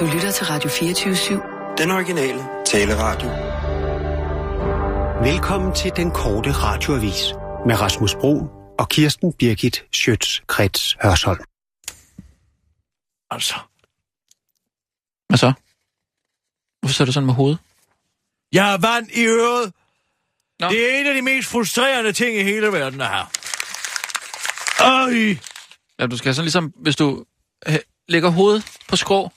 Du 0.00 0.04
lytter 0.04 0.30
til 0.32 0.46
Radio 0.46 0.70
24-7. 0.70 1.76
Den 1.78 1.90
originale 1.90 2.44
taleradio. 2.66 3.28
Velkommen 5.32 5.74
til 5.74 5.92
den 5.96 6.10
korte 6.10 6.52
radioavis 6.52 7.32
med 7.66 7.80
Rasmus 7.80 8.14
Bro 8.14 8.42
og 8.78 8.88
Kirsten 8.88 9.32
Birgit 9.32 9.84
Schøtz-Krets 9.96 10.96
Hørsholm. 11.02 11.40
Altså, 13.30 13.54
Hvad 15.28 15.38
så? 15.38 15.52
Hvorfor 16.80 16.94
ser 16.94 17.04
du 17.04 17.12
sådan 17.12 17.26
med 17.26 17.34
hovedet? 17.34 17.58
jeg 18.52 18.64
har 18.64 18.78
vand 18.78 19.08
i 19.10 19.24
øret. 19.26 19.72
Nå. 20.60 20.68
Det 20.68 20.94
er 20.94 21.00
en 21.00 21.06
af 21.06 21.14
de 21.14 21.22
mest 21.22 21.48
frustrerende 21.48 22.12
ting 22.12 22.38
i 22.38 22.42
hele 22.42 22.66
verden, 22.66 23.00
det 23.00 23.08
her. 23.08 23.30
Øj! 24.80 25.36
Ja, 25.98 26.06
du 26.06 26.16
skal 26.16 26.34
sådan 26.34 26.44
ligesom, 26.44 26.72
hvis 26.76 26.96
du 26.96 27.24
øh, 27.68 27.78
lægger 28.08 28.28
hovedet 28.28 28.64
på 28.88 28.96
skrå, 28.96 29.30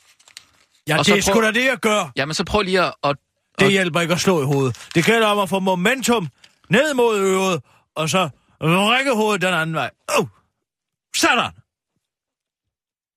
Ja, 0.87 0.97
Og 0.99 1.05
det 1.05 1.17
er 1.17 1.21
sgu 1.21 1.41
da 1.41 1.51
det, 1.51 1.65
jeg 1.65 1.77
gør. 1.77 2.11
jamen 2.15 2.33
så 2.33 2.43
prøv 2.43 2.61
lige 2.61 2.81
at... 2.81 2.93
at 3.03 3.17
Det 3.59 3.65
og, 3.65 3.71
hjælper 3.71 4.01
ikke 4.01 4.13
at 4.13 4.19
slå 4.19 4.41
i 4.41 4.45
hovedet. 4.45 4.89
Det 4.95 5.05
gælder 5.05 5.27
om 5.27 5.39
at 5.39 5.49
få 5.49 5.59
momentum 5.59 6.27
ned 6.69 6.93
mod 6.93 7.19
øret, 7.19 7.63
og 7.95 8.09
så 8.09 8.29
række 8.61 9.15
hovedet 9.15 9.41
den 9.41 9.53
anden 9.53 9.75
vej. 9.75 9.89
Oh. 10.17 10.27
Sådan! 11.15 11.51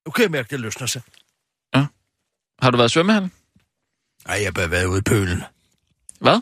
Nu 0.06 0.10
kan 0.10 0.22
jeg 0.22 0.30
mærke, 0.30 0.50
det 0.50 0.60
løsner 0.60 0.86
sig. 0.86 1.02
har 2.62 2.70
du 2.70 2.76
været 2.76 2.88
i 2.88 2.92
svømmehallen? 2.92 3.32
Ej, 4.26 4.42
jeg 4.42 4.54
bør 4.54 4.66
være 4.66 4.88
ude 4.88 4.98
i 4.98 5.02
pølen. 5.02 5.42
Hvad? 6.20 6.40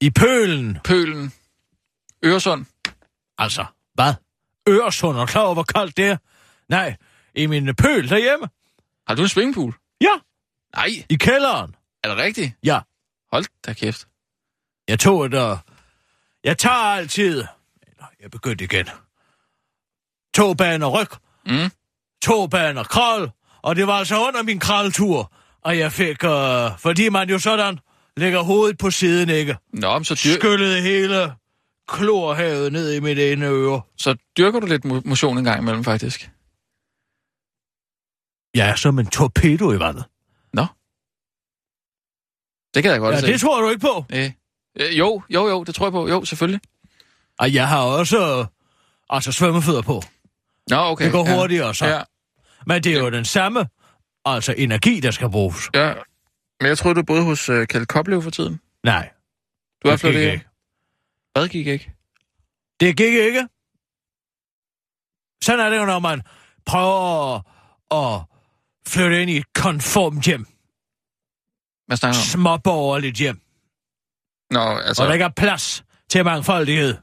I 0.00 0.10
pølen! 0.10 0.78
Pølen. 0.84 1.32
Øresund. 2.24 2.66
Altså, 3.38 3.64
hvad? 3.94 4.14
Øresund 4.68 5.18
er 5.18 5.26
klar 5.26 5.42
over, 5.42 5.54
hvor 5.54 5.62
koldt 5.74 5.96
det 5.96 6.04
er? 6.04 6.16
Nej, 6.68 6.96
i 7.34 7.46
min 7.46 7.74
pøl 7.74 8.08
derhjemme. 8.08 8.48
Har 9.06 9.14
du 9.14 9.22
en 9.22 9.28
swimmingpool? 9.28 9.74
Ja, 10.02 10.14
Nej, 10.76 10.88
i 11.08 11.14
kælderen. 11.14 11.74
er 12.04 12.08
det 12.08 12.16
rigtigt? 12.16 12.52
Ja, 12.64 12.80
Hold 13.32 13.44
da 13.66 13.72
kæft. 13.72 14.06
jeg 14.88 14.98
tog 15.00 15.24
et, 15.26 15.34
og 15.34 15.58
jeg 16.44 16.58
tager 16.58 16.76
altid... 16.76 17.44
Jeg 18.20 18.30
begyndte 18.30 18.64
igen. 18.64 18.86
To 20.34 20.54
baner 20.54 20.86
ryg, 20.88 21.08
Mm. 21.46 21.70
to 22.22 22.46
baner 22.46 22.84
kral, 22.84 23.30
og 23.62 23.76
det 23.76 23.86
var 23.86 23.92
altså 23.92 24.26
under 24.28 24.42
min 24.42 24.58
kraltur, 24.58 25.32
og 25.62 25.78
jeg 25.78 25.92
fik, 25.92 26.24
øh, 26.24 26.70
fordi 26.78 27.08
man 27.08 27.30
jo 27.30 27.38
sådan 27.38 27.78
lægger 28.16 28.40
hovedet 28.42 28.78
på 28.78 28.90
siden, 28.90 29.28
ikke? 29.28 29.56
Nå, 29.72 29.98
men 29.98 30.04
så, 30.04 30.14
dyr, 30.24 30.34
Skyllede 30.38 30.80
hele 30.82 31.34
klorhavet 31.88 32.72
ned 32.72 32.92
i 32.92 33.00
mit 33.00 33.18
ene 33.18 33.46
øre. 33.46 33.80
så 33.98 34.16
dyrker 34.38 34.60
du 34.60 34.66
lidt 34.66 34.84
mo- 34.84 35.02
motion 35.08 35.38
en 35.38 35.44
gang 35.44 35.60
imellem, 35.62 35.84
faktisk. 35.84 36.30
Jeg 38.54 38.68
er 38.70 38.74
som 38.74 38.98
en 38.98 39.06
torpedo 39.06 39.72
i 39.72 39.78
vandet. 39.78 40.04
Nå. 40.52 40.66
Det 42.74 42.82
kan 42.82 42.92
jeg 42.92 43.00
godt 43.00 43.14
Ja, 43.14 43.20
se. 43.20 43.26
det 43.26 43.40
tror 43.40 43.60
du 43.62 43.68
ikke 43.70 43.80
på. 43.80 44.04
Øh, 44.12 44.30
øh, 44.80 44.98
jo, 44.98 45.22
jo, 45.30 45.48
jo, 45.48 45.64
det 45.64 45.74
tror 45.74 45.86
jeg 45.86 45.92
på. 45.92 46.08
Jo, 46.08 46.24
selvfølgelig. 46.24 46.60
Og 47.38 47.54
jeg 47.54 47.68
har 47.68 47.82
også, 47.82 48.38
øh, 48.40 48.46
altså 49.10 49.32
svømmefødder 49.32 49.82
på. 49.82 50.02
Nå, 50.70 50.76
okay. 50.76 51.04
Det 51.04 51.12
går 51.12 51.28
ja. 51.28 51.36
hurtigere 51.36 51.74
så. 51.74 51.86
Ja, 51.86 52.02
Men 52.66 52.82
det 52.84 52.94
er 52.94 52.98
jo 52.98 53.10
den 53.10 53.24
samme, 53.24 53.66
altså 54.24 54.54
energi, 54.58 55.00
der 55.00 55.10
skal 55.10 55.30
bruges. 55.30 55.70
ja. 55.74 55.94
Men 56.60 56.68
jeg 56.68 56.78
troede, 56.78 56.94
du 56.94 57.02
boede 57.02 57.24
hos 57.24 57.48
uh, 57.48 57.64
Kjeld 57.64 57.86
Koplev 57.86 58.22
for 58.22 58.30
tiden. 58.30 58.60
Nej, 58.84 59.10
Du 59.84 59.88
har 59.88 59.96
flyttet 59.96 60.20
ikke. 60.20 60.44
Hvad 61.32 61.48
gik 61.48 61.66
ikke? 61.66 61.92
Det 62.80 62.96
gik 62.96 63.12
ikke. 63.14 63.48
Sådan 65.44 65.60
er 65.66 65.70
det 65.70 65.76
jo, 65.78 65.84
når 65.84 65.98
man 65.98 66.22
prøver 66.66 67.36
at 67.94 68.22
flytte 68.88 69.22
ind 69.22 69.30
i 69.30 69.36
et 69.36 69.52
konformt 69.54 70.24
hjem. 70.24 70.46
Hvad 71.86 71.96
snakker 71.96 72.14
du 72.14 72.20
om? 72.20 72.24
Småborgerligt 72.24 73.16
hjem. 73.16 73.40
Nå, 74.50 74.60
Så... 74.60 74.82
altså... 74.86 75.02
Og 75.02 75.06
der 75.06 75.12
ikke 75.12 75.24
er 75.24 75.28
plads 75.36 75.84
til 76.10 76.24
mangfoldighed. 76.24 76.94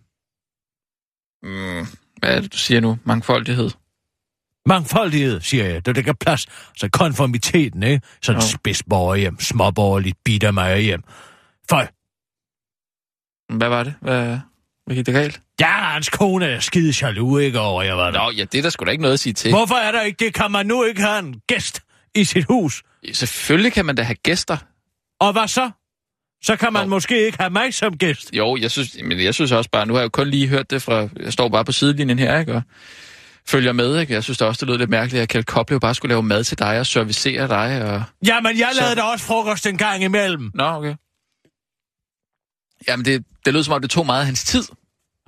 Mm, 1.44 1.86
hvad 2.20 2.36
er 2.36 2.42
det, 2.42 2.53
du 2.53 2.58
siger 2.58 2.81
nu? 2.81 2.98
Mangfoldighed. 3.06 3.70
Mangfoldighed, 4.66 5.42
siger 5.42 5.66
jeg. 5.66 5.86
Der 5.86 5.94
ikke 5.94 6.09
er 6.09 6.14
plads. 6.14 6.48
Så 6.76 6.90
konformiteten, 6.90 7.84
ikke? 7.84 8.08
Sådan 8.22 8.40
et 8.40 8.48
spidsborgerhjem, 8.48 9.40
småborgerligt, 9.40 10.18
bitter 10.26 10.78
hjem. 10.78 11.03
Føj. 11.70 11.88
Hvad 13.58 13.70
var 13.70 13.84
det? 13.84 13.96
Hvad, 14.02 14.40
hvad 14.90 14.96
gik 14.96 15.06
det 15.06 15.14
galt? 15.14 15.42
Ja, 15.60 15.68
hans 15.68 16.10
kone 16.10 16.46
er 16.46 16.60
skide 16.60 16.94
jaloux, 17.02 17.42
ikke 17.42 17.60
over, 17.60 17.84
jeg 17.84 17.98
var 17.98 18.12
der. 18.12 18.20
Nå, 18.24 18.32
ja, 18.32 18.44
det 18.44 18.58
er 18.58 18.62
der 18.62 18.70
sgu 18.70 18.86
da 18.86 18.92
ikke 18.92 19.02
noget 19.02 19.14
at 19.14 19.20
sige 19.20 19.34
til. 19.34 19.52
Hvorfor 19.52 19.76
er 19.76 19.92
der 19.92 20.02
ikke 20.02 20.26
det? 20.26 20.34
Kan 20.34 20.52
man 20.52 20.66
nu 20.66 20.84
ikke 20.84 21.02
have 21.02 21.20
en 21.20 21.42
gæst 21.48 21.82
i 22.16 22.24
sit 22.24 22.46
hus? 22.46 22.84
Selvfølgelig 23.14 23.74
kan 23.74 23.86
man 23.86 23.96
da 23.96 24.04
have 24.04 24.16
gæster. 24.16 24.58
Og 25.20 25.32
hvad 25.32 25.48
så? 25.48 25.72
Så 26.44 26.56
kan 26.56 26.74
man 26.74 26.84
Jo. 26.84 26.90
måske 26.90 27.26
ikke 27.26 27.38
have 27.40 27.50
mig 27.50 27.74
som 27.74 27.98
gæst. 27.98 28.30
Jo, 28.34 28.58
jeg 28.58 28.72
synes, 28.72 28.98
men 29.04 29.20
jeg 29.24 29.34
synes 29.34 29.52
også 29.52 29.70
bare, 29.70 29.86
nu 29.86 29.94
har 29.94 30.02
jeg 30.02 30.04
jo 30.06 30.10
kun 30.10 30.28
lige 30.28 30.48
hørt 30.48 30.72
det 30.72 30.82
fra, 30.82 31.08
jeg 31.24 31.34
står 31.34 31.50
bare 31.50 31.66
på 31.66 31.72
sidelinjen 31.72 32.20
her, 32.20 32.40
ikke, 32.40 32.54
og 32.54 32.62
følger 33.48 33.72
med, 33.74 34.00
ikke? 34.00 34.14
Jeg 34.14 34.24
synes 34.24 34.38
da 34.38 34.46
også, 34.46 34.60
det 34.66 34.68
lød 34.72 34.78
lidt 34.78 34.90
mærkeligt, 34.90 35.22
at 35.24 35.30
Kjeld 35.30 35.44
Koplev 35.46 35.80
bare 35.80 35.96
skulle 35.96 36.10
lave 36.10 36.24
mad 36.24 36.44
til 36.44 36.60
dig 36.60 36.80
og 36.80 36.86
servicere 36.86 37.48
dig, 37.48 37.86
og... 37.94 38.04
Jamen, 38.26 38.58
jeg 38.60 38.70
Så- 38.74 38.82
lavede 38.82 38.96
da 38.96 39.02
også 39.02 39.26
frokost 39.26 39.66
en 39.66 39.78
gang 39.78 40.04
imellem. 40.04 40.52
Nå, 40.54 40.64
okay. 40.64 40.96
Jamen, 42.88 43.06
det, 43.06 43.24
det 43.46 43.54
lød 43.54 43.64
som 43.64 43.74
om, 43.74 43.82
det 43.82 43.90
tog 43.90 44.06
meget 44.06 44.20
af 44.20 44.26
hans 44.26 44.44
tid. 44.44 44.64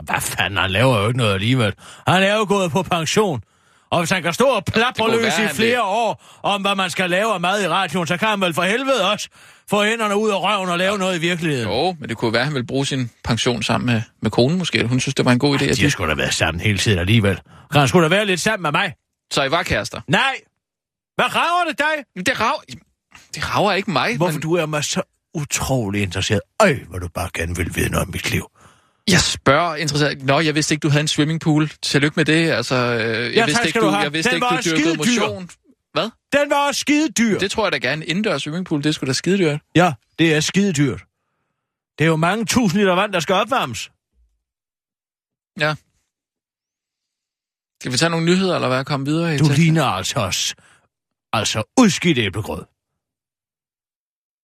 Hvad 0.04 0.22
fanden, 0.22 0.58
han 0.58 0.72
laver 0.72 1.02
jo 1.02 1.08
ikke 1.08 1.18
noget 1.18 1.34
alligevel. 1.34 1.74
Han 2.08 2.24
er 2.24 2.36
jo 2.36 2.46
gået 2.50 2.72
på 2.72 2.84
pension. 2.84 3.44
Og 3.90 4.00
hvis 4.00 4.10
han 4.10 4.24
kan 4.24 4.34
stå 4.34 4.46
og 4.46 4.66
plapre 4.66 5.12
løs 5.12 5.22
være, 5.40 5.46
i 5.46 5.48
flere 5.48 5.72
det. 5.72 5.80
år 5.80 6.24
om, 6.44 6.62
hvad 6.62 6.76
man 6.76 6.90
skal 6.90 7.10
lave 7.10 7.34
af 7.34 7.40
mad 7.40 7.64
i 7.64 7.68
radioen, 7.68 8.08
så 8.08 8.18
kan 8.18 8.28
han 8.28 8.42
vel 8.42 8.54
for 8.54 8.62
helvede 8.64 9.12
også 9.12 9.30
få 9.70 9.84
hænderne 9.84 10.16
ud 10.18 10.30
af 10.30 10.42
røven 10.42 10.70
og 10.70 10.78
lave 10.78 10.98
noget 10.98 11.18
i 11.18 11.20
virkeligheden. 11.20 11.70
Jo, 11.70 11.96
men 12.00 12.10
det 12.10 12.18
kunne 12.18 12.34
være, 12.34 12.42
at 12.42 12.46
han 12.46 12.54
ville 12.54 12.68
bruge 12.68 12.86
sin 12.86 13.10
pension 13.24 13.64
sammen 13.64 13.86
med, 13.94 14.02
med 14.22 14.32
konen 14.32 14.58
måske. 14.58 14.88
Hun 14.88 15.00
synes, 15.00 15.16
det 15.16 15.26
var 15.26 15.32
en 15.32 15.40
god 15.40 15.60
idé. 15.62 15.64
At 15.64 15.78
De 15.78 15.92
sgu 15.92 16.08
da 16.08 16.14
været 16.14 16.34
sammen 16.34 16.62
hele 16.62 16.78
tiden 16.78 17.00
alligevel. 17.00 17.40
Kan 17.72 17.80
han 17.80 17.88
sgu 17.88 18.02
da 18.02 18.08
være 18.08 18.26
lidt 18.26 18.40
sammen 18.40 18.62
med 18.62 18.72
mig? 18.72 18.94
Så 19.34 19.44
I 19.44 19.52
var 19.52 19.64
kærester? 19.64 20.02
Nej! 20.08 20.36
Hvad 21.16 21.36
rager 21.36 21.66
det 21.70 21.80
dig? 21.80 22.26
Det 22.26 22.40
rager, 22.40 22.62
det 23.36 23.56
rager 23.56 23.72
ikke 23.74 23.92
mig. 23.92 24.18
Hvorfor 24.18 24.32
men 24.32 24.42
du 24.42 24.54
er 24.56 24.66
mig 24.66 24.84
så 24.84 25.02
utrolig 25.34 26.02
interesseret? 26.02 26.42
Øj, 26.62 26.80
hvor 26.90 27.00
du 27.00 27.08
bare 27.08 27.30
gerne 27.34 27.56
vil 27.56 27.76
vide 27.76 27.90
noget 27.90 28.06
om 28.08 28.12
mit 28.12 28.32
liv. 28.32 28.48
Jeg 29.08 29.20
spørger 29.22 29.76
interesseret. 29.76 30.24
Nå, 30.24 30.40
jeg 30.40 30.56
vidste 30.56 30.74
ikke, 30.74 30.84
du 30.84 30.90
havde 30.90 31.02
en 31.02 31.08
swimmingpool. 31.08 31.70
Tillykke 31.82 32.14
med 32.16 32.26
det. 32.26 32.52
Altså, 32.52 32.76
øh, 32.76 33.00
jeg 33.00 33.34
tak 33.36 33.48
vidste 33.48 33.54
skal 33.56 33.68
ikke, 33.68 33.80
du 33.80 33.90
jeg 33.90 34.14
vidste 34.14 34.30
Den 34.30 34.36
ikke, 34.36 34.46
var 34.46 34.58
du 34.58 34.70
dyrkede 34.70 34.82
skidedyr. 34.82 35.22
motion. 35.22 35.50
Hvad? 35.94 36.10
Den 36.34 36.50
var 36.50 36.68
også 36.68 36.80
skide 36.80 37.10
dyr. 37.12 37.40
Det 37.40 37.52
tror 37.52 37.66
jeg 37.66 37.72
da 37.72 37.78
gerne. 37.78 38.06
Indendørs 38.06 38.42
swimmingpool, 38.42 38.84
det 38.84 38.96
skulle 38.96 39.08
da 39.08 39.14
skide 39.14 39.38
dyrt. 39.38 39.60
Ja, 39.76 39.94
det 40.20 40.34
er 40.34 40.40
skide 40.40 40.74
dyrt. 40.74 41.04
Det 41.98 42.04
er 42.06 42.10
jo 42.10 42.16
mange 42.16 42.46
tusind 42.46 42.80
liter 42.82 42.94
vand, 42.96 43.14
der 43.14 43.20
skal 43.20 43.36
opvarmes. 43.36 43.92
Ja. 45.60 45.76
Skal 47.82 47.92
vi 47.92 47.98
tage 47.98 48.10
nogle 48.10 48.26
nyheder, 48.26 48.56
eller 48.56 48.68
hvad? 48.68 48.86
Komme 48.86 49.06
videre 49.06 49.36
i 49.36 49.38
Du 49.38 49.44
teksten? 49.46 49.64
ligner 49.64 49.84
altså 49.86 50.20
os. 50.20 50.56
Altså 51.34 51.64
udskidt 51.80 52.18
æblegrød. 52.18 52.64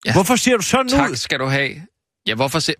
Ja. 0.06 0.14
Hvorfor 0.14 0.36
ser 0.36 0.58
du 0.58 0.64
sådan 0.64 0.90
Tak 0.90 1.10
ud? 1.12 1.16
skal 1.16 1.40
du 1.40 1.46
have. 1.46 1.82
Ja, 2.28 2.36
hvorfor 2.36 2.60
se... 2.60 2.74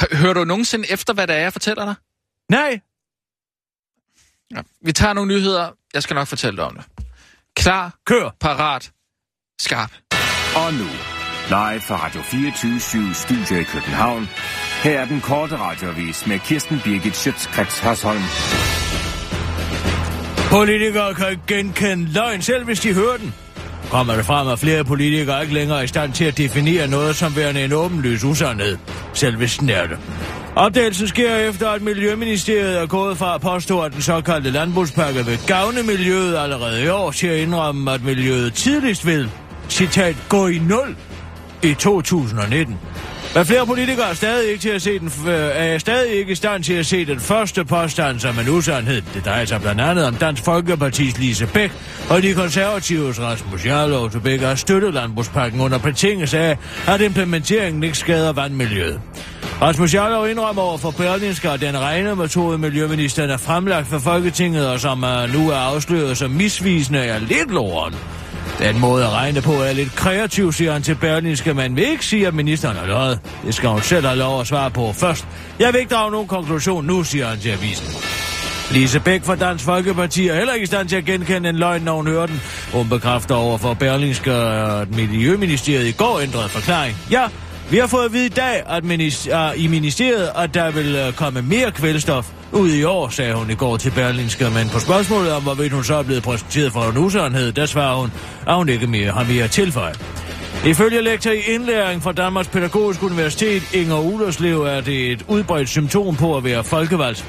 Hø- 0.00 0.16
Hører 0.16 0.34
du 0.34 0.44
nogensinde 0.44 0.90
efter, 0.92 1.12
hvad 1.14 1.26
det 1.26 1.36
er, 1.36 1.40
jeg 1.40 1.52
fortæller 1.52 1.84
dig? 1.84 1.94
Nej, 2.50 2.80
Ja. 4.56 4.60
Vi 4.84 4.92
tager 4.92 5.12
nogle 5.12 5.34
nyheder. 5.34 5.70
Jeg 5.94 6.02
skal 6.02 6.14
nok 6.14 6.28
fortælle 6.28 6.56
dig 6.56 6.64
om 6.64 6.76
det. 6.76 6.84
Klar, 7.56 7.96
kør. 8.06 8.30
parat, 8.40 8.92
skarp. 9.60 9.92
Og 10.56 10.72
nu, 10.74 10.84
live 11.48 11.80
fra 11.80 12.04
Radio 12.06 12.22
24 12.22 13.14
Studio 13.14 13.56
i 13.60 13.62
København. 13.62 14.28
Her 14.82 15.00
er 15.00 15.04
den 15.04 15.20
korte 15.20 15.56
radiovis 15.56 16.26
med 16.26 16.38
Kirsten 16.38 16.80
Birgit 16.84 17.16
Schøtzgrads 17.16 17.78
Hasholm. 17.78 18.22
Politikere 20.50 21.14
kan 21.14 21.40
genkende 21.46 22.12
løgn, 22.12 22.42
selv 22.42 22.64
hvis 22.64 22.80
de 22.80 22.94
hører 22.94 23.16
den. 23.16 23.34
Kommer 23.90 24.14
det 24.14 24.24
frem, 24.24 24.48
at 24.48 24.58
flere 24.58 24.84
politikere 24.84 25.42
ikke 25.42 25.54
længere 25.54 25.78
er 25.78 25.82
i 25.82 25.86
stand 25.86 26.12
til 26.12 26.24
at 26.24 26.38
definere 26.38 26.88
noget 26.88 27.16
som 27.16 27.36
værende 27.36 27.64
en 27.64 27.72
åbenlys 27.72 28.24
usandhed, 28.24 28.76
selv 29.14 29.36
hvis 29.36 29.56
den 29.56 29.70
er 29.70 29.86
det. 29.86 29.98
Opdagelsen 30.56 31.08
sker 31.08 31.36
efter, 31.36 31.68
at 31.68 31.82
Miljøministeriet 31.82 32.78
er 32.78 32.86
gået 32.86 33.18
fra 33.18 33.34
at 33.34 33.40
påstå, 33.40 33.80
at 33.80 33.92
den 33.92 34.02
såkaldte 34.02 34.50
landbrugspakke 34.50 35.26
vil 35.26 35.38
gavne 35.46 35.82
miljøet 35.82 36.36
allerede 36.36 36.84
i 36.84 36.88
år 36.88 37.10
til 37.10 37.26
at 37.26 37.36
indrømme, 37.38 37.92
at 37.92 38.04
miljøet 38.04 38.54
tidligst 38.54 39.06
vil, 39.06 39.30
citat, 39.68 40.16
gå 40.28 40.46
i 40.46 40.58
nul 40.58 40.96
i 41.62 41.74
2019. 41.74 42.76
Men 43.34 43.46
flere 43.46 43.66
politikere 43.66 44.10
er 44.10 44.14
stadig 44.14 44.50
ikke, 44.50 44.62
til 44.62 44.68
at 44.68 44.82
se 44.82 44.98
den, 44.98 45.12
øh, 45.26 45.34
er 45.54 45.78
stadig 45.78 46.12
ikke 46.12 46.32
i 46.32 46.34
stand 46.34 46.64
til 46.64 46.72
at 46.72 46.86
se 46.86 47.04
den 47.04 47.20
første 47.20 47.64
påstand 47.64 48.20
som 48.20 48.38
en 48.38 48.48
usandhed. 48.48 49.02
Det 49.14 49.24
drejer 49.24 49.44
sig 49.44 49.60
blandt 49.60 49.80
andet 49.80 50.06
om 50.06 50.14
Dansk 50.14 50.44
Folkepartis 50.44 51.18
Lise 51.18 51.46
Bæk 51.46 51.72
og 52.10 52.22
de 52.22 52.34
konservatives 52.34 53.20
Rasmus 53.20 53.66
Jarlov, 53.66 54.10
der 54.10 54.20
begge 54.20 54.46
har 54.46 54.54
støttet 54.54 54.94
landbrugspakken 54.94 55.60
under 55.60 55.78
betingelse 55.78 56.38
af, 56.38 56.58
at 56.86 57.00
implementeringen 57.00 57.82
ikke 57.82 57.98
skader 57.98 58.32
vandmiljøet. 58.32 59.00
Rasmus 59.62 59.94
Jarlov 59.94 60.28
indrømmer 60.28 60.62
over 60.62 60.78
for 60.78 60.90
Berlinske, 60.90 61.50
at 61.50 61.60
den 61.60 61.78
rene 61.78 62.16
metode, 62.16 62.58
Miljøministeren 62.58 63.30
er 63.30 63.36
fremlagt 63.36 63.86
for 63.86 63.98
Folketinget, 63.98 64.68
og 64.68 64.80
som 64.80 65.02
er 65.02 65.26
nu 65.26 65.50
er 65.50 65.56
afsløret 65.56 66.18
som 66.18 66.30
misvisende, 66.30 66.98
er 66.98 67.18
lidt 67.18 67.50
loren. 67.50 67.94
Den 68.58 68.80
måde 68.80 69.04
at 69.04 69.10
regne 69.10 69.42
på 69.42 69.52
er 69.52 69.72
lidt 69.72 69.96
kreativ, 69.96 70.52
siger 70.52 70.72
han 70.72 70.82
til 70.82 70.94
Berlingske, 70.94 71.54
men 71.54 71.76
vil 71.76 71.88
ikke 71.88 72.06
sige, 72.06 72.26
at 72.26 72.34
ministeren 72.34 72.76
har 72.76 72.86
løjet. 72.86 73.20
Det 73.46 73.54
skal 73.54 73.68
hun 73.68 73.82
selv 73.82 74.06
have 74.06 74.18
lov 74.18 74.40
at 74.40 74.46
svare 74.46 74.70
på 74.70 74.92
først. 74.92 75.26
Jeg 75.58 75.72
vil 75.72 75.80
ikke 75.80 75.94
drage 75.94 76.10
nogen 76.10 76.28
konklusion 76.28 76.84
nu, 76.86 77.04
siger 77.04 77.26
han 77.26 77.38
til 77.38 77.50
avisen. 77.50 77.86
Lise 78.70 79.00
Bæk 79.00 79.24
fra 79.24 79.36
Dansk 79.36 79.64
Folkeparti 79.64 80.28
er 80.28 80.34
heller 80.34 80.52
ikke 80.52 80.64
i 80.64 80.66
stand 80.66 80.88
til 80.88 80.96
at 80.96 81.04
genkende 81.04 81.48
en 81.48 81.56
løgn, 81.56 81.82
når 81.82 81.96
hun 81.96 82.06
hører 82.06 82.26
den. 82.26 82.40
Hun 82.72 82.88
bekræfter 82.88 83.34
over 83.34 83.58
for 83.58 83.74
Berlingske, 83.74 84.32
at 84.32 84.94
Miljøministeriet 84.94 85.86
i 85.86 85.92
går 85.92 86.20
ændrede 86.20 86.48
forklaring. 86.48 86.96
Ja, 87.10 87.22
vi 87.70 87.78
har 87.78 87.86
fået 87.86 88.04
at 88.04 88.12
vide 88.12 88.26
i 88.26 88.28
dag 88.28 88.62
at 88.66 88.84
minister, 88.84 89.52
i 89.52 89.66
ministeriet, 89.66 90.30
at 90.36 90.54
der 90.54 90.70
vil 90.70 91.06
uh, 91.08 91.14
komme 91.14 91.42
mere 91.42 91.70
kvælstof 91.70 92.26
ud 92.52 92.70
i 92.70 92.84
år, 92.84 93.08
sagde 93.08 93.34
hun 93.34 93.50
i 93.50 93.54
går 93.54 93.76
til 93.76 93.90
Berlinske. 93.90 94.50
men 94.50 94.68
på 94.68 94.78
spørgsmålet 94.78 95.32
om, 95.32 95.42
hvorvidt 95.42 95.72
hun 95.72 95.84
så 95.84 95.94
er 95.94 96.02
blevet 96.02 96.22
præsenteret 96.22 96.72
for 96.72 96.82
en 96.82 96.98
usandhed, 96.98 97.52
der 97.52 97.66
svarer 97.66 97.96
hun, 97.96 98.12
at 98.46 98.54
hun 98.54 98.68
ikke 98.68 98.86
mere 98.86 99.10
har 99.10 99.24
mere 99.24 99.48
tilføjet. 99.48 100.00
Ifølge 100.66 101.02
lektor 101.02 101.30
i 101.30 101.40
indlæring 101.40 102.02
fra 102.02 102.12
Danmarks 102.12 102.48
Pædagogisk 102.48 103.02
Universitet, 103.02 103.74
Inger 103.74 103.98
Ulerslev, 103.98 104.60
er 104.60 104.80
det 104.80 105.12
et 105.12 105.24
udbredt 105.28 105.68
symptom 105.68 106.16
på 106.16 106.36
at 106.36 106.44
være 106.44 106.64
folkevalgt. 106.64 107.24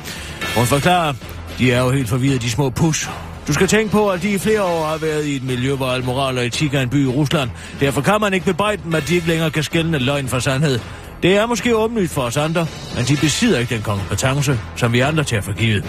Hun 0.55 0.65
forklarer, 0.65 1.13
de 1.59 1.71
er 1.71 1.81
jo 1.81 1.91
helt 1.91 2.09
forvirret, 2.09 2.41
de 2.41 2.49
små 2.49 2.69
pus. 2.69 3.09
Du 3.49 3.53
skal 3.53 3.67
tænke 3.67 3.91
på, 3.91 4.09
at 4.09 4.21
de 4.21 4.31
i 4.31 4.37
flere 4.37 4.63
år 4.63 4.85
har 4.85 4.97
været 4.97 5.25
i 5.25 5.35
et 5.35 5.43
miljø, 5.43 5.75
hvor 5.75 5.87
al 5.87 6.03
moral 6.03 6.37
og 6.37 6.45
etik 6.45 6.73
er 6.73 6.81
en 6.81 6.89
by 6.89 7.03
i 7.03 7.07
Rusland. 7.07 7.49
Derfor 7.79 8.01
kan 8.01 8.17
man 8.21 8.33
ikke 8.33 8.45
bebrejde 8.45 8.81
dem, 8.83 8.95
at 8.95 9.07
de 9.07 9.15
ikke 9.15 9.27
længere 9.27 9.51
kan 9.51 9.63
skælne 9.63 9.99
løgn 9.99 10.27
fra 10.27 10.39
sandhed. 10.39 10.79
Det 11.23 11.37
er 11.37 11.45
måske 11.45 11.75
åbenlyst 11.75 12.13
for 12.13 12.21
os 12.21 12.37
andre, 12.37 12.67
men 12.95 13.05
de 13.05 13.15
besidder 13.15 13.59
ikke 13.59 13.75
den 13.75 13.83
kompetence, 13.83 14.59
som 14.75 14.93
vi 14.93 14.99
andre 14.99 15.23
tager 15.23 15.41
for 15.41 15.53
givet. 15.53 15.83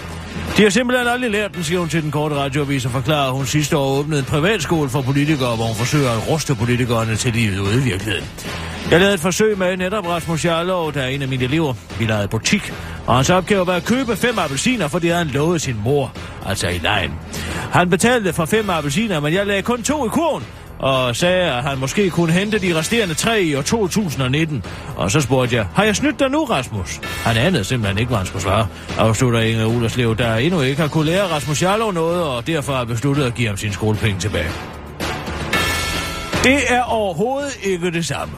De 0.57 0.63
har 0.63 0.69
simpelthen 0.69 1.07
aldrig 1.07 1.31
lært 1.31 1.55
den, 1.55 1.63
siger 1.63 1.79
hun 1.79 1.89
til 1.89 2.03
den 2.03 2.11
korte 2.11 2.35
radioavis 2.35 2.85
og 2.85 2.91
forklarer, 2.91 3.27
at 3.27 3.33
hun 3.33 3.45
sidste 3.45 3.77
år 3.77 3.99
åbnede 3.99 4.19
en 4.19 4.25
privatskole 4.25 4.89
for 4.89 5.01
politikere, 5.01 5.55
hvor 5.55 5.65
hun 5.65 5.75
forsøger 5.75 6.11
at 6.11 6.29
ruste 6.29 6.55
politikerne 6.55 7.15
til 7.15 7.33
livet 7.33 7.59
ude 7.59 7.75
i 7.75 7.83
virkeligheden. 7.83 8.29
Jeg 8.91 8.99
lavede 8.99 9.13
et 9.13 9.19
forsøg 9.19 9.57
med 9.57 9.77
netop 9.77 10.07
Rasmus 10.07 10.45
Jarlov, 10.45 10.93
der 10.93 11.01
er 11.01 11.07
en 11.07 11.21
af 11.21 11.27
mine 11.27 11.43
elever. 11.43 11.73
Vi 11.99 12.05
lavede 12.05 12.27
butik, 12.27 12.73
og 13.07 13.15
hans 13.15 13.29
opgave 13.29 13.67
var 13.67 13.73
at 13.75 13.85
købe 13.85 14.15
fem 14.15 14.39
appelsiner, 14.39 14.87
fordi 14.87 15.07
han 15.07 15.27
lovede 15.27 15.59
sin 15.59 15.75
mor, 15.83 16.13
altså 16.45 16.67
i 16.67 16.77
lejen. 16.77 17.11
Han 17.71 17.89
betalte 17.89 18.33
for 18.33 18.45
fem 18.45 18.69
appelsiner, 18.69 19.19
men 19.19 19.33
jeg 19.33 19.47
lagde 19.47 19.61
kun 19.61 19.83
to 19.83 20.05
i 20.05 20.09
kurven, 20.09 20.43
og 20.81 21.15
sagde, 21.15 21.51
at 21.51 21.63
han 21.63 21.77
måske 21.77 22.09
kunne 22.09 22.33
hente 22.33 22.59
de 22.59 22.79
resterende 22.79 23.13
tre 23.13 23.43
i 23.43 23.55
år 23.55 23.61
2019. 23.61 24.63
Og 24.95 25.11
så 25.11 25.21
spurgte 25.21 25.55
jeg, 25.55 25.65
har 25.73 25.83
jeg 25.83 25.95
snydt 25.95 26.19
dig 26.19 26.29
nu, 26.29 26.43
Rasmus? 26.43 26.99
Han 27.03 27.37
anede 27.37 27.63
simpelthen 27.63 27.97
ikke, 27.97 28.07
hvad 28.07 28.17
han 28.17 28.27
skulle 28.27 28.43
svare. 28.43 28.67
Afslutter 28.97 29.39
Inger 29.39 29.65
Ulerslev, 29.65 30.17
der 30.17 30.35
endnu 30.35 30.61
ikke 30.61 30.81
har 30.81 30.87
kunne 30.87 31.05
lære 31.05 31.23
Rasmus 31.23 31.61
Jarlov 31.61 31.93
noget, 31.93 32.23
og 32.23 32.47
derfor 32.47 32.73
har 32.73 32.83
besluttet 32.83 33.23
at 33.23 33.35
give 33.35 33.47
ham 33.47 33.57
sin 33.57 33.73
skolepenge 33.73 34.19
tilbage. 34.19 34.49
Det 36.43 36.59
er 36.67 36.83
overhovedet 36.83 37.57
ikke 37.63 37.91
det 37.91 38.05
samme. 38.05 38.33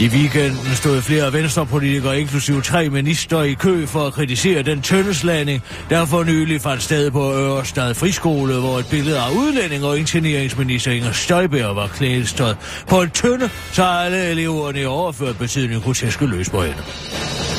I 0.00 0.08
weekenden 0.08 0.74
stod 0.74 1.02
flere 1.02 1.32
venstrepolitikere, 1.32 2.20
inklusive 2.20 2.62
tre 2.62 2.88
minister, 2.88 3.42
i 3.42 3.54
kø 3.54 3.86
for 3.86 4.06
at 4.06 4.12
kritisere 4.12 4.62
den 4.62 4.82
tøndeslanding, 4.82 5.62
der 5.90 6.06
for 6.06 6.24
nylig 6.24 6.60
fandt 6.60 6.82
sted 6.82 7.10
på 7.10 7.34
Ørestad 7.34 7.94
Friskole, 7.94 8.54
hvor 8.54 8.78
et 8.78 8.86
billede 8.90 9.18
af 9.18 9.30
udlænding 9.30 9.84
og 9.84 9.98
ingenieringsminister 9.98 10.92
Inger 10.92 11.12
Støjberg 11.12 11.76
var 11.76 11.86
klædestået 11.86 12.56
på 12.88 13.02
en 13.02 13.10
tønde, 13.10 13.50
så 13.72 13.84
alle 13.84 14.30
eleverne 14.30 14.80
i 14.80 14.84
overført 14.84 15.38
betydning 15.38 15.82
kunne 15.82 15.94
tæske 15.94 16.26
løs 16.26 16.50
på 16.50 16.62
hende. 16.62 16.82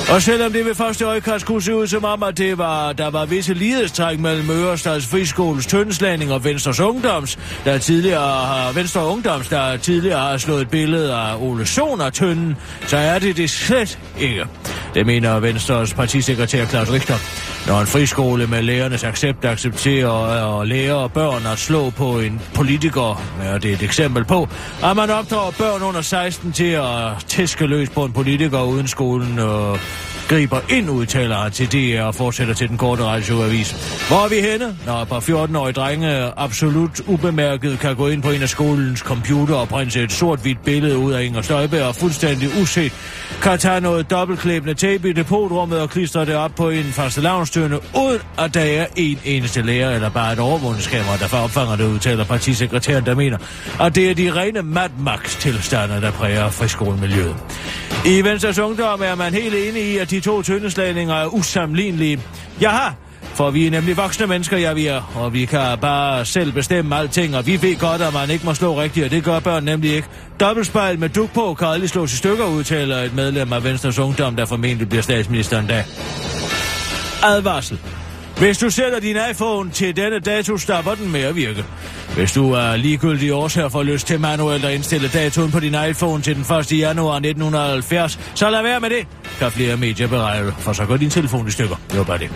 Og 0.10 0.22
selvom 0.22 0.54
det 0.54 0.66
ved 0.66 0.76
første 0.76 1.06
øjekast 1.06 1.46
kunne 1.46 1.62
se 1.62 1.76
ud 1.76 1.88
som 1.88 2.04
om, 2.06 2.24
at 2.24 2.38
det 2.38 2.58
var, 2.58 2.94
der 2.94 3.10
var 3.10 3.26
visse 3.26 3.54
lighedstræk 3.54 4.20
mellem 4.20 4.50
Ørestads 4.50 5.06
Friskoles 5.06 5.66
tøndeslagning 5.66 6.32
og 6.32 6.44
Venstres 6.44 6.80
Ungdoms, 6.80 7.40
der 7.66 7.78
tidligere 7.78 8.46
har, 8.46 8.72
Venstre 8.72 9.06
Ungdoms, 9.06 9.48
der 9.48 9.78
tidligere 9.78 10.20
har 10.20 10.38
slået 10.38 10.62
et 10.62 10.70
billede 10.70 11.14
af 11.14 11.36
Ole 11.42 11.66
Sohn 11.66 12.02
af 12.02 12.14
tønden, 12.14 12.58
så 12.88 12.98
er 12.98 13.20
det 13.20 13.38
det 13.38 13.50
slet 13.50 14.00
ikke. 14.20 14.46
Det 14.94 15.06
mener 15.06 15.39
Venstres 15.39 15.94
partisekretær 15.94 16.65
Claus 16.65 16.91
Richter. 16.91 17.15
Når 17.68 17.81
en 17.81 17.88
friskole 17.88 18.47
med 18.47 18.62
lærernes 18.62 19.03
accept 19.03 19.45
accepterer 19.45 20.56
øh, 20.56 20.62
at 20.62 20.68
lærer 20.68 21.07
børn 21.07 21.45
at 21.45 21.57
slå 21.59 21.89
på 21.89 22.19
en 22.19 22.41
politiker, 22.56 23.21
er 23.41 23.57
det 23.57 23.71
et 23.71 23.81
eksempel 23.81 24.25
på, 24.25 24.47
at 24.83 24.95
man 24.95 25.09
opdrager 25.09 25.51
børn 25.51 25.81
under 25.81 26.01
16 26.01 26.51
til 26.51 26.71
at 26.71 27.25
tæske 27.27 27.65
løs 27.65 27.89
på 27.89 28.06
en 28.06 28.13
politiker 28.13 28.62
uden 28.62 28.88
skolen 28.88 29.39
og 29.39 29.80
griber 30.30 30.60
ind, 30.70 30.90
udtaler 30.90 31.36
han 31.36 31.52
til 31.52 31.68
DR 31.72 32.02
og 32.02 32.16
fortsætter 32.16 32.54
til 32.54 32.70
den 32.70 32.78
korte 32.78 33.04
radioavis. 33.04 33.72
Hvor 34.08 34.26
er 34.26 34.30
vi 34.30 34.36
henne, 34.36 34.78
når 34.86 35.02
et 35.02 35.08
par 35.08 35.20
14-årige 35.20 35.74
drenge 35.74 36.31
absolut 36.38 37.02
ubemærket 37.08 37.80
kan 37.80 37.96
gå 37.96 38.08
ind 38.08 38.24
på 38.24 38.30
en 38.31 38.42
af 38.42 38.50
skolens 38.50 39.00
computer 39.00 39.56
og 39.56 39.68
printe 39.68 40.04
et 40.04 40.12
sort-hvidt 40.12 40.64
billede 40.64 40.98
ud 40.98 41.12
af 41.12 41.24
Inger 41.24 41.42
Støjberg 41.42 41.84
og 41.84 41.96
fuldstændig 41.96 42.50
uset 42.62 42.94
kan 43.42 43.60
tage 43.60 43.81
noget 43.81 44.10
dobbeltklæbende 44.10 44.74
tape 44.74 45.10
i 45.10 45.14
depotrummet 45.14 45.80
og 45.81 45.90
klistre 45.90 46.26
det 46.26 46.36
op 46.36 46.52
på 46.56 46.70
en 46.70 46.84
faste 46.84 47.22
lavnstønde, 47.22 47.80
uden 47.96 48.20
at 48.38 48.54
der 48.54 48.62
er 48.62 48.86
en 48.96 49.20
eneste 49.25 49.62
lærer 49.62 49.96
eller 49.96 50.10
bare 50.10 50.34
et 50.34 50.40
overvågningskamera, 50.40 51.18
der 51.18 51.38
opfanger 51.38 51.75
det, 51.75 51.84
udtaler 51.84 52.24
partisekretæren, 52.24 53.06
der 53.06 53.16
mener, 53.16 53.38
at 53.82 53.96
det 53.96 54.10
er 54.10 54.16
de 54.16 54.32
rene 54.36 54.62
Mad 54.62 54.90
Max-tilstande, 55.00 56.02
der 56.02 56.12
præger 56.12 56.50
friskolemiljøet. 56.50 57.36
I 58.06 58.22
Venstres 58.22 58.60
Ungdom 58.60 59.02
er 59.02 59.16
man 59.16 59.34
helt 59.34 59.56
enig 59.56 59.84
i, 59.84 59.98
at 59.98 60.10
de 60.10 60.19
to 60.19 60.42
tyndeslagninger 60.42 61.16
er 61.16 61.25
usammenlignelige. 61.25 62.21
Jaha, 62.62 62.89
for 63.21 63.51
vi 63.51 63.68
er 63.68 63.71
nemlig 63.71 63.98
voksne 63.98 64.27
mennesker, 64.27 64.57
ja 64.57 64.74
vi 64.74 64.88
er, 64.88 65.12
og 65.16 65.33
vi 65.33 65.45
kan 65.45 65.77
bare 65.81 66.25
selv 66.25 66.51
bestemme 66.51 66.95
alting, 66.95 67.36
og 67.36 67.45
vi 67.45 67.62
ved 67.62 67.80
godt, 67.80 68.01
at 68.01 68.13
man 68.13 68.30
ikke 68.30 68.45
må 68.45 68.54
slå 68.54 68.81
rigtigt, 68.81 69.06
og 69.06 69.12
det 69.12 69.24
gør 69.24 69.39
børn 69.39 69.63
nemlig 69.63 69.94
ikke. 69.95 70.07
Dobbeltspejl 70.39 71.00
med 71.00 71.10
duk 71.10 71.33
på 71.33 71.54
kan 71.54 71.68
aldrig 71.68 71.89
slås 71.89 72.13
i 72.13 72.18
stykker, 72.18 72.45
udtaler 72.45 72.98
et 72.98 73.16
medlem 73.16 73.54
af 73.54 73.63
Venstres 73.63 74.00
Ungdom, 74.00 74.36
der 74.36 74.45
formentlig 74.45 74.89
bliver 74.89 75.01
statsministeren 75.01 75.68
dag. 75.68 75.86
Advarsel. 77.24 77.80
Hvis 78.39 78.57
du 78.57 78.69
sætter 78.69 79.00
din 79.00 79.18
iPhone 79.31 79.71
til 79.71 79.95
denne 79.95 80.19
dato, 80.19 80.57
stopper 80.57 80.95
den 80.95 81.12
med 81.12 81.21
at 81.21 81.36
virke. 81.36 81.65
Hvis 82.15 82.31
du 82.31 82.51
er 82.51 82.75
ligegyldig 82.75 83.33
årsager 83.33 83.69
for 83.69 83.83
lyst 83.83 84.07
til 84.07 84.19
manuelt 84.19 84.65
at 84.65 84.74
indstille 84.74 85.07
datoen 85.07 85.51
på 85.51 85.59
din 85.59 85.75
iPhone 85.89 86.24
til 86.24 86.36
den 86.36 86.57
1. 86.57 86.71
januar 86.71 87.15
1970, 87.15 88.19
så 88.36 88.50
lad 88.50 88.62
være 88.63 88.80
med 88.80 88.89
det, 88.89 89.07
kan 89.39 89.51
flere 89.51 89.77
medier 89.77 90.07
beregne, 90.07 90.53
for 90.59 90.74
så 90.74 90.86
går 90.86 90.97
din 90.97 91.09
telefon 91.09 91.47
i 91.47 91.51
stykker. 91.51 91.75
Det 91.89 91.97
var 91.97 92.03
bare 92.03 92.18
det. 92.18 92.30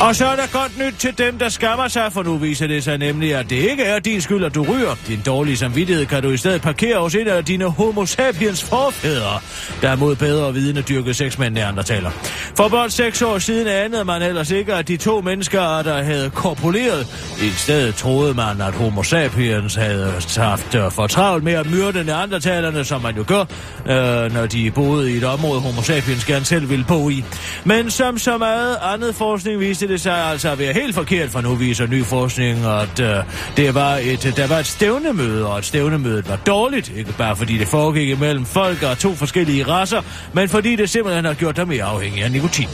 Og 0.00 0.16
så 0.16 0.26
er 0.26 0.36
der 0.36 0.46
godt 0.52 0.78
nyt 0.78 0.94
til 0.98 1.18
dem, 1.18 1.38
der 1.38 1.48
skammer 1.48 1.88
sig, 1.88 2.12
for 2.12 2.22
nu 2.22 2.36
viser 2.36 2.66
det 2.66 2.84
sig 2.84 2.98
nemlig, 2.98 3.34
at 3.34 3.50
det 3.50 3.56
ikke 3.56 3.82
er 3.82 3.98
din 3.98 4.20
skyld, 4.20 4.44
at 4.44 4.54
du 4.54 4.62
ryger. 4.62 4.94
Din 5.06 5.20
dårlige 5.26 5.56
samvittighed 5.56 6.06
kan 6.06 6.22
du 6.22 6.30
i 6.30 6.36
stedet 6.36 6.62
parkere 6.62 6.98
hos 6.98 7.14
en 7.14 7.28
af 7.28 7.44
dine 7.44 7.64
homo 7.64 8.06
sapiens 8.06 8.64
forfædre, 8.64 9.40
der 9.82 9.96
mod 9.96 10.16
bedre 10.16 10.54
vidende 10.54 10.82
dyrkede 10.82 11.14
sex 11.14 11.38
med 11.38 11.46
en 11.46 11.84
taler. 11.84 12.10
For 12.56 12.68
blot 12.68 12.90
seks 12.90 13.22
år 13.22 13.38
siden 13.38 13.66
anede 13.66 14.04
man 14.04 14.22
ellers 14.22 14.50
ikke, 14.50 14.74
at 14.74 14.88
de 14.88 14.96
to 14.96 15.17
mennesker, 15.20 15.82
der 15.82 16.02
havde 16.02 16.30
korpuleret, 16.30 17.06
i 17.42 17.48
stedet 17.48 17.94
troede 17.94 18.34
man, 18.34 18.60
at 18.60 18.74
homo 18.74 19.02
sapiens 19.02 19.74
havde 19.74 20.12
haft 20.36 20.74
øh, 20.74 20.90
for 20.90 21.06
travlt 21.06 21.44
med 21.44 21.52
at 21.52 21.70
myrde 21.70 22.04
neandertalerne, 22.04 22.84
som 22.84 23.02
man 23.02 23.16
jo 23.16 23.24
gør, 23.26 23.44
øh, 23.86 24.32
når 24.32 24.46
de 24.46 24.70
boede 24.70 25.12
i 25.12 25.16
et 25.16 25.24
område, 25.24 25.60
homo 25.60 25.82
sapiens 25.82 26.24
gerne 26.24 26.44
selv 26.44 26.70
ville 26.70 26.84
bo 26.88 27.10
i. 27.10 27.24
Men 27.64 27.90
som 27.90 28.18
så 28.18 28.38
meget 28.38 28.76
andet 28.82 29.14
forskning 29.14 29.60
viste 29.60 29.88
det 29.88 30.00
sig 30.00 30.16
altså 30.16 30.50
at 30.50 30.58
være 30.58 30.72
helt 30.72 30.94
forkert, 30.94 31.30
for 31.30 31.40
nu 31.40 31.54
viser 31.54 31.86
ny 31.86 32.04
forskning, 32.04 32.64
at 32.66 33.00
øh, 33.00 33.16
det 33.56 33.74
var 33.74 33.96
et, 34.02 34.32
der 34.36 34.46
var 34.46 34.58
et 34.58 34.66
stævnemøde, 34.66 35.46
og 35.46 35.58
at 35.58 35.64
stævnemødet 35.64 36.28
var 36.28 36.36
dårligt. 36.36 36.92
Ikke 36.96 37.12
bare 37.12 37.36
fordi 37.36 37.58
det 37.58 37.68
foregik 37.68 38.08
imellem 38.08 38.44
folk 38.44 38.82
og 38.82 38.98
to 38.98 39.14
forskellige 39.14 39.64
raser, 39.68 40.02
men 40.32 40.48
fordi 40.48 40.76
det 40.76 40.90
simpelthen 40.90 41.24
har 41.24 41.34
gjort 41.34 41.56
dem 41.56 41.68
mere 41.68 41.84
afhængige 41.84 42.24
af 42.24 42.32
nikotin. 42.32 42.68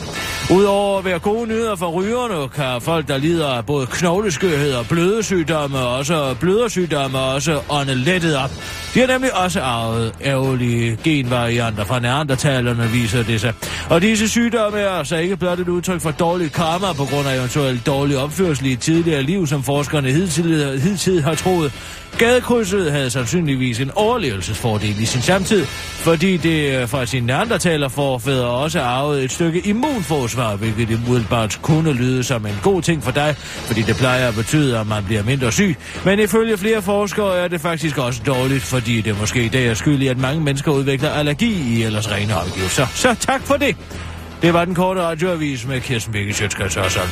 Udover 0.51 0.99
at 0.99 1.05
være 1.05 1.19
gode 1.19 1.49
nyheder 1.49 1.77
for 1.77 1.87
rygerne, 1.87 2.34
kan 2.55 2.81
folk, 2.81 3.09
der 3.09 3.19
lider 3.19 3.49
af 3.49 3.67
både 3.67 3.87
knogleskørhed 3.87 4.75
og 4.75 4.87
blødesygdomme, 4.89 5.79
og 5.79 5.97
også 5.97 6.35
blødersygdomme, 6.41 7.19
og 7.19 7.35
også 7.35 7.61
ånde 7.71 7.95
lettet 7.95 8.37
op. 8.37 8.51
De 8.95 9.01
har 9.01 9.07
nemlig 9.07 9.37
også 9.45 9.61
arvet 9.61 10.13
ærgerlige 10.25 10.99
genvarianter 11.05 11.85
fra 11.85 12.01
neandertalerne, 12.01 12.89
viser 12.91 13.23
det 13.23 13.41
sig. 13.41 13.53
Og 13.91 14.03
disse 14.03 14.29
sygdomme 14.29 14.79
er 14.79 14.91
altså 14.91 15.17
ikke 15.17 15.37
blot 15.37 15.59
et 15.59 15.69
udtryk 15.69 16.01
for 16.01 16.11
dårlig 16.11 16.53
karma 16.53 16.93
på 16.93 17.05
grund 17.05 17.29
af 17.29 17.39
eventuelt 17.39 17.87
dårlig 17.87 18.19
opførsel 18.19 18.67
i 18.67 18.77
tidligere 18.77 19.23
liv, 19.23 19.47
som 19.47 19.63
forskerne 19.63 20.11
hidtil, 20.11 20.81
hidtil 20.81 21.23
har 21.23 21.35
troet. 21.35 21.73
Gadekrydset 22.19 22.93
havde 22.93 23.11
sandsynligvis 23.11 23.81
en 23.81 23.91
overlevelsesfordel 23.95 25.03
i 25.03 25.05
sin 25.05 25.23
samtid, 25.23 25.65
fordi 25.95 26.37
det 26.37 26.81
øh, 26.81 26.89
fra 26.89 27.07
sine 27.07 27.27
neandertaler 27.27 27.89
forfædre 27.89 28.47
også 28.47 28.81
arvede 28.81 29.25
et 29.25 29.33
stykke 29.33 29.61
immunforsvar, 29.67 30.57
hvilket 30.57 30.89
det 30.89 31.01
umiddelbart 31.07 31.59
kunne 31.63 31.93
lyde 31.93 32.24
som 32.25 32.47
en 32.47 32.59
god 32.63 32.83
ting 32.83 33.05
for 33.05 33.11
dig, 33.11 33.35
fordi 33.39 33.83
det 33.83 33.97
plejer 33.97 34.29
at 34.29 34.35
betyde, 34.35 34.79
at 34.79 34.87
man 34.87 35.05
bliver 35.05 35.23
mindre 35.23 35.53
syg. 35.53 35.77
Men 36.05 36.19
ifølge 36.19 36.59
flere 36.59 36.83
forskere 36.83 37.39
er 37.39 37.49
det 37.49 37.61
faktisk 37.61 37.99
også 37.99 38.23
dårligt, 38.27 38.63
fordi 38.63 39.01
det 39.01 39.21
måske 39.21 39.45
i 39.45 39.49
dag 39.49 39.67
er 39.67 39.75
skyld 39.75 40.03
i, 40.03 40.07
at 40.07 40.19
mange 40.19 40.41
mennesker 40.43 40.73
udvikler 40.73 41.11
allergi 41.11 41.79
i 41.79 41.83
ellers 41.83 42.11
rene 42.11 42.37
omgivelser. 42.37 42.87
Så 42.95 43.17
tak 43.21 43.43
for 43.43 43.55
det. 43.55 43.77
Det 44.43 44.55
var 44.55 44.65
den 44.65 44.75
korte 44.75 45.03
radioavis 45.03 45.67
med 45.67 45.81
Kirsten 45.81 46.13
Birgit 46.13 46.37
Sjøtskrets 46.37 46.77
og 46.77 46.91
sådan. 46.91 47.09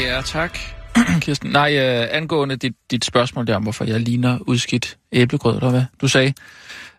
Ja, 0.00 0.20
tak. 0.24 0.81
Kirsten. 1.20 1.50
Nej, 1.50 1.76
øh, 1.78 2.08
angående 2.10 2.56
dit, 2.56 2.72
dit 2.90 3.04
spørgsmål 3.04 3.46
der 3.46 3.56
om, 3.56 3.62
hvorfor 3.62 3.84
jeg 3.84 4.00
ligner 4.00 4.38
udskidt 4.46 4.98
æblegrød, 5.12 5.56
eller 5.56 5.70
hvad 5.70 5.84
du 6.00 6.08
sagde. 6.08 6.34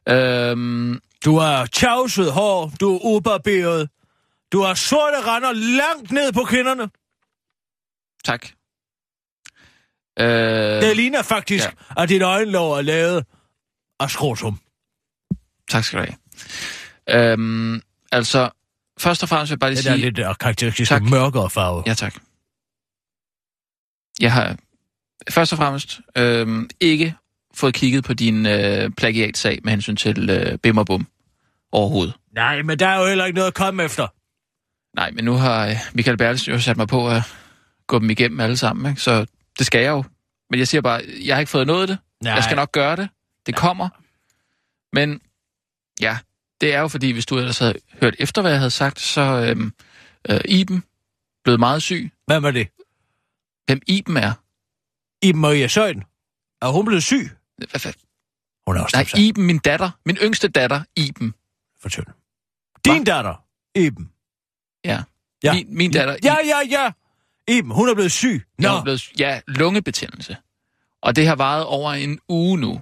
Øhm, 0.09 0.99
Du 1.25 1.37
har 1.37 1.65
tjavset 1.65 2.31
hår, 2.31 2.71
du 2.79 2.95
er 2.95 2.99
ubarberet. 3.05 3.89
Du 4.51 4.61
har 4.61 4.73
sorte 4.73 5.17
render 5.27 5.51
langt 5.53 6.11
ned 6.11 6.31
på 6.33 6.43
kinderne. 6.43 6.89
tak. 8.25 8.45
Øh, 10.19 10.81
Det 10.81 10.95
ligner 10.95 11.21
faktisk, 11.21 11.65
ja. 11.65 12.01
at 12.03 12.09
dit 12.09 12.21
øjenlåg 12.21 12.77
er 12.77 12.81
lavet 12.81 13.25
af 13.99 14.09
skrotum. 14.11 14.59
tak 15.69 15.83
skal 15.83 15.99
du 15.99 16.05
have. 16.05 17.31
Øhm, 17.31 17.81
altså, 18.11 18.49
først 18.99 19.23
og 19.23 19.29
fremmest 19.29 19.49
vil 19.49 19.53
jeg 19.55 19.59
bare 19.59 19.69
lige 19.69 19.77
Det 19.83 19.89
er 19.89 19.95
sige... 19.95 20.11
lidt 20.11 20.39
karakteristisk 20.39 20.89
Tak. 20.89 21.01
mørkere 21.03 21.49
farve. 21.49 21.83
Ja, 21.87 21.93
tak. 21.93 22.15
Jeg 24.21 24.33
har 24.33 24.57
først 25.29 25.51
og 25.53 25.57
fremmest 25.57 25.99
øhm, 26.17 26.69
ikke 26.79 27.15
fået 27.53 27.73
kigget 27.73 28.03
på 28.03 28.13
din 28.13 28.45
øh, 28.45 28.89
plagiatsag 28.89 29.59
med 29.63 29.71
hensyn 29.71 29.95
til 29.95 30.29
øh, 30.29 30.57
Bim 30.57 30.77
og 30.77 30.85
Bum 30.85 31.07
overhovedet. 31.71 32.13
Nej, 32.35 32.61
men 32.61 32.79
der 32.79 32.87
er 32.87 33.01
jo 33.01 33.07
heller 33.07 33.25
ikke 33.25 33.35
noget 33.35 33.47
at 33.47 33.53
komme 33.53 33.83
efter. 33.83 34.07
Nej, 34.95 35.11
men 35.11 35.25
nu 35.25 35.33
har 35.33 35.67
øh, 35.67 35.75
Michael 35.93 36.17
Bertelsen 36.17 36.53
jo 36.53 36.59
sat 36.59 36.77
mig 36.77 36.87
på 36.87 37.09
at 37.09 37.21
gå 37.87 37.99
dem 37.99 38.09
igennem 38.09 38.39
alle 38.39 38.57
sammen, 38.57 38.91
ikke? 38.91 39.01
så 39.01 39.25
det 39.59 39.65
skal 39.65 39.81
jeg 39.81 39.89
jo. 39.89 40.03
Men 40.49 40.59
jeg 40.59 40.67
siger 40.67 40.81
bare, 40.81 41.01
jeg 41.25 41.35
har 41.35 41.39
ikke 41.39 41.49
fået 41.49 41.67
noget 41.67 41.81
af 41.81 41.87
det. 41.87 41.97
Nej. 42.23 42.33
Jeg 42.33 42.43
skal 42.43 42.55
nok 42.55 42.71
gøre 42.71 42.95
det. 42.95 43.09
Det 43.45 43.55
kommer. 43.55 43.89
Men 44.93 45.21
ja, 46.01 46.17
det 46.61 46.73
er 46.73 46.79
jo 46.79 46.87
fordi, 46.87 47.11
hvis 47.11 47.25
du 47.25 47.37
ellers 47.37 47.59
havde 47.59 47.73
hørt 48.01 48.15
efter, 48.19 48.41
hvad 48.41 48.51
jeg 48.51 48.59
havde 48.59 48.71
sagt, 48.71 48.99
så 48.99 49.21
øhm, 49.21 49.73
øh, 50.29 50.41
Iben 50.45 50.83
blevet 51.43 51.59
meget 51.59 51.81
syg. 51.81 52.11
Hvad 52.25 52.41
med 52.41 52.53
det? 52.53 52.67
Hvem 53.65 53.81
Iben 53.87 54.17
er? 54.17 54.33
Iben 55.21 55.41
Maria 55.41 55.67
Søjden. 55.67 56.03
Er 56.61 56.67
hun 56.71 56.85
blevet 56.85 57.03
syg? 57.03 57.29
Hvad, 57.57 57.81
hvad? 57.81 57.93
Hun 58.67 58.77
er 58.77 58.81
også 58.81 58.97
Nej, 58.97 59.21
Iben, 59.23 59.45
min 59.45 59.57
datter. 59.59 59.89
Min 60.05 60.15
yngste 60.15 60.47
datter, 60.47 60.81
Iben. 60.95 61.33
Fortæl. 61.81 62.05
Din 62.85 63.03
datter, 63.03 63.43
Iben. 63.75 64.09
Ja. 64.85 65.03
Ja. 65.43 65.53
Min, 65.53 65.77
min 65.77 65.91
datter, 65.91 66.15
Ja, 66.23 66.35
ja, 66.45 66.59
ja. 66.69 66.91
Iben, 67.47 67.71
hun 67.71 67.89
er 67.89 67.93
blevet 67.93 68.11
syg. 68.11 68.43
Nå. 68.59 68.67
Nå. 68.69 68.75
Er 68.77 68.83
blevet, 68.83 69.11
ja, 69.19 69.39
lungebetændelse. 69.47 70.37
Og 71.01 71.15
det 71.15 71.27
har 71.27 71.35
varet 71.35 71.65
over 71.65 71.91
en 71.93 72.19
uge 72.29 72.57
nu. 72.57 72.81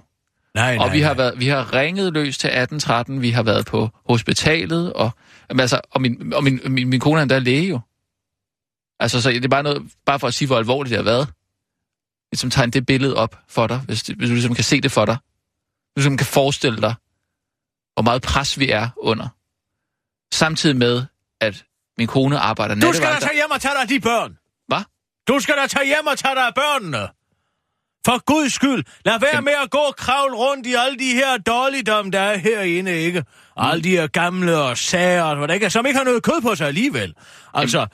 Nej, 0.54 0.76
nej, 0.76 0.86
Og 0.86 0.92
vi 0.92 1.00
har, 1.00 1.08
nej. 1.08 1.16
været, 1.16 1.40
vi 1.40 1.46
har 1.46 1.74
ringet 1.74 2.12
løs 2.12 2.38
til 2.38 2.48
1813, 2.48 3.22
vi 3.22 3.30
har 3.30 3.42
været 3.42 3.66
på 3.66 3.90
hospitalet, 4.08 4.92
og, 4.92 5.10
altså, 5.48 5.80
og, 5.90 6.00
min, 6.00 6.32
og 6.32 6.44
min, 6.44 6.60
min, 6.66 6.88
min 6.88 7.00
kone 7.00 7.18
er 7.18 7.22
endda 7.22 7.38
læge 7.38 7.68
jo. 7.68 7.80
Altså, 9.02 9.22
så 9.22 9.30
det 9.30 9.44
er 9.44 9.48
bare 9.48 9.62
noget, 9.62 9.82
bare 10.06 10.18
for 10.20 10.26
at 10.26 10.34
sige, 10.34 10.46
hvor 10.46 10.58
alvorligt 10.58 10.90
det 10.90 10.98
har 10.98 11.04
været. 11.04 11.28
Ligesom 12.32 12.50
tegne 12.50 12.72
det 12.72 12.86
billede 12.86 13.16
op 13.16 13.38
for 13.48 13.66
dig, 13.66 13.78
hvis, 13.78 14.02
det, 14.02 14.16
hvis 14.16 14.28
du 14.28 14.34
ligesom 14.34 14.54
kan 14.54 14.64
se 14.64 14.80
det 14.80 14.92
for 14.92 15.04
dig. 15.04 15.16
Du 15.96 16.00
ligesom 16.00 16.16
kan 16.16 16.26
forestille 16.26 16.80
dig, 16.80 16.94
hvor 17.94 18.02
meget 18.02 18.22
pres 18.22 18.58
vi 18.58 18.70
er 18.70 18.88
under. 18.96 19.28
Samtidig 20.34 20.76
med, 20.76 21.02
at 21.40 21.64
min 21.98 22.06
kone 22.06 22.38
arbejder 22.38 22.74
Du 22.74 22.80
skal 22.80 22.92
da 22.92 22.98
nattevagter. 22.98 23.26
tage 23.26 23.34
hjem 23.36 23.50
og 23.50 23.60
tage 23.60 23.74
dig 23.74 23.82
af 23.82 23.88
de 23.88 24.00
børn. 24.00 24.38
Hvad? 24.68 24.82
Du 25.28 25.40
skal 25.40 25.54
da 25.56 25.66
tage 25.66 25.86
hjem 25.86 26.06
og 26.06 26.18
tage 26.18 26.34
dig 26.34 26.46
af 26.46 26.54
børnene. 26.54 27.08
For 28.06 28.24
guds 28.24 28.52
skyld, 28.52 28.84
lad 29.04 29.20
være 29.20 29.30
Jamen- 29.34 29.44
med 29.44 29.52
at 29.62 29.70
gå 29.70 29.78
og 29.78 29.96
kravle 29.96 30.36
rundt 30.36 30.66
i 30.66 30.74
alle 30.74 30.98
de 30.98 31.14
her 31.14 31.36
dårligdom, 31.38 32.10
der 32.10 32.20
er 32.20 32.36
herinde, 32.38 32.92
ikke? 32.92 33.24
Og 33.56 33.70
alle 33.70 33.84
de 33.84 33.90
her 33.90 34.06
gamle 34.06 34.56
og 34.58 34.78
sager, 34.78 35.22
og 35.22 35.36
hvad 35.36 35.48
der 35.48 35.54
ikke 35.54 35.66
er, 35.66 35.70
som 35.70 35.86
ikke 35.86 35.98
har 35.98 36.04
noget 36.04 36.22
kød 36.22 36.40
på 36.42 36.54
sig 36.54 36.66
alligevel. 36.68 37.14
Altså, 37.54 37.78
Jamen, 37.78 37.88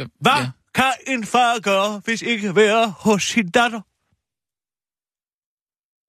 øh, 0.00 0.06
hvad 0.20 0.32
ja. 0.32 0.50
kan 0.74 0.92
en 1.06 1.24
far 1.26 1.60
gøre, 1.60 2.00
hvis 2.04 2.22
ikke 2.22 2.56
være 2.56 2.94
hos 2.98 3.22
sin 3.22 3.50
datter? 3.50 3.80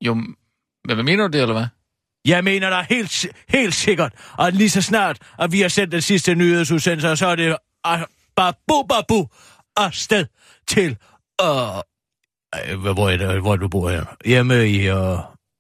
Jo, 0.06 0.14
men 0.14 0.96
hvad 0.96 1.04
mener 1.04 1.28
du 1.28 1.32
det, 1.32 1.42
eller 1.42 1.54
hvad? 1.54 1.68
Jeg 2.26 2.44
mener 2.44 2.70
da 2.70 2.86
helt, 2.90 3.26
helt 3.50 3.74
sikkert, 3.74 4.14
at 4.40 4.54
lige 4.54 4.70
så 4.70 4.82
snart, 4.82 5.18
at 5.40 5.52
vi 5.52 5.62
har 5.62 5.68
sendt 5.68 5.92
den 5.92 6.02
sidste 6.02 6.36
nyhedsudsendelse, 6.36 7.16
så 7.16 7.28
er 7.28 7.36
det 7.36 7.58
uh, 7.88 8.00
babu 8.36 8.84
babu 8.90 9.28
afsted 9.78 10.26
til, 10.68 10.98
uh, 11.42 11.48
hvor, 12.94 13.10
er 13.10 13.18
det, 13.18 13.42
hvor 13.42 13.56
du 13.56 13.68
bor 13.68 13.90
her? 13.90 14.06
Hjemme 14.26 14.70
i 14.70 14.92
uh, 14.92 14.98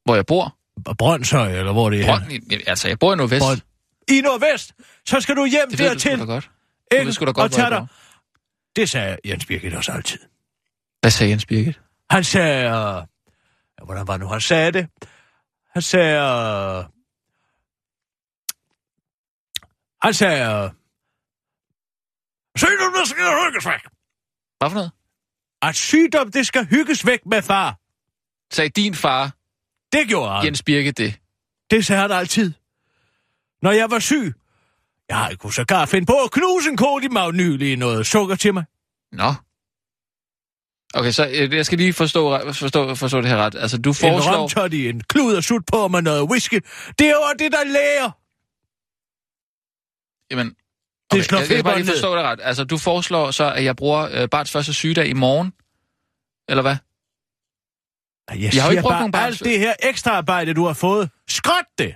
Hvor 0.06 0.16
jeg 0.16 0.26
bor? 0.26 0.56
Brøndshøj, 0.98 1.52
eller 1.60 1.74
hvor 1.74 1.90
det 1.90 2.02
er? 2.02 2.06
Brønd, 2.06 2.52
altså, 2.68 2.88
jeg 2.88 3.00
bor 3.00 3.14
i 3.14 3.16
Nordvest. 3.16 3.42
Brønd. 3.42 3.62
I 4.08 4.22
Nordvest, 4.22 4.74
så 5.06 5.20
skal 5.20 5.36
du 5.36 5.46
hjem 5.46 5.70
Det 5.70 5.80
dertil. 5.80 6.20
da 6.20 6.24
godt. 6.24 6.50
Du 6.92 6.98
ved 6.98 7.16
godt, 7.16 7.30
og 7.30 7.34
hvor 7.34 7.44
jeg 7.44 7.52
tage 7.52 7.70
bor. 7.70 7.78
dig. 7.80 7.88
Det 8.76 8.90
sagde 8.90 9.18
Jens 9.26 9.46
Birgit 9.46 9.74
også 9.74 9.92
altid. 9.92 10.20
Hvad 11.02 11.12
sagde 11.12 11.32
Jens 11.32 11.46
Birgit? 11.46 11.80
Han 12.10 12.24
sagde, 12.24 12.66
uh, 12.68 13.86
hvordan 13.86 14.08
var 14.08 14.18
nu, 14.18 14.28
han 14.28 14.42
sagde 14.42 14.72
det? 14.72 14.88
Han 15.74 15.82
sagde, 15.82 16.20
uh, 16.22 16.86
han 20.02 20.14
sagde, 20.14 20.66
uh, 20.66 20.72
sygdom, 22.58 22.94
det 23.00 23.08
skal 23.10 23.24
hygges 23.46 23.66
væk. 23.66 23.82
Hvad 24.60 24.70
for 24.70 24.74
noget? 24.76 24.92
At 25.62 25.76
sygdom, 25.76 26.32
det 26.32 26.48
skal 26.48 26.66
hygges 26.66 27.06
væk 27.06 27.26
med 27.26 27.42
far. 27.42 27.80
Sagde 28.54 28.70
din 28.70 28.96
far, 28.96 29.32
Det 29.92 30.08
gjorde 30.08 30.32
han. 30.36 30.46
Jens 30.46 30.64
Birgit, 30.64 30.98
det? 30.98 31.20
Det 31.72 31.86
sagde 31.86 32.02
han 32.02 32.12
altid. 32.12 32.54
Når 33.62 33.72
jeg 33.72 33.92
var 33.92 34.00
syg, 34.00 34.34
jeg 35.10 35.36
kunne 35.40 35.54
sågar 35.54 35.86
finde 35.86 36.06
på 36.06 36.14
at 36.24 36.32
knuse 36.32 36.70
en 36.70 36.78
kode 36.78 37.06
i 37.06 37.08
magnylig 37.08 37.78
noget 37.78 38.08
sukker 38.08 38.36
til 38.36 38.54
mig. 38.54 38.64
Nå. 39.12 39.34
Okay, 40.94 41.12
så 41.12 41.28
øh, 41.34 41.54
jeg 41.54 41.66
skal 41.66 41.78
lige 41.78 41.94
forstå, 41.94 42.38
forstå, 42.54 42.96
forstå 42.96 43.22
det 43.22 43.30
her 43.30 43.38
ret. 43.38 43.56
Altså, 43.56 43.78
du 43.78 43.90
En 43.90 43.96
foreslår... 43.96 44.38
romtoddy, 44.38 44.74
en 44.74 45.02
klud 45.04 45.34
og 45.36 45.44
sut 45.44 45.64
på 45.74 45.88
med 45.88 46.02
noget 46.02 46.24
whisky. 46.24 46.60
Det 47.00 47.08
er 47.08 47.12
jo 47.12 47.34
det, 47.40 47.52
der 47.52 47.64
læger. 47.64 48.12
Jamen, 50.32 50.56
Det 51.12 51.26
slår 51.26 51.38
jeg, 51.40 51.42
jeg 51.42 51.46
skal 51.58 51.64
bare 51.64 51.78
lige 51.78 51.88
forstå 51.88 52.16
det 52.16 52.24
ret. 52.24 52.40
Altså, 52.44 52.64
du 52.64 52.78
foreslår 52.78 53.32
så, 53.32 53.54
at 53.54 53.64
jeg 53.64 53.76
bruger 53.76 54.10
øh, 54.12 54.30
barns 54.30 54.52
første 54.52 54.74
sygedag 54.74 55.08
i 55.08 55.14
morgen? 55.14 55.54
Eller 56.50 56.62
hvad? 56.62 56.76
Jeg, 58.30 58.56
Jeg 58.56 58.64
har 58.64 58.70
jo 58.70 58.72
ikke 58.72 58.82
brugt 58.82 58.92
bare, 58.92 59.00
nogen 59.00 59.12
barns- 59.16 59.26
alt 59.26 59.40
det 59.44 59.60
her 59.60 59.74
ekstra 59.84 60.12
arbejde, 60.12 60.54
du 60.54 60.66
har 60.66 60.74
fået, 60.74 61.10
skrot 61.30 61.66
det, 61.78 61.96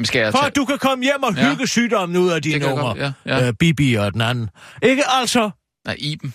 Jamen, 0.00 0.06
skal 0.06 0.20
jeg 0.20 0.32
for 0.32 0.38
at 0.38 0.56
du 0.56 0.64
kan 0.64 0.78
komme 0.78 1.04
hjem 1.04 1.22
og 1.22 1.34
Ja. 1.34 1.50
hygge 1.50 1.66
sygdommen 1.66 2.18
ud 2.18 2.30
af 2.30 2.42
Det 2.42 2.52
dine 2.52 2.66
unger. 2.66 2.94
ja, 2.96 3.12
ja. 3.38 3.46
Øh, 3.46 3.54
Bibi 3.54 3.94
og 3.94 4.12
den 4.12 4.20
anden. 4.20 4.50
Ikke 4.82 5.02
altså? 5.08 5.50
Nej, 5.84 5.96
Iben. 5.98 6.34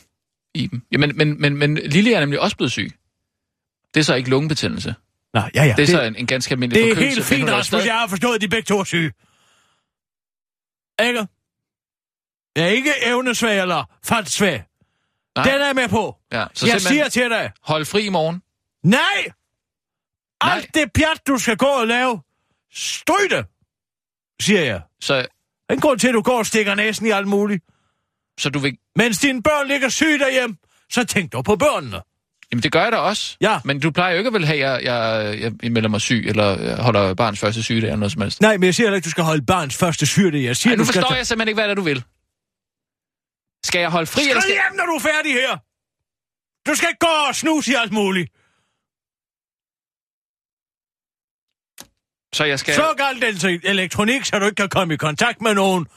Iben. 0.56 0.84
Jamen, 0.92 1.18
men, 1.18 1.42
men, 1.42 1.58
men 1.58 1.76
Lille 1.76 2.14
er 2.14 2.20
nemlig 2.20 2.40
også 2.40 2.58
blevet 2.58 2.72
syg. 2.72 2.92
Det 3.94 4.00
er 4.00 4.04
så 4.04 4.16
ikke 4.16 4.30
lungebetændelse. 4.30 4.96
Nå, 5.34 5.42
ja, 5.56 5.64
ja. 5.64 5.74
Det 5.78 5.84
er 5.84 5.88
så 5.88 6.02
en, 6.02 6.16
en 6.16 6.28
ganske 6.28 6.52
almindelig 6.52 6.84
det 6.84 6.90
er 6.92 6.96
forkølelse. 6.96 7.16
helt 7.22 7.32
men 7.32 7.40
fint, 7.40 7.50
Rasmus. 7.52 7.66
stadig- 7.68 7.86
Jeg 7.86 7.96
har 7.96 8.08
forstået, 8.08 8.36
at 8.36 8.42
de 8.42 8.48
begge 8.48 8.66
to 8.66 8.80
er 8.80 8.84
syge. 8.84 9.12
Ikke? 11.08 11.28
Jeg 12.56 12.64
er 12.64 12.68
ikke 12.68 12.92
evnesvag 13.06 13.60
eller 13.62 13.84
fatsvag. 14.04 14.64
Nej. 15.36 15.44
Den 15.52 15.62
er 15.62 15.66
jeg 15.66 15.76
med 15.76 15.88
på. 15.88 16.16
Ja, 16.32 16.46
så 16.54 16.68
jeg 16.68 16.82
siger 16.82 17.10
til 17.10 17.30
dig, 17.30 17.52
hold 17.64 17.86
fri 17.86 18.06
i 18.06 18.10
morgen. 18.10 18.42
nej! 18.84 19.00
Nej. 20.44 20.56
Alt 20.56 20.74
det 20.74 20.92
pjat, 20.96 21.22
du 21.28 21.38
skal 21.38 21.58
gå 21.58 21.66
og 21.66 21.88
lave, 21.88 22.22
stryg 22.74 23.30
det, 23.30 23.46
siger 24.42 24.62
jeg. 24.62 24.82
Så, 25.02 25.26
en 25.70 25.80
grund 25.80 26.00
til, 26.00 26.08
at 26.08 26.14
du 26.14 26.22
går 26.22 26.38
og 26.38 26.46
stikker 26.46 26.76
næsen 26.76 27.06
i 27.06 27.10
alt 27.10 27.28
muligt. 27.28 27.64
så 28.40 28.50
du 28.50 28.60
vil... 28.60 28.78
Mens 28.96 29.18
dine 29.18 29.44
børn 29.44 29.68
ligger 29.68 29.90
syge 29.90 30.20
derhjemme, 30.20 30.58
så 30.90 31.04
tænk 31.06 31.32
du 31.34 31.42
på 31.42 31.56
børnene. 31.56 32.02
Jamen, 32.52 32.64
det 32.64 32.72
gør 32.72 32.84
jeg 32.84 32.92
da 32.92 32.98
også. 32.98 33.38
Ja. 33.42 33.60
Men 33.66 33.80
du 33.80 33.92
plejer 33.92 34.12
jo 34.12 34.18
ikke 34.18 34.28
at 34.28 34.34
vil 34.34 34.46
have, 34.46 34.66
at 34.66 34.84
jeg, 34.84 35.42
jeg, 35.42 35.54
jeg, 35.64 35.72
melder 35.72 35.90
mig 35.90 36.02
syg, 36.02 36.24
eller 36.28 36.60
jeg 36.62 36.78
holder 36.78 37.14
barns 37.14 37.40
første 37.40 37.64
sygedag, 37.64 37.88
eller 37.88 38.00
noget 38.00 38.12
som 38.12 38.22
helst. 38.22 38.42
Nej, 38.42 38.58
men 38.58 38.64
jeg 38.64 38.76
siger 38.76 38.88
heller 38.88 38.96
ikke, 38.96 39.06
du 39.06 39.10
skal 39.10 39.24
holde 39.24 39.46
barns 39.46 39.78
første 39.78 40.06
syrte. 40.06 40.44
Jeg 40.44 40.58
siger, 40.58 40.72
Ej, 40.72 40.76
nu 40.76 40.82
du 40.84 40.86
skal 40.88 40.94
forstår 41.00 41.10
tage- 41.10 41.18
jeg 41.18 41.28
simpelthen 41.28 41.48
ikke, 41.48 41.58
hvad 41.58 41.64
det 41.64 41.72
er, 41.72 41.76
du 41.76 41.82
vil. 41.82 42.04
Skal 43.66 43.80
jeg 43.80 43.90
holde 43.90 44.08
fri, 44.08 44.22
eller 44.22 44.42
Skrid 44.42 44.42
skal... 44.42 44.54
hjem, 44.54 44.76
når 44.80 44.86
du 44.86 44.92
er 44.92 45.00
færdig 45.00 45.34
her. 45.34 45.52
Du 46.70 46.76
skal 46.76 46.88
ikke 46.90 47.00
gå 47.00 47.14
og 47.30 47.36
snuse 47.36 47.72
i 47.72 47.76
alt 47.76 47.92
muligt. 47.92 48.30
Så 52.36 52.44
jeg 52.44 52.60
skal... 52.60 52.74
Så 52.76 52.94
galt 52.98 53.22
den 53.44 53.62
elektronik, 53.64 54.26
så 54.26 54.40
du 54.40 54.46
ikke 54.46 54.56
kan 54.56 54.70
komme 54.70 54.94
i 54.94 54.98
kontakt 54.98 55.42
med 55.42 55.54
nogen, 55.54 55.88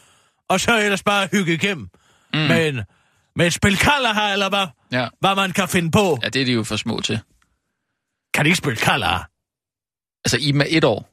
og 0.49 0.61
så 0.61 0.79
ellers 0.79 1.03
bare 1.03 1.29
hygge 1.33 1.53
igennem. 1.55 1.89
Mm. 2.35 2.39
Men 2.39 2.81
med 3.37 3.51
spil 3.51 3.77
her, 3.77 4.33
eller 4.33 4.49
hvad, 4.49 4.67
Ja. 4.93 5.09
hvad 5.21 5.35
man 5.35 5.53
kan 5.53 5.69
finde 5.69 5.91
på. 5.91 6.19
ja, 6.23 6.29
det 6.29 6.43
er 6.43 6.47
de 6.47 6.53
jo 6.53 6.65
for 6.65 6.77
små 6.77 7.01
til. 7.01 7.21
Kan 8.35 8.45
de 8.45 8.49
ikke 8.49 8.57
spille 8.57 8.77
kalder? 8.77 9.25
Altså, 10.25 10.37
Iben 10.41 10.61
er 10.61 10.67
et 10.69 10.85
år. 10.85 11.11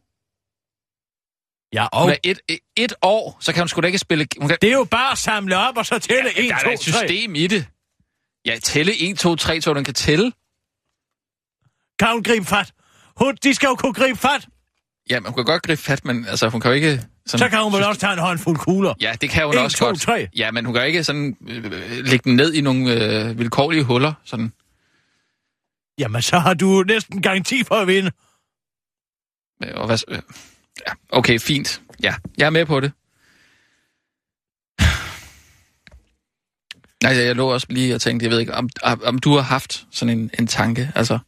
Ja, 1.74 1.86
og 1.86 2.10
er 2.10 2.16
et, 2.24 2.40
et, 2.50 2.60
et 2.76 2.94
år, 3.02 3.38
så 3.40 3.54
kan 3.54 3.62
hun 3.62 3.68
sgu 3.68 3.82
da 3.82 3.88
ikke 3.88 3.98
spille... 4.00 4.28
Hun 4.40 4.50
kan... 4.50 4.58
det 4.62 4.70
er 4.70 4.74
jo 4.74 4.84
bare 4.84 5.12
at 5.12 5.18
samle 5.18 5.58
op, 5.58 5.78
og 5.78 5.86
så 5.86 6.00
tælle 6.00 6.30
1, 6.40 6.50
der 6.50 6.56
er 6.56 6.60
2, 6.60 6.66
da 6.68 6.74
et 6.74 6.80
3. 6.80 6.84
system 6.84 7.36
i 7.36 7.48
det. 7.48 7.68
Ja, 8.46 8.60
tælle 8.64 9.10
1, 9.10 9.18
2, 9.18 9.36
3, 9.36 9.62
så 9.62 9.74
den 9.74 9.84
kan 9.84 9.94
tælle. 9.94 10.32
Kan 12.00 12.08
hun 12.12 12.24
gribe 12.24 12.46
fat? 12.46 12.74
Hun, 13.18 13.38
de 13.44 13.54
skal 13.54 13.68
jo 13.68 13.76
kunne 13.76 13.94
gribe 13.94 14.20
fat. 14.20 14.48
Ja, 15.10 15.20
man 15.20 15.34
kan 15.34 15.46
godt 15.46 15.64
gribe 15.64 15.82
fat, 15.82 16.06
men 16.06 16.26
altså, 16.28 16.50
hun 16.50 16.62
kan 16.62 16.72
jo 16.72 16.76
ikke... 16.76 17.02
Sådan, 17.26 17.40
Så 17.40 17.50
kan 17.50 17.64
hun 17.64 17.74
vel 17.74 17.84
også 17.84 18.02
tage 18.02 18.14
en 18.14 18.20
håndfuld 18.20 18.58
kugler. 18.58 18.94
Ja, 19.02 19.14
det 19.22 19.30
kan 19.30 19.46
hun 19.46 19.54
En, 19.54 19.60
også 19.60 19.78
to, 19.78 19.86
godt. 19.86 20.02
tre. 20.02 20.28
Ja, 20.36 20.52
men 20.52 20.66
hun 20.66 20.74
kan 20.74 20.82
jo 20.84 20.88
ikke 20.88 21.04
sådan 21.04 21.38
øh, 21.48 21.64
lægge 22.06 22.24
den 22.24 22.36
ned 22.36 22.54
i 22.54 22.62
nogle 22.62 22.94
øh, 23.30 23.40
vilkårlige 23.40 23.84
huller. 23.84 24.14
Sådan. 24.24 24.54
Jamen, 26.00 26.22
så 26.22 26.40
har 26.40 26.54
du 26.54 26.84
næsten 26.88 27.22
garanti 27.22 27.64
for 27.64 27.76
at 27.76 27.88
vinde. 27.88 28.12
Øh, 29.64 29.70
Og 29.76 29.86
hvad, 29.86 29.98
øh, 30.08 30.20
ja, 30.88 30.92
okay, 31.10 31.40
fint. 31.40 31.82
Ja, 32.04 32.16
jeg 32.38 32.46
er 32.46 32.50
med 32.50 32.66
på 32.66 32.80
det. 32.80 32.92
Nej, 37.04 37.12
jeg, 37.16 37.26
jeg 37.26 37.36
lå 37.36 37.54
også 37.54 37.68
lige 37.70 37.96
og 37.96 38.02
tænkte, 38.02 38.24
jeg 38.24 38.32
ved 38.32 38.40
ikke, 38.40 38.54
om, 38.54 38.70
om 38.84 39.20
du 39.20 39.34
har 39.36 39.42
haft 39.42 39.86
sådan 39.92 40.20
en, 40.20 40.32
en 40.40 40.48
tanke, 40.48 40.92
altså. 40.96 41.20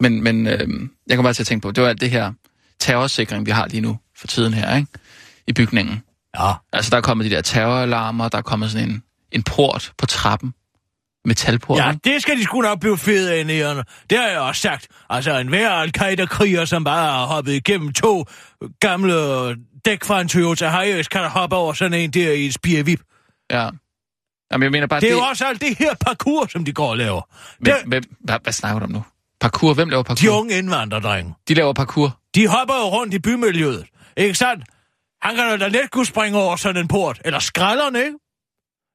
Men, 0.00 0.22
men 0.22 0.46
øh, 0.46 0.68
jeg 1.06 1.16
kommer 1.16 1.26
bare 1.26 1.34
til 1.34 1.42
at 1.42 1.46
tænke 1.46 1.62
på, 1.62 1.70
det 1.70 1.82
var 1.82 1.88
alt 1.88 2.00
det 2.00 2.10
her 2.10 2.32
terrorsikring, 2.80 3.46
vi 3.46 3.50
har 3.50 3.66
lige 3.66 3.80
nu 3.80 3.98
for 4.18 4.26
tiden 4.26 4.54
her, 4.54 4.76
ikke? 4.76 4.88
I 5.46 5.52
bygningen. 5.52 6.02
Ja. 6.38 6.52
Altså, 6.72 6.90
der 6.90 6.96
er 6.96 7.00
kommet 7.00 7.30
de 7.30 7.36
der 7.36 7.42
terroralarmer, 7.42 8.28
der 8.28 8.38
er 8.38 8.42
kommet 8.42 8.70
sådan 8.70 8.90
en, 8.90 9.02
en 9.32 9.42
port 9.42 9.92
på 9.98 10.06
trappen. 10.06 10.54
Metalport, 11.24 11.78
Ja, 11.78 11.94
det 12.04 12.22
skal 12.22 12.36
de 12.38 12.44
sgu 12.44 12.60
nok 12.60 12.80
blive 12.80 12.98
fede 12.98 13.34
af 13.34 13.46
nærende. 13.46 13.84
Det 14.10 14.18
har 14.18 14.28
jeg 14.28 14.40
også 14.40 14.60
sagt. 14.60 14.86
Altså, 15.10 15.38
en 15.38 15.48
hver 15.48 15.70
al-Qaida-kriger, 15.70 16.64
som 16.64 16.84
bare 16.84 17.12
har 17.12 17.26
hoppet 17.26 17.52
igennem 17.52 17.92
to 17.92 18.24
gamle 18.80 19.14
dæk 19.84 20.04
fra 20.04 20.20
en 20.20 20.28
Toyota 20.28 20.68
Hiace, 20.70 21.08
kan 21.08 21.24
hoppe 21.24 21.56
over 21.56 21.72
sådan 21.72 22.00
en 22.00 22.10
der 22.10 22.32
i 22.32 22.46
et 22.46 22.54
spirvip. 22.54 23.00
Ja. 23.50 23.68
Jamen, 24.52 24.62
jeg 24.62 24.70
mener 24.70 24.86
bare, 24.86 25.00
Det 25.00 25.08
er 25.08 25.12
jo 25.12 25.20
også 25.20 25.44
alt 25.44 25.60
det 25.60 25.78
her 25.78 25.94
parkour, 25.94 26.46
som 26.46 26.64
de 26.64 26.72
går 26.72 26.90
og 26.90 26.96
laver. 26.96 27.22
Men, 27.58 27.66
Det, 27.66 27.74
hvem, 27.86 28.02
hvad, 28.24 28.38
hvad 28.42 28.52
snakker 28.52 28.78
du 28.78 28.84
om 28.84 28.92
nu? 28.92 29.04
Parkour? 29.40 29.74
Hvem 29.74 29.88
laver 29.88 30.02
parkour? 30.02 30.20
de 30.20 30.30
unge 30.30 30.58
indvandrerdrenge. 30.58 31.34
De 31.48 31.54
laver 31.54 31.72
parkour. 31.72 32.19
De 32.34 32.46
hopper 32.48 32.74
jo 32.74 32.88
rundt 32.88 33.14
i 33.14 33.18
bymiljøet. 33.18 33.86
Ikke 34.16 34.34
sandt? 34.34 34.64
Han 35.22 35.36
kan 35.36 35.50
jo 35.50 35.56
da 35.56 35.68
let 35.68 35.90
kunne 35.90 36.06
springe 36.06 36.38
over 36.38 36.56
sådan 36.56 36.82
en 36.82 36.88
port. 36.88 37.22
Eller 37.24 37.38
skralderne, 37.38 37.98
ikke? 37.98 38.18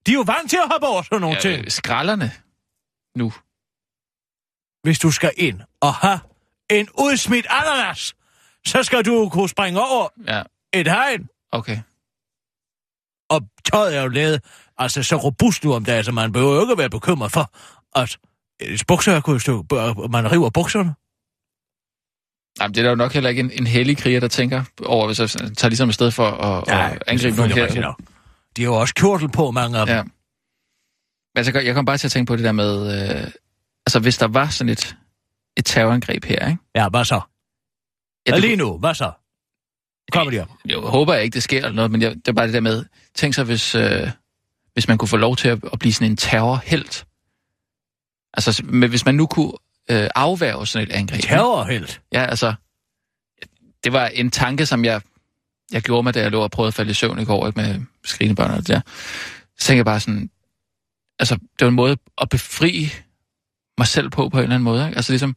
De 0.05 0.11
er 0.11 0.15
jo 0.15 0.21
vant 0.21 0.49
til 0.49 0.57
at 0.57 0.67
hoppe 0.71 0.87
over 0.87 1.01
sådan 1.01 1.21
nogle 1.21 1.35
ja, 1.35 1.41
ting. 1.41 1.65
øh, 1.65 1.71
skralderne 1.71 2.31
nu. 3.15 3.33
Hvis 4.83 4.99
du 4.99 5.11
skal 5.11 5.31
ind 5.37 5.61
og 5.81 5.93
have 5.93 6.19
en 6.69 6.87
udsmidt 6.99 7.47
ananas, 7.49 8.15
så 8.65 8.83
skal 8.83 9.05
du 9.05 9.29
kunne 9.29 9.49
springe 9.49 9.79
over 9.81 10.07
Ja, 10.27 10.43
et 10.73 10.87
hegn. 10.87 11.27
okay. 11.51 11.79
Og 13.29 13.41
tøjet 13.71 13.97
er 13.97 14.01
jo 14.01 14.07
lavet 14.07 14.43
altså 14.77 15.03
så 15.03 15.15
robust 15.15 15.63
nu 15.63 15.73
om 15.73 15.85
dagen, 15.85 16.03
så 16.03 16.11
man 16.11 16.31
behøver 16.31 16.55
jo 16.55 16.61
ikke 16.61 16.71
at 16.71 16.77
være 16.77 16.89
bekymret 16.89 17.31
for, 17.31 17.51
at 17.99 18.17
et 18.59 18.83
bukser 18.87 19.21
kunne 19.21 19.39
stå, 19.39 19.65
man 20.09 20.31
river 20.31 20.49
bukserne. 20.49 20.95
Jamen, 22.59 22.75
det 22.75 22.81
er 22.81 22.83
der 22.83 22.89
jo 22.89 22.95
nok 22.95 23.13
heller 23.13 23.29
ikke 23.29 23.39
en, 23.39 23.51
en 23.51 23.67
hellig 23.67 23.97
kriger, 23.97 24.19
der 24.19 24.27
tænker 24.27 24.63
over, 24.85 25.05
hvis 25.05 25.19
jeg 25.19 25.29
tager 25.29 25.69
ligesom 25.69 25.89
et 25.89 25.95
sted 25.95 26.11
for 26.11 26.27
at, 26.27 26.63
ja, 26.67 26.89
at 26.89 27.03
angribe 27.07 27.37
nogen 27.37 27.51
her. 27.51 27.95
De 28.57 28.61
har 28.61 28.69
jo 28.69 28.75
også 28.75 28.93
kjortel 28.93 29.29
på, 29.29 29.51
mange 29.51 29.79
af 29.79 29.85
dem. 29.85 29.95
Ja. 29.95 30.03
Men 30.03 31.37
altså, 31.37 31.59
jeg 31.59 31.75
kom 31.75 31.85
bare 31.85 31.97
til 31.97 32.07
at 32.07 32.11
tænke 32.11 32.27
på 32.27 32.35
det 32.35 32.43
der 32.43 32.51
med, 32.51 33.01
øh, 33.01 33.31
altså 33.85 33.99
hvis 33.99 34.17
der 34.17 34.27
var 34.27 34.47
sådan 34.47 34.71
et, 34.71 34.95
et 35.57 35.65
terrorangreb 35.65 36.25
her, 36.25 36.47
ikke? 36.47 36.61
Ja, 36.75 36.89
hvad 36.89 37.05
så? 37.05 37.21
Ja, 38.27 38.31
det, 38.31 38.41
lige 38.41 38.55
nu, 38.55 38.77
hvad 38.77 38.93
så? 38.93 39.11
Kommer 40.11 40.31
de 40.31 40.41
op? 40.41 40.49
jeg 40.65 40.77
håber 40.77 41.13
jeg 41.13 41.23
ikke, 41.23 41.33
det 41.33 41.43
sker 41.43 41.57
eller 41.57 41.71
noget, 41.71 41.91
men 41.91 42.01
jeg, 42.01 42.15
det 42.15 42.27
er 42.27 42.31
bare 42.33 42.45
det 42.45 42.53
der 42.53 42.59
med, 42.59 42.85
tænk 43.15 43.33
så, 43.33 43.43
hvis, 43.43 43.75
øh, 43.75 44.09
hvis 44.73 44.87
man 44.87 44.97
kunne 44.97 45.09
få 45.09 45.17
lov 45.17 45.35
til 45.35 45.47
at, 45.47 45.59
at 45.73 45.79
blive 45.79 45.93
sådan 45.93 46.11
en 46.11 46.17
terrorhelt. 46.17 47.05
Altså, 48.33 48.63
men 48.65 48.89
hvis 48.89 49.05
man 49.05 49.15
nu 49.15 49.25
kunne 49.27 49.53
øh, 49.91 50.09
afværge 50.15 50.67
sådan 50.67 50.87
et 50.87 50.93
angreb. 50.93 51.21
Terrorhelt. 51.21 52.01
Ja, 52.13 52.25
altså, 52.25 52.53
det 53.83 53.93
var 53.93 54.07
en 54.07 54.31
tanke, 54.31 54.65
som 54.65 54.85
jeg, 54.85 55.01
jeg 55.71 55.81
gjorde 55.81 56.03
mig, 56.03 56.13
da 56.13 56.21
jeg 56.21 56.31
lå 56.31 56.41
og 56.41 56.51
prøvede 56.51 56.67
at 56.67 56.73
falde 56.73 56.91
i 56.91 56.93
søvn 56.93 57.19
i 57.19 57.25
går, 57.25 57.47
ikke, 57.47 57.61
med 57.61 57.81
skrigende 58.03 58.35
børn 58.35 58.51
og 58.51 58.57
det 58.57 58.67
der. 58.67 58.81
Så 59.57 59.65
tænkte 59.67 59.77
jeg 59.77 59.85
bare 59.85 59.99
sådan, 59.99 60.29
altså, 61.19 61.35
det 61.35 61.61
var 61.61 61.67
en 61.67 61.75
måde 61.75 61.97
at 62.21 62.29
befri 62.29 62.93
mig 63.77 63.87
selv 63.87 64.09
på, 64.09 64.29
på 64.29 64.37
en 64.37 64.43
eller 64.43 64.55
anden 64.55 64.63
måde. 64.63 64.85
Ikke? 64.87 64.95
Altså 64.97 65.11
ligesom, 65.11 65.35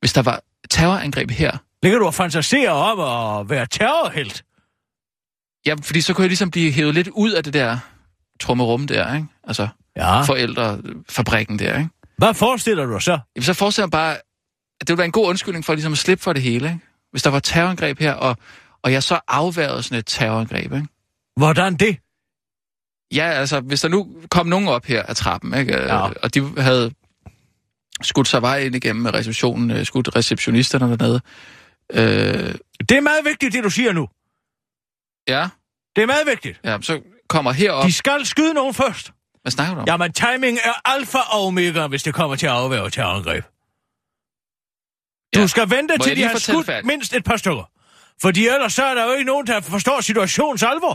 hvis 0.00 0.12
der 0.12 0.22
var 0.22 0.40
terrorangreb 0.70 1.30
her, 1.30 1.56
Ligger 1.82 1.98
du 1.98 2.06
og 2.06 2.14
fantaserer 2.14 2.70
om 2.70 3.00
at 3.40 3.50
være 3.50 3.66
terrorhelt? 3.66 4.44
ja, 5.66 5.74
fordi 5.82 6.00
så 6.00 6.14
kunne 6.14 6.22
jeg 6.22 6.28
ligesom 6.28 6.50
blive 6.50 6.72
hævet 6.72 6.94
lidt 6.94 7.08
ud 7.08 7.30
af 7.32 7.44
det 7.44 7.54
der 7.54 7.78
trummerum 8.40 8.86
der, 8.86 9.14
ikke? 9.14 9.26
Altså, 9.44 9.68
Ja. 9.96 10.22
forældrefabrikken 10.22 11.58
der, 11.58 11.78
ikke? 11.78 11.90
Hvad 12.18 12.34
forestiller 12.34 12.84
du 12.86 12.92
dig 12.92 13.02
så? 13.02 13.18
Jamen, 13.36 13.44
så 13.44 13.54
forestiller 13.54 13.86
jeg 13.86 13.90
bare, 13.90 14.14
at 14.14 14.20
det 14.80 14.88
ville 14.88 14.98
være 14.98 15.04
en 15.06 15.12
god 15.12 15.28
undskyldning 15.28 15.64
for 15.64 15.74
ligesom 15.74 15.92
at 15.92 15.98
slippe 15.98 16.22
for 16.24 16.32
det 16.32 16.42
hele, 16.42 16.68
ikke? 16.68 16.80
Hvis 17.10 17.22
der 17.22 17.30
var 17.30 17.38
terrorangreb 17.40 17.98
her, 17.98 18.12
og, 18.12 18.36
og 18.82 18.92
jeg 18.92 19.02
så 19.02 19.20
afværede 19.28 19.82
sådan 19.82 19.98
et 19.98 20.06
terrorangreb, 20.06 20.72
ikke? 20.72 20.86
Hvordan 21.36 21.74
det? 21.76 21.98
Ja, 23.14 23.30
altså, 23.30 23.60
hvis 23.60 23.80
der 23.80 23.88
nu 23.88 24.16
kom 24.30 24.46
nogen 24.46 24.68
op 24.68 24.84
her 24.86 25.02
af 25.02 25.16
trappen, 25.16 25.54
ikke? 25.54 25.72
Ja. 25.72 25.94
Ja. 25.96 26.10
og 26.22 26.34
de 26.34 26.60
havde 26.62 26.92
skudt 28.02 28.28
sig 28.28 28.42
vej 28.42 28.58
ind 28.58 28.74
igennem 28.74 29.06
receptionen, 29.06 29.70
øh, 29.70 29.86
skudt 29.86 30.16
receptionisterne 30.16 30.96
dernede. 30.98 31.20
Øh, 31.92 32.54
Det 32.88 32.96
er 32.96 33.00
meget 33.00 33.24
vigtigt, 33.24 33.52
det 33.52 33.64
du 33.64 33.70
siger 33.70 33.92
nu. 33.92 34.08
ja, 35.28 35.48
Det 35.96 36.02
er 36.02 36.06
meget 36.06 36.26
vigtigt. 36.26 36.60
ja, 36.64 36.78
så 36.80 37.00
kommer 37.28 37.52
herop. 37.52 37.86
De 37.86 37.92
skal 37.92 38.26
skyde 38.26 38.54
nogen 38.54 38.74
først. 38.74 39.12
Hvad 39.44 39.50
snakker 39.52 39.74
du 39.74 39.80
om? 39.80 39.86
Jamen, 39.86 40.12
timing 40.12 40.58
er 40.64 40.72
alfa 40.84 41.18
og 41.18 41.40
omega, 41.46 41.86
hvis 41.86 42.02
det 42.02 42.14
kommer 42.14 42.36
til 42.36 42.46
at 42.46 42.52
afværge 42.52 42.90
terrorangreb. 42.90 43.44
Du 45.34 45.40
Ja. 45.40 45.46
skal 45.46 45.70
vente 45.70 45.94
Må 45.98 46.04
til, 46.04 46.10
jeg 46.10 46.16
de 46.16 46.22
har 46.32 46.38
skudt 46.38 46.66
færdigt? 46.66 46.86
mindst 46.86 47.12
et 47.14 47.24
par 47.24 47.36
stykker. 47.36 47.70
Fordi 48.22 48.48
ellers 48.48 48.72
så 48.72 48.84
er 48.84 48.94
der 48.94 49.04
jo 49.04 49.12
ikke 49.12 49.24
nogen, 49.24 49.46
der 49.46 49.60
forstår 49.60 50.00
situationens 50.00 50.62
alvor. 50.62 50.94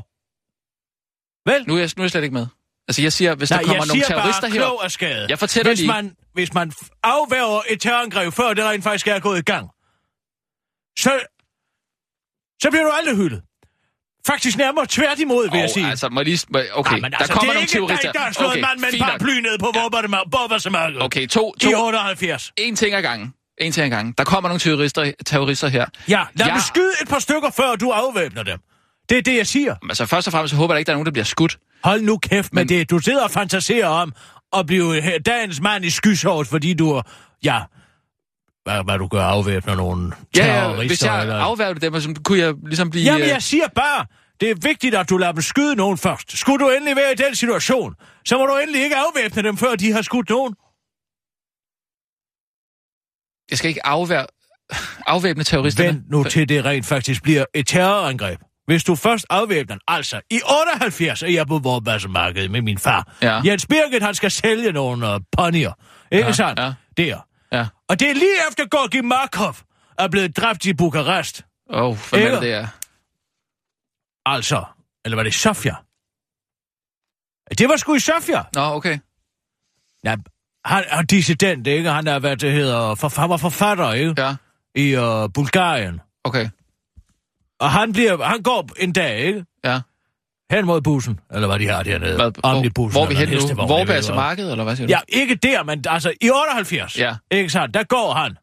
Vel? 1.50 1.68
Nu 1.68 1.74
er, 1.76 1.80
jeg, 1.80 1.90
nu 1.98 2.02
er 2.02 2.06
jeg 2.06 2.12
slet 2.12 2.24
ikke 2.24 2.34
med. 2.34 2.48
Altså, 2.88 3.02
jeg 3.02 3.14
siger, 3.14 3.36
hvis 3.36 3.50
Nej, 3.50 3.60
der 3.60 3.66
kommer 3.68 3.84
jeg 3.84 3.88
nogle 3.88 4.04
terrorister 4.04 4.84
af 4.84 4.92
skade. 4.92 5.26
Jeg 5.30 5.40
fortæller 5.40 5.70
hvis 5.72 5.80
lige- 5.80 5.88
man, 5.88 6.16
hvis 6.34 6.54
man 6.54 6.74
afværger 7.04 7.62
et 7.70 7.82
terrorangreb, 7.82 8.34
før 8.34 8.54
det 8.54 8.64
rent 8.66 8.84
faktisk 8.84 9.08
er 9.08 9.20
gået 9.20 9.40
i 9.40 9.42
gang, 9.42 9.66
så, 11.00 11.12
så 12.62 12.70
bliver 12.70 12.84
du 12.84 12.92
aldrig 12.92 13.16
hyldet. 13.16 13.42
Faktisk 14.28 14.58
nærmere 14.58 14.86
tværtimod, 14.90 15.50
vil 15.52 15.58
jeg 15.58 15.66
Åh, 15.70 15.74
sige. 15.74 15.90
altså, 15.90 16.10
må 16.10 16.20
jeg 16.20 16.26
lige... 16.26 16.40
Okay, 16.74 16.92
Nej, 16.92 17.00
men 17.00 17.14
altså, 17.14 17.28
der 17.28 17.34
kommer 17.34 17.54
det 17.54 17.74
er 17.74 17.80
nogle 17.80 17.94
ikke 17.94 18.04
dig, 18.04 18.14
der 18.14 18.20
har 18.20 18.32
slået 18.32 18.56
en 18.56 18.62
mand 18.62 18.80
med 18.80 18.94
en 18.94 19.00
paraply 19.00 19.40
ned 19.40 19.60
på 19.60 19.72
ja. 19.76 19.88
Borbersemarkedet 20.32 21.04
Okay, 21.04 21.28
to, 21.28 21.54
i 21.58 21.60
to, 21.60 21.86
78. 21.86 22.52
en 22.58 22.76
ting 22.76 22.96
ad 22.96 23.02
gangen. 23.02 23.34
En 23.58 23.72
ting 23.72 23.86
ad 23.86 23.90
gangen. 23.90 24.14
Der 24.18 24.24
kommer 24.24 24.50
nogle 24.50 24.60
terrorister, 24.60 25.12
terrorister 25.26 25.68
her. 25.68 25.86
Ja, 26.10 26.24
lad 26.36 26.48
Ja. 26.48 26.52
dem 26.54 26.62
skyde 26.62 26.92
et 27.02 27.08
par 27.10 27.20
stykker, 27.20 27.50
før 27.58 27.76
du 27.76 27.90
afvæbner 27.90 28.44
dem. 28.44 28.60
Det 29.10 29.18
er 29.18 29.22
det, 29.22 29.38
jeg 29.38 29.48
siger. 29.48 29.76
Men 29.82 29.90
Altså, 29.92 30.06
først 30.06 30.28
og 30.28 30.32
fremmest 30.32 30.52
så 30.52 30.56
håber 30.58 30.74
jeg 30.74 30.80
ikke, 30.80 30.88
der 30.88 30.94
er 30.94 30.96
nogen, 30.96 31.06
der 31.06 31.12
bliver 31.12 31.26
skudt. 31.26 31.58
Hold 31.84 32.02
nu 32.02 32.18
kæft 32.18 32.54
med 32.54 32.62
Men- 32.64 32.70
det. 32.70 32.90
Du 32.90 33.00
sidder 33.00 33.24
og 33.24 33.32
fantaserer 33.32 33.88
om 33.88 34.14
at 34.58 34.66
blive 34.66 35.02
he- 35.04 35.18
dagens 35.26 35.62
mand 35.62 35.86
i 35.86 35.90
skysovs, 35.90 36.50
fordi 36.50 36.74
du... 36.74 37.02
Ja, 37.44 37.60
hvad, 38.74 38.84
hvad 38.84 38.98
du 38.98 39.08
gør, 39.08 39.22
afvæbner 39.24 39.76
nogle 39.76 40.12
Ja, 40.36 40.42
terrorister. 40.44 40.82
ja, 40.82 40.88
hvis 40.88 41.04
jeg 41.04 41.22
eller... 41.22 41.36
afværgede 41.36 41.80
dem, 41.92 42.02
så 42.02 42.14
kunne 42.24 42.40
jeg 42.40 42.54
ligesom 42.66 42.90
blive... 42.90 43.06
Jamen, 43.06 43.22
øh, 43.22 43.28
jeg 43.28 43.42
siger 43.44 43.68
bare, 43.76 44.06
det 44.40 44.52
er 44.52 44.56
vigtigt, 44.62 44.96
at 44.96 45.10
du 45.10 45.18
lader 45.18 45.32
dem 45.32 45.42
skyde 45.42 45.76
nogen 45.76 45.98
først. 45.98 46.38
Skulle 46.38 46.66
du 46.66 46.72
endelig 46.72 46.96
være 46.96 47.12
i 47.12 47.16
den 47.16 47.36
situation, 47.36 47.96
så 48.26 48.38
må 48.38 48.46
du 48.46 48.56
endelig 48.58 48.84
ikke 48.84 48.96
afvæbne 48.96 49.44
dem, 49.44 49.58
før 49.58 49.76
de 49.76 49.92
har 49.92 50.02
skudt 50.02 50.30
nogen. 50.30 50.54
Jeg 53.50 53.58
skal 53.58 53.70
ikke 53.70 53.86
afvær... 53.86 54.26
afvæbne 55.08 55.44
terroristerne. 55.44 55.88
Vent 55.90 56.10
nu 56.12 56.24
til 56.24 56.50
det 56.50 56.66
rent 56.66 56.86
faktisk 56.86 57.24
bliver 57.24 57.46
et 57.54 57.68
terrorangreb. 57.68 58.40
Hvis 58.68 58.84
du 58.84 58.96
først 58.96 59.26
afvæbner 59.30 59.76
den, 59.76 59.82
altså 59.88 60.22
i 60.32 60.40
78 60.72 61.24
er 61.24 61.28
jeg 61.28 61.48
på 61.48 61.58
Vorbassmarkedet 61.58 62.52
med 62.52 62.62
min 62.62 62.78
far. 62.78 63.14
Ja. 63.22 63.42
Jens 63.46 63.66
Birgit, 63.66 64.04
han 64.04 64.16
skal 64.16 64.32
sælge 64.32 64.72
nogle 64.72 65.08
uh, 65.14 65.20
ponyer. 65.38 65.72
Ikke 66.12 66.26
Ja, 66.28 66.32
sandt? 66.32 66.60
ja. 66.60 66.74
Der. 66.98 67.18
Og 67.90 68.00
det 68.00 68.10
er 68.10 68.14
lige 68.14 68.36
efter 68.50 68.68
Gorgi 68.68 69.02
Markov 69.02 69.56
er 69.98 70.08
blevet 70.08 70.38
dræbt 70.38 70.66
i 70.66 70.74
Bukarest. 70.74 71.46
Åh, 71.70 71.84
oh, 71.84 71.98
hvad 72.10 72.20
er 72.20 72.40
det, 72.40 72.54
er? 72.54 72.68
Altså, 74.26 74.66
eller 75.06 75.16
var 75.16 75.24
det 75.24 75.34
Sofia? 75.34 75.76
Det 77.58 77.70
var 77.70 77.78
sgu 77.78 77.96
i 77.96 78.00
Sofia. 78.00 78.44
Nå, 78.54 78.62
okay. 78.62 79.00
Ja, 80.04 80.16
han 80.66 80.84
er 80.88 81.02
dissident, 81.02 81.68
ikke? 81.68 81.90
Han 81.90 82.08
er, 82.08 82.20
hvad 82.20 82.38
det 82.38 82.52
hedder, 82.52 82.96
for, 82.96 83.20
han 83.22 83.30
var 83.30 83.38
forfatter, 83.38 83.94
ikke? 83.94 84.22
Ja, 84.22 84.36
I 84.76 84.96
uh, 84.98 85.30
Bulgarien. 85.34 86.02
okay. 86.24 86.50
Og 87.60 87.72
han, 87.72 87.94
bliver, 87.94 88.24
han 88.24 88.44
går 88.44 88.70
en 88.78 88.94
dag, 88.94 89.20
ikke? 89.20 89.46
Ja. 89.64 89.82
Hen 90.52 90.66
mod 90.66 90.82
bussen, 90.82 91.20
eller 91.32 91.48
hvad 91.48 91.60
de 91.60 91.68
har 91.68 91.84
dernede. 91.84 92.16
Hvad, 92.16 92.32
Omnibussen. 92.44 92.92
hvor, 92.92 93.06
hvor 93.06 93.10
vi 93.14 93.16
hen 93.16 93.30
nu? 93.30 93.98
ikke, 94.00 94.14
marked, 94.16 94.52
eller 94.52 94.64
hvad 94.64 94.76
siger 94.76 94.88
du? 94.88 94.92
Ja, 94.94 95.00
ikke 95.08 95.36
der, 95.36 95.64
men 95.64 95.84
altså 95.88 96.14
i 96.22 96.30
78. 96.30 96.98
Ja. 96.98 97.16
Ikke 97.32 97.50
sandt? 97.50 97.74
Der 97.74 97.84
går 97.84 98.14
han. 98.14 98.38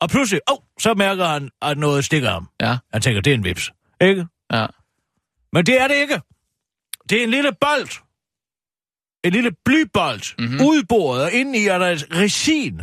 Og 0.00 0.08
pludselig, 0.10 0.40
oh, 0.50 0.58
så 0.80 0.94
mærker 0.94 1.26
han, 1.26 1.50
at 1.62 1.78
noget 1.78 2.04
stikker 2.04 2.30
ham. 2.30 2.48
Ja, 2.60 2.76
Han 2.92 3.02
tænker, 3.02 3.20
det 3.20 3.30
er 3.30 3.34
en 3.34 3.44
vips. 3.44 3.72
Ikke? 4.00 4.26
ja. 4.52 4.66
Men 5.52 5.66
det 5.66 5.80
er 5.80 5.88
det 5.88 5.94
ikke. 5.94 6.20
Det 7.10 7.18
er 7.18 7.24
en 7.24 7.30
lille 7.30 7.52
bold. 7.60 7.88
En 9.24 9.32
lille 9.32 9.50
blybold. 9.64 10.34
Mhm. 10.38 10.48
Mm-hmm. 10.48 10.66
Udboret, 10.66 11.22
og 11.22 11.32
indeni 11.32 11.66
er 11.66 11.78
der 11.78 11.86
et 11.86 12.06
resin, 12.14 12.80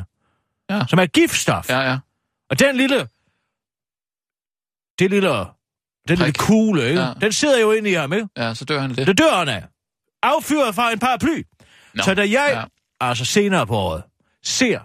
Ja. 0.70 0.86
som 0.90 1.00
er 1.00 1.06
giftstof. 1.06 1.70
Ja, 1.70 1.80
ja. 1.80 1.98
Og 2.50 2.60
den 2.60 2.76
lille 2.78 3.08
det 5.00 5.10
lille, 5.10 5.30
den 6.08 6.18
lille 6.18 6.34
kugle, 6.34 6.88
ikke? 6.90 7.02
Ja. 7.02 7.14
Den 7.22 7.32
sidder 7.32 7.60
jo 7.60 7.72
inde 7.72 7.90
i 7.90 7.94
ham, 7.94 8.14
ikke? 8.14 8.28
Ja, 8.38 8.54
så 8.54 8.66
dør 8.66 8.80
han 8.82 8.90
af 8.90 8.96
det. 8.96 9.08
Det 9.08 9.18
dør 9.18 9.32
han 9.38 9.50
af. 9.50 9.64
Affyret 10.24 10.76
fra 10.76 10.92
en 10.92 11.00
paraply. 11.00 11.44
Nå, 11.94 12.04
Så 12.04 12.14
da 12.14 12.22
jeg, 12.22 12.50
ja. 12.54 12.64
altså 13.08 13.26
senere 13.26 13.68
på 13.68 13.76
året, 13.78 14.04
ser 14.44 14.80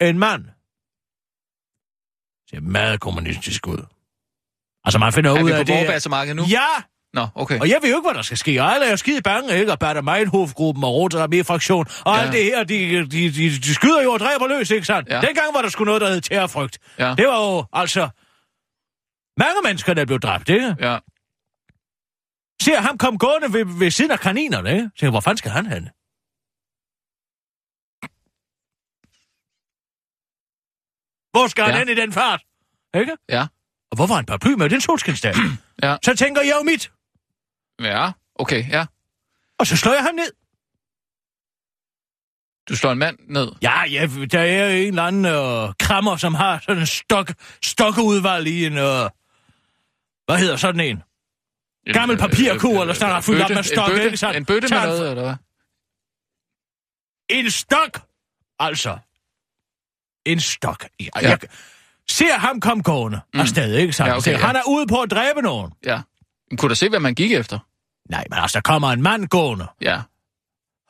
en 0.00 0.18
mand, 0.18 0.44
ser 2.50 2.60
meget 2.60 3.00
kommunistisk 3.00 3.66
ud. 3.66 3.86
Altså 4.84 4.98
man 4.98 5.12
finder 5.12 5.30
Er 5.30 5.42
ud 5.42 5.46
vi 5.46 5.52
af, 5.52 5.58
på 5.58 5.64
det 5.64 5.74
er... 5.74 5.84
Borgbassemarkedet 5.84 6.36
nu? 6.36 6.44
Ja, 6.50 6.66
Nå, 7.14 7.26
okay. 7.34 7.60
og 7.60 7.68
jeg 7.68 7.78
ved 7.82 7.90
jo 7.90 7.96
ikke, 7.96 8.06
hvad 8.08 8.14
der 8.14 8.22
skal 8.22 8.36
ske. 8.38 8.62
Og 8.62 8.74
alle 8.74 8.86
er 8.86 8.90
jo 8.90 8.96
skide 8.96 9.22
bange, 9.22 9.58
ikke? 9.58 9.72
Og 9.72 9.78
Bader 9.78 10.02
Meinhof-gruppen 10.02 10.84
og 10.84 10.90
Rote 10.94 11.20
Armee-fraktion 11.22 11.86
og 12.04 12.16
Ja. 12.16 12.22
alt 12.22 12.32
det 12.32 12.44
her, 12.44 12.64
de, 12.64 12.74
de, 13.10 13.30
de, 13.32 13.50
de 13.50 13.74
skyder 13.74 14.02
jo 14.02 14.12
og 14.12 14.20
dræber 14.20 14.46
løs, 14.46 14.70
ikke 14.70 14.86
sandt? 14.86 15.08
Ja. 15.08 15.20
Dengang 15.20 15.54
var 15.54 15.62
der 15.62 15.68
sgu 15.68 15.84
noget, 15.84 16.00
der 16.00 16.08
hed 16.08 16.20
terrorfrygt. 16.20 16.78
Ja. 16.98 17.14
Det 17.18 17.26
var 17.26 17.52
jo 17.52 17.64
altså 17.72 18.08
mange 19.38 19.60
mennesker, 19.64 19.94
der 19.94 20.04
blev 20.06 20.20
dræbt, 20.20 20.48
ikke? 20.48 20.76
Ja. 20.80 20.98
Ser 22.62 22.80
ham 22.80 22.98
komme 22.98 23.18
gående 23.18 23.52
ved, 23.52 23.78
ved 23.78 23.90
siden 23.90 24.10
af 24.10 24.20
kaninerne, 24.20 24.70
ikke? 24.74 24.90
Så 24.96 25.10
hvor 25.10 25.20
fanden 25.20 25.38
skal 25.38 25.50
han 25.50 25.66
hen? 25.66 25.88
Hvor 31.32 31.46
skal 31.48 31.64
han 31.64 31.72
Ja. 31.74 31.78
hen 31.78 31.88
i 31.88 31.94
den 32.00 32.12
fart? 32.12 32.42
Ikke? 32.94 33.16
Ja. 33.28 33.46
Og 33.90 33.96
hvor 33.96 34.06
var 34.06 34.18
en 34.18 34.26
paraply 34.26 34.50
med? 34.52 34.64
Det 34.64 34.72
er 34.72 34.76
en 34.76 34.80
solskinsdag. 34.80 35.34
Ja. 35.82 35.96
Så 36.04 36.16
tænker 36.16 36.40
jeg 36.42 36.54
jo 36.58 36.62
mit. 36.62 36.92
Ja, 37.80 38.12
okay, 38.34 38.68
ja. 38.70 38.86
Og 39.58 39.66
så 39.66 39.76
slår 39.76 39.92
jeg 39.92 40.02
ham 40.02 40.14
ned. 40.14 40.32
Du 42.68 42.76
slår 42.76 42.92
en 42.92 42.98
mand 42.98 43.18
ned. 43.28 43.52
Ja, 43.62 43.84
ja, 43.84 44.06
der 44.32 44.40
er 44.40 44.68
en 44.70 44.86
eller 44.88 45.02
anden 45.02 45.24
øh, 45.24 45.74
krammer, 45.80 46.16
som 46.16 46.34
har 46.34 46.58
sådan 46.58 46.80
en 46.82 46.86
stok, 46.86 47.32
stokkeudvalg 47.64 48.46
i 48.46 48.66
en... 48.66 48.76
Øh, 48.78 49.10
hvad 50.26 50.38
hedder 50.38 50.56
sådan 50.56 50.80
en? 50.80 51.02
En, 51.86 51.92
Gammel 51.92 52.14
øh, 52.14 52.20
papirkurv, 52.20 52.74
øh, 52.74 52.80
eller 52.80 52.94
sådan, 52.94 53.16
øh, 53.16 53.22
fyldt 53.22 53.42
op 53.42 53.50
med 53.50 53.62
stok, 53.62 53.88
en 53.88 53.94
bøtte? 53.94 54.36
En 54.36 54.44
bøtte 54.44 54.68
med 54.74 54.82
noget, 54.86 55.10
eller 55.10 55.22
hvad? 55.22 55.34
En 57.38 57.50
stok! 57.50 58.00
Altså. 58.58 58.98
En 60.24 60.40
stok. 60.40 60.84
Ja, 61.00 61.08
Ja. 61.22 61.28
Jeg 61.28 61.38
ser 62.10 62.38
ham 62.38 62.60
komme 62.60 62.82
gående 62.82 63.20
mm. 63.34 63.40
afsted, 63.40 63.74
ikke 63.76 63.92
sandt? 63.92 64.08
Ja, 64.10 64.16
okay, 64.16 64.32
ja. 64.32 64.36
Han 64.46 64.56
er 64.56 64.62
ude 64.68 64.86
på 64.86 65.00
at 65.02 65.10
dræbe 65.10 65.42
nogen. 65.42 65.72
Ja. 65.84 66.00
Men 66.50 66.56
Kunne 66.56 66.68
du 66.68 66.74
se, 66.74 66.88
hvad 66.88 67.00
man 67.00 67.14
gik 67.14 67.32
efter? 67.32 67.58
Nej, 68.10 68.24
men 68.30 68.38
altså, 68.38 68.54
der 68.58 68.62
kommer 68.62 68.88
en 68.92 69.02
mand 69.02 69.28
gående. 69.28 69.66
Ja. 69.80 70.00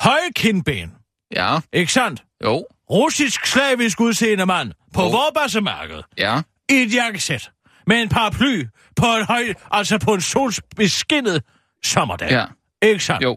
Høje 0.01 0.31
kindben, 0.37 0.93
Ja. 1.35 1.61
ikke 1.73 1.93
sandt? 1.93 2.25
Jo. 2.45 2.67
Russisk 2.91 3.47
slavisk 3.47 4.01
udseende 4.01 4.47
mand 4.47 4.73
på 4.95 5.03
Jo. 5.03 5.09
Vorbassemarked. 5.09 6.03
Ja. 6.19 6.43
i 6.71 6.75
et 6.75 6.95
jakkesæt 6.95 7.51
med 7.87 8.03
en 8.03 8.09
paraply 8.09 8.65
på 8.97 9.07
en 9.07 9.25
høj, 9.25 9.55
altså 9.71 9.99
på 9.99 10.15
en 10.15 10.21
solbeskinnet 10.21 11.43
sommerdag. 11.85 12.31
Ja. 12.31 12.45
Ikke 12.83 13.05
sandt? 13.05 13.23
Jo. 13.23 13.37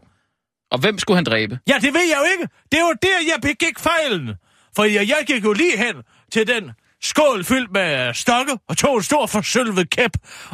Og 0.72 0.80
hvem 0.80 1.00
skulle 1.00 1.18
han 1.18 1.24
dræbe? 1.24 1.60
Ja, 1.68 1.74
det 1.82 1.94
ved 1.94 2.02
jeg 2.10 2.18
jo 2.18 2.32
ikke. 2.32 2.54
Det 2.72 2.80
var 2.80 2.94
der, 3.02 3.18
jeg 3.34 3.42
begik 3.42 3.80
fejlen. 3.80 4.30
For 4.76 4.84
jeg, 4.84 5.08
jeg 5.10 5.24
gik 5.28 5.44
jo 5.44 5.54
lige 5.54 5.78
hen 5.78 5.96
til 6.32 6.48
den 6.48 6.72
skål 7.02 7.44
fyldt 7.44 7.72
med 7.72 8.14
stokke 8.14 8.58
og 8.70 8.78
tog 8.78 8.98
en 8.98 9.04
stor 9.04 9.26
forsølvet 9.28 9.90
kæp 9.90 10.12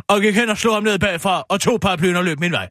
og 0.07 0.21
gik 0.21 0.35
hen 0.35 0.49
og 0.49 0.57
slog 0.57 0.73
ham 0.75 0.83
ned 0.83 0.99
bagfra 0.99 1.43
og 1.49 1.61
tog 1.61 1.79
paraplyen 1.81 2.15
og 2.15 2.23
løb 2.23 2.39
min 2.39 2.51
vej. 2.51 2.69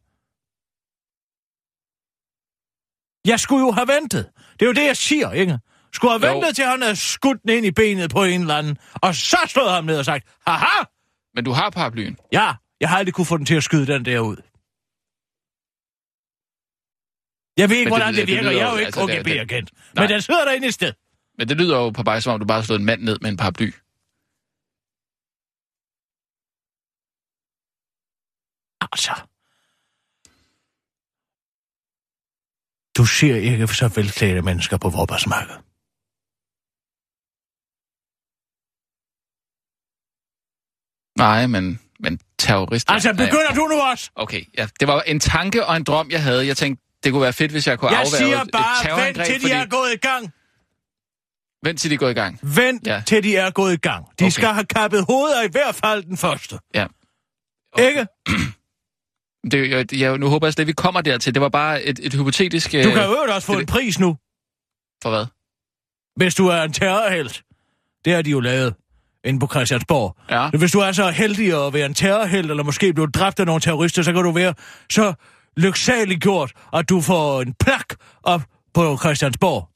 Jeg 3.27 3.41
skulle 3.41 3.61
jo 3.67 3.71
have 3.71 3.89
ventet. 3.89 4.31
Det 4.53 4.63
er 4.63 4.67
jo 4.67 4.73
det, 4.73 4.87
jeg 4.87 4.97
siger, 4.97 5.33
ikke? 5.33 5.59
Skulle 5.93 6.13
have 6.19 6.27
Jo. 6.27 6.35
ventet 6.35 6.57
til, 6.57 6.65
han 6.65 6.83
havde 6.83 6.97
skudt 6.97 7.43
den 7.43 7.51
ind 7.51 7.67
i 7.67 7.71
benet 7.71 8.11
på 8.11 8.25
en 8.25 8.41
eller 8.41 8.57
anden, 8.57 8.79
og 8.95 9.15
så 9.15 9.37
slået 9.49 9.71
ham 9.71 9.85
ned 9.85 9.99
og 9.99 10.05
sagt, 10.05 10.25
haha, 10.47 10.85
Men 11.35 11.45
du 11.45 11.51
har 11.53 11.71
paraplyen. 11.71 12.17
Ja, 12.33 12.55
jeg 12.81 12.89
har 12.89 12.97
aldrig 12.99 13.15
kunne 13.15 13.27
få 13.27 13.37
den 13.37 13.47
til 13.47 13.55
at 13.55 13.63
skyde 13.63 13.87
den 13.87 14.05
der 14.05 14.21
ud. 14.21 14.37
Jeg 17.61 17.69
ved 17.71 17.77
ikke, 17.77 17.91
Men 17.91 17.95
det 17.95 18.01
hvordan 18.03 18.15
det 18.15 18.21
det 18.21 18.29
virker. 18.29 18.43
lyder 18.43 18.53
Jeg 18.61 18.67
er 18.69 18.73
jo- 18.73 18.77
ikke 18.79 18.87
altså, 18.87 19.07
det- 19.07 19.25
det-. 19.25 19.95
Nej. 19.95 20.03
Men 20.05 20.11
den 20.11 20.23
sidder 20.23 20.45
derinde 20.45 20.67
i 20.69 20.71
sted. 20.71 20.93
Men 21.39 21.49
det 21.49 21.57
lyder 21.57 21.77
jo 21.79 21.91
på 21.91 22.03
mig, 22.03 22.23
som 22.23 22.33
om 22.35 22.41
du 22.41 22.47
bare 22.47 22.59
har 22.61 22.67
slået 22.67 22.79
en 22.81 22.87
mand 22.87 23.03
ned 23.03 23.19
med 23.23 23.31
en 23.31 23.37
paraply. 23.37 23.71
Altså. 28.93 29.13
Du 32.97 33.05
ser 33.07 33.37
ikke 33.37 33.67
så 33.69 33.89
velklædte 33.97 34.43
mennesker 34.43 34.77
på 34.79 34.89
Vorbarsmarkedet. 34.89 35.61
Nej, 41.21 41.47
men, 41.47 41.81
men 42.01 42.21
terrorister... 42.39 42.93
Altså, 42.93 43.13
begynder 43.13 43.55
du 43.55 43.67
nu 43.67 43.81
også? 43.81 44.11
Okay, 44.15 44.45
ja. 44.59 44.67
Det 44.81 44.89
var 44.89 45.01
en 45.01 45.21
tanke 45.21 45.67
og 45.67 45.77
en 45.77 45.85
drøm, 45.85 46.11
jeg 46.11 46.23
havde. 46.23 46.47
Jeg 46.47 46.57
tænkte, 46.57 46.85
det 47.05 47.13
kunne 47.13 47.23
være 47.23 47.33
fedt, 47.33 47.51
hvis 47.53 47.67
jeg 47.67 47.79
kunne 47.79 47.91
Jeg 47.91 47.99
afværge 48.01 48.17
siger 48.17 48.43
et 48.43 48.49
bare, 48.53 49.07
vent 49.07 49.17
til 49.27 49.35
de 49.35 49.41
fordi... 49.41 49.53
er 49.53 49.67
gået 49.67 49.93
i 49.95 49.97
gang. 49.97 50.33
Vent 51.65 51.81
til 51.81 51.91
de 51.91 51.97
går 51.97 52.09
i 52.09 52.13
gang. 52.13 52.39
Vent 52.43 52.87
Ja. 52.87 53.03
til 53.07 53.23
de 53.23 53.37
er 53.37 53.51
gået 53.51 53.73
i 53.73 53.77
gang. 53.77 54.05
De 54.07 54.25
Okay. 54.25 54.31
skal 54.31 54.49
have 54.49 54.65
kappet 54.67 55.05
hovedet 55.09 55.45
i 55.49 55.51
hvert 55.53 55.75
fald 55.75 56.03
den 56.05 56.17
første. 56.17 56.59
Ja. 56.75 56.87
Ikke? 57.79 58.07
Det, 59.51 59.71
jeg, 59.71 59.95
jeg, 59.95 60.19
nu 60.19 60.29
håber 60.29 60.47
jeg 60.47 60.53
slet, 60.53 60.63
at 60.63 60.67
vi 60.67 60.73
kommer 60.73 61.01
dertil. 61.01 61.35
Det 61.35 61.43
var 61.43 61.49
bare 61.49 61.83
et, 61.83 61.99
et 62.03 62.13
hypotetisk... 62.15 62.73
Du 62.73 62.77
øh, 62.77 62.85
kan 62.85 62.95
jo 62.95 63.13
øvrigt 63.15 63.33
også 63.33 63.47
få 63.47 63.55
det- 63.55 63.61
en 63.61 63.67
pris 63.67 63.99
nu, 63.99 64.17
For 65.03 65.11
hvad? 65.11 65.27
hvis 66.17 66.35
du 66.35 66.47
er 66.47 66.63
en 66.63 66.73
terrorhelt. 66.73 67.43
Det 68.05 68.15
har 68.15 68.23
de 68.23 68.31
jo 68.31 68.41
lavet 68.41 68.75
inde 69.25 69.41
på 69.41 69.47
Christiansborg. 69.47 70.17
Ja. 70.31 70.51
Hvis 70.51 70.73
du 70.73 70.79
er 70.79 70.93
så 70.93 71.11
heldig 71.11 71.67
at 71.67 71.73
være 71.73 71.87
en 71.87 71.95
terrorhelt, 71.95 72.51
eller 72.51 72.63
måske 72.65 72.93
blive 72.93 73.07
dræbt 73.07 73.41
af 73.41 73.47
nogle 73.47 73.61
terrorister, 73.61 74.03
så 74.03 74.13
kan 74.13 74.23
du 74.23 74.33
være 74.33 74.55
så 74.91 75.15
lyksalig 75.57 76.19
gjort, 76.21 76.53
at 76.75 76.89
du 76.89 77.01
får 77.01 77.43
en 77.43 77.55
plak 77.61 77.87
op 78.23 78.43
på 78.75 78.97
Christiansborg. 78.97 79.69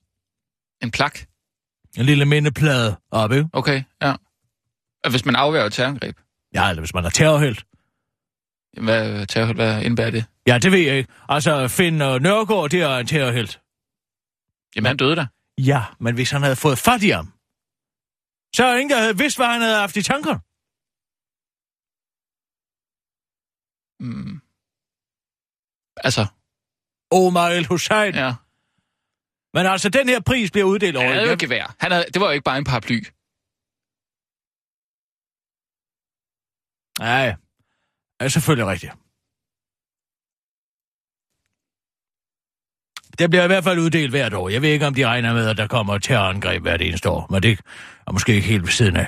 En 0.83 0.91
plak? 0.91 1.19
En 1.97 2.05
lille 2.05 2.25
mindeplade 2.25 2.97
op, 3.11 3.33
ikke? 3.33 3.49
Okay, 3.53 3.83
ja. 4.03 4.15
Hvis 5.11 5.25
man 5.25 5.37
afværger 5.37 5.69
terrorangreb, 5.69 6.17
Ja, 6.55 6.69
eller 6.71 6.81
hvis 6.81 6.95
man 6.95 7.05
er 7.05 7.11
terrorhelt. 7.11 7.65
hvad, 8.83 9.27
terror, 9.27 9.53
hvad 9.53 9.83
indebærer 9.83 10.11
det? 10.11 10.25
Ja, 10.47 10.59
det 10.59 10.73
ved 10.73 10.79
jeg 10.79 10.97
ikke. 10.97 11.13
Altså, 11.29 11.69
Finn 11.69 11.97
Nørgaard, 11.99 12.71
det 12.71 12.83
er 12.83 12.97
en 12.97 13.07
terrorhelt. 13.07 13.61
Jamen, 14.77 14.87
han 14.87 14.97
døde 14.97 15.17
der. 15.17 15.27
Ja, 15.59 15.83
men 16.01 16.15
hvis 16.15 16.31
han 16.31 16.43
havde 16.43 16.57
fået 16.57 16.79
fat 16.79 17.03
i 17.03 17.09
ham, 17.09 17.33
så 18.57 18.65
er 18.65 18.75
ingen, 18.77 18.91
der 18.91 19.01
havde 19.05 19.19
vidst, 19.23 19.37
hvad 19.39 19.47
han 19.47 19.61
havde 19.61 19.81
haft 19.85 19.97
i 19.97 20.03
tankerne. 20.03 20.41
Mm. 24.05 24.35
Altså, 26.07 26.25
Omar 27.21 27.49
El 27.57 27.67
Hussein. 27.73 28.15
Ja. 28.15 28.31
Men 29.57 29.65
altså, 29.73 29.89
den 29.89 30.09
her 30.09 30.21
pris 30.21 30.51
bliver 30.51 30.69
uddelt 30.73 30.97
over. 30.97 31.07
Han 31.07 31.17
havde 31.17 31.31
jo 31.31 31.37
gevær. 31.41 31.77
Han 31.81 31.91
havde, 31.93 32.07
det 32.13 32.21
var 32.21 32.27
jo 32.27 32.33
ikke 32.33 32.49
bare 32.51 32.59
en 32.59 32.71
paraply. 32.73 32.99
Nej, 37.09 37.27
det 38.19 38.25
er 38.25 38.29
selvfølgelig 38.29 38.67
rigtigt. 38.73 38.93
Det 43.19 43.31
bliver 43.31 43.45
i 43.45 43.47
hvert 43.47 43.65
fald 43.65 43.79
uddelt 43.79 44.11
hvert 44.11 44.35
år. 44.35 44.49
Jeg 44.49 44.63
ved 44.63 44.69
ikke, 44.69 44.87
om 44.87 44.95
de 44.95 45.07
regner 45.07 45.33
med, 45.35 45.49
at 45.49 45.57
der 45.57 45.67
kommer 45.67 45.95
et 45.95 46.03
terrorangreb 46.03 46.63
hvert 46.63 46.83
eneste 46.83 47.09
år, 47.11 47.27
men 47.31 47.43
det 47.43 47.59
er 48.07 48.13
måske 48.13 48.35
ikke 48.35 48.49
helt 48.49 48.63
ved 48.63 48.71
siden 48.71 48.97
af. 48.97 49.07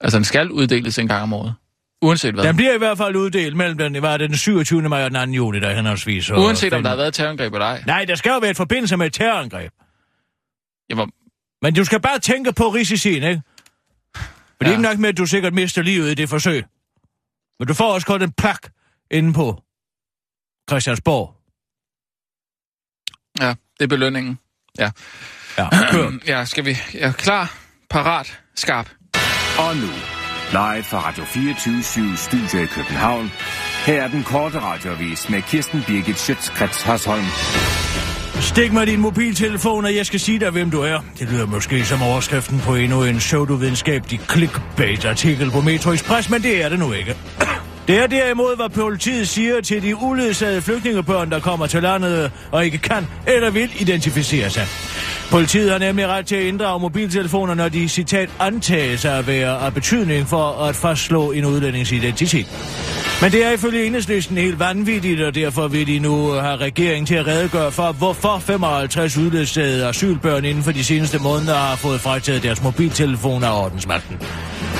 Altså, 0.00 0.18
den 0.18 0.24
skal 0.24 0.50
uddeles 0.50 0.98
en 0.98 1.08
gang 1.08 1.22
om 1.22 1.32
året. 1.32 1.54
Uanset 2.02 2.34
hvad. 2.34 2.44
Den 2.44 2.56
bliver 2.56 2.74
i 2.74 2.78
hvert 2.78 2.98
fald 2.98 3.16
uddelt 3.16 3.56
mellem 3.56 3.78
den, 3.78 3.94
hvad 4.00 4.10
er 4.12 4.16
det, 4.16 4.28
den 4.30 4.36
27. 4.38 4.82
maj 4.82 5.04
og 5.04 5.10
den 5.10 5.28
2. 5.28 5.32
juni, 5.32 5.60
der 5.60 5.68
er 5.68 5.74
henholdsvis. 5.74 6.30
og 6.30 6.40
Uanset 6.42 6.72
om 6.72 6.82
der 6.82 6.90
har 6.90 6.96
været 6.96 7.08
et 7.08 7.14
terrorangreb 7.14 7.52
eller 7.52 7.66
ej. 7.66 7.82
Nej, 7.86 8.04
der 8.04 8.14
skal 8.14 8.30
jo 8.30 8.38
være 8.38 8.50
et 8.50 8.56
forbindelse 8.56 8.96
med 8.96 9.06
et 9.06 9.12
terrorangreb. 9.12 9.72
Jamen, 10.90 11.12
Men 11.62 11.74
du 11.74 11.84
skal 11.84 12.00
bare 12.00 12.18
tænke 12.18 12.52
på 12.52 12.68
risicien, 12.68 13.22
ikke? 13.22 13.42
For 14.14 14.20
det 14.60 14.66
er 14.66 14.66
Ja. 14.66 14.70
ikke 14.70 14.82
nok 14.82 14.98
med, 14.98 15.08
at 15.08 15.18
du 15.18 15.26
sikkert 15.26 15.54
mister 15.54 15.82
livet 15.82 16.10
i 16.10 16.14
det 16.14 16.28
forsøg. 16.28 16.64
Men 17.58 17.68
du 17.68 17.74
får 17.74 17.94
også 17.94 18.06
godt 18.06 18.22
en 18.22 18.32
plak 18.32 18.60
inde 19.10 19.32
på 19.32 19.62
Christiansborg. 20.70 21.33
Ja, 23.40 23.48
det 23.48 23.84
er 23.84 23.86
belønningen. 23.86 24.38
Ja. 24.78 24.90
Ja. 25.58 25.68
Ja, 26.26 26.44
skal 26.44 26.64
vi... 26.64 26.76
Ja, 26.94 27.12
klar, 27.12 27.54
parat, 27.90 28.38
skarp. 28.54 28.88
Og 29.58 29.76
nu, 29.76 29.90
live 30.50 30.82
fra 30.84 31.08
Radio 31.08 31.24
24 31.24 32.16
Studio 32.16 32.62
i 32.62 32.66
København. 32.66 33.32
Her 33.86 34.02
er 34.02 34.08
den 34.08 34.22
korte 34.22 34.60
radiovis 34.60 35.28
med 35.28 35.42
Kirsten 35.42 35.82
Birgit 35.86 36.18
Schøtzgrads 36.18 36.82
Hasholm. 36.82 37.24
Stik 38.40 38.72
mig 38.72 38.86
din 38.86 39.00
mobiltelefon, 39.00 39.84
og 39.84 39.94
jeg 39.94 40.06
skal 40.06 40.20
sige 40.20 40.40
dig, 40.40 40.50
hvem 40.50 40.70
du 40.70 40.80
er. 40.80 41.00
Det 41.18 41.28
lyder 41.30 41.46
måske 41.46 41.84
som 41.84 42.02
overskriften 42.02 42.60
på 42.60 42.74
endnu 42.74 43.04
en 43.04 43.18
pseudovidenskabelig 43.18 44.20
clickbait-artikel 44.30 45.50
på 45.50 45.60
Metro 45.60 45.92
Express, 45.92 46.30
men 46.30 46.42
det 46.42 46.64
er 46.64 46.68
det 46.68 46.78
nu 46.78 46.92
ikke. 46.92 47.16
Det 47.88 47.98
er 47.98 48.06
derimod, 48.06 48.56
hvad 48.56 48.68
politiet 48.68 49.28
siger 49.28 49.60
til 49.60 49.82
de 49.82 49.96
uledsagede 49.96 50.62
flygtningebørn, 50.62 51.30
der 51.30 51.40
kommer 51.40 51.66
til 51.66 51.82
landet 51.82 52.30
og 52.52 52.64
ikke 52.64 52.78
kan 52.78 53.06
eller 53.26 53.50
vil 53.50 53.70
identificere 53.78 54.50
sig. 54.50 54.66
Politiet 55.30 55.70
har 55.70 55.78
nemlig 55.78 56.06
ret 56.06 56.26
til 56.26 56.36
at 56.36 56.42
inddrage 56.42 56.80
mobiltelefoner, 56.80 57.54
når 57.54 57.68
de, 57.68 57.88
citat, 57.88 58.30
antages 58.40 59.04
at 59.04 59.26
være 59.26 59.58
af 59.58 59.74
betydning 59.74 60.28
for 60.28 60.64
at 60.64 60.76
fastslå 60.76 61.32
en 61.32 61.44
udlændings 61.44 61.92
identitet. 61.92 62.46
Men 63.22 63.32
det 63.32 63.44
er 63.44 63.50
ifølge 63.50 63.86
enhedslisten 63.86 64.36
helt 64.36 64.58
vanvittigt, 64.58 65.20
og 65.20 65.34
derfor 65.34 65.68
vil 65.68 65.86
de 65.86 65.98
nu 65.98 66.30
have 66.30 66.56
regeringen 66.56 67.06
til 67.06 67.14
at 67.14 67.26
redegøre 67.26 67.72
for, 67.72 67.92
hvorfor 67.92 68.38
55 68.38 69.16
udledsagede 69.16 69.86
asylbørn 69.86 70.44
inden 70.44 70.62
for 70.64 70.72
de 70.72 70.84
seneste 70.84 71.18
måneder 71.18 71.54
har 71.54 71.76
fået 71.76 72.00
frataget 72.00 72.42
deres 72.42 72.62
mobiltelefoner 72.62 73.48
af 73.48 73.64
ordensmagten. 73.64 74.18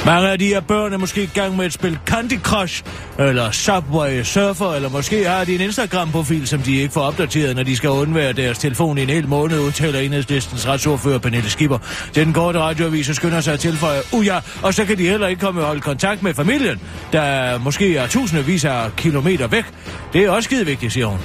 Mange 0.07 0.29
af 0.29 0.39
de 0.39 0.47
her 0.47 0.61
børn 0.61 0.93
er 0.93 0.99
måske 0.99 1.23
i 1.23 1.31
gang 1.35 1.57
med 1.57 1.65
at 1.65 1.73
spille 1.73 1.99
Candy 2.07 2.41
Crush, 2.41 2.85
eller 3.19 3.51
Subway 3.51 4.23
Surfer, 4.23 4.75
eller 4.75 4.89
måske 4.89 5.29
har 5.29 5.45
de 5.45 5.55
en 5.55 5.61
Instagram-profil, 5.61 6.47
som 6.47 6.61
de 6.61 6.77
ikke 6.77 6.93
får 6.93 7.01
opdateret, 7.01 7.57
når 7.57 7.63
de 7.63 7.77
skal 7.77 7.91
undvære 7.91 8.33
deres 8.33 8.59
telefon 8.59 8.99
i 8.99 9.03
en 9.03 9.11
hel 9.11 9.29
måned, 9.29 9.61
udtaler 9.61 10.01
enhedslistens 10.01 10.69
retsordfører 10.69 11.19
Pernille 11.19 11.51
Skipper. 11.51 11.79
Den 12.15 12.33
korte 12.33 12.59
radioavis 12.59 13.07
skynder 13.07 13.41
sig 13.41 13.55
at 13.55 13.61
tilføje, 13.61 14.01
uh 14.13 14.27
ja, 14.27 14.41
og 14.63 14.75
så 14.75 14.85
kan 14.85 14.99
de 14.99 15.09
heller 15.09 15.27
ikke 15.27 15.41
komme 15.41 15.61
og 15.61 15.67
holde 15.67 15.81
kontakt 15.81 16.23
med 16.23 16.35
familien, 16.35 16.81
der 17.13 17.59
måske 17.59 17.97
er 17.97 18.07
tusindvis 18.07 18.65
af 18.65 18.97
kilometer 18.97 19.47
væk. 19.47 19.65
Det 20.13 20.25
er 20.25 20.31
også 20.31 20.47
skide 20.47 20.67
vigtigt, 20.67 20.93
siger 20.93 21.07
hun. 21.07 21.19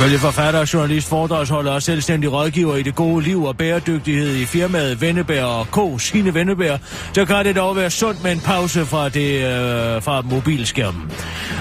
Ifølge 0.00 0.18
forfatter, 0.18 0.70
journalist, 0.74 1.08
foredragsholder 1.08 1.72
og 1.72 1.82
selvstændig 1.82 2.32
rådgiver 2.32 2.76
i 2.76 2.82
det 2.82 2.94
gode 2.94 3.24
liv 3.24 3.44
og 3.44 3.56
bæredygtighed 3.56 4.36
i 4.36 4.44
firmaet 4.44 5.00
Vennebær 5.00 5.44
og 5.44 5.66
K. 5.70 6.00
Sine 6.00 6.34
Vennebær, 6.34 6.76
så 7.12 7.24
kan 7.24 7.44
det 7.44 7.56
dog 7.56 7.76
være 7.76 7.90
sundt 7.90 8.22
med 8.22 8.32
en 8.32 8.40
pause 8.40 8.86
fra, 8.86 9.08
det, 9.08 9.34
øh, 9.34 10.02
fra 10.02 10.20
mobilskærmen. 10.20 11.12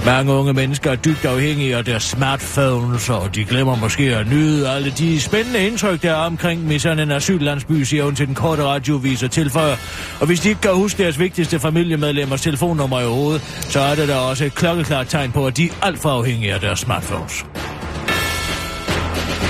Mange 0.06 0.34
unge 0.34 0.54
mennesker 0.54 0.92
er 0.92 0.96
dybt 0.96 1.26
afhængige 1.26 1.76
af 1.76 1.86
deres 1.86 2.04
smartphones, 2.04 3.10
og 3.10 3.36
de 3.36 3.46
glemmer 3.46 3.76
måske 3.76 4.16
at 4.16 4.28
nyde 4.28 4.70
alle 4.70 4.94
de 4.98 5.22
spændende 5.22 5.68
indtryk, 5.68 6.02
der 6.02 6.12
er 6.12 6.26
omkring 6.26 6.68
med 6.68 6.80
sådan 6.80 7.00
en 7.00 7.12
asyllandsby, 7.12 7.84
siger 7.84 8.04
hun 8.04 8.16
til 8.16 8.28
den 8.28 8.36
korte 8.36 8.64
radiovis 8.64 9.24
og 9.24 9.32
tilføjer. 9.32 9.76
Og 10.20 10.28
hvis 10.28 10.40
de 10.40 10.50
ikke 10.50 10.62
kan 10.62 10.74
huske 10.74 11.04
deres 11.04 11.20
vigtigste 11.20 11.60
familiemedlemmers 11.60 12.42
telefonnummer 12.42 13.02
i 13.02 13.06
hovedet, 13.06 13.42
så 13.70 13.80
er 13.80 13.96
det 13.96 14.08
da 14.08 14.16
også 14.16 14.46
et 14.46 14.56
klokkeklart 14.56 15.08
tegn 15.08 15.32
på, 15.32 15.48
at 15.48 15.58
de 15.58 15.66
er 15.66 15.86
alt 15.86 16.00
for 16.00 16.10
afhængige 16.10 16.54
af 16.54 16.60
deres 16.60 16.80
smartphones. 16.80 17.46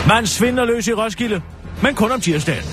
Man 0.08 0.28
svindler 0.28 0.66
løs 0.66 0.88
i 0.88 0.94
Roskilde, 0.94 1.42
men 1.84 1.96
kun 1.96 2.12
om 2.12 2.22
tirsdagen. 2.22 2.64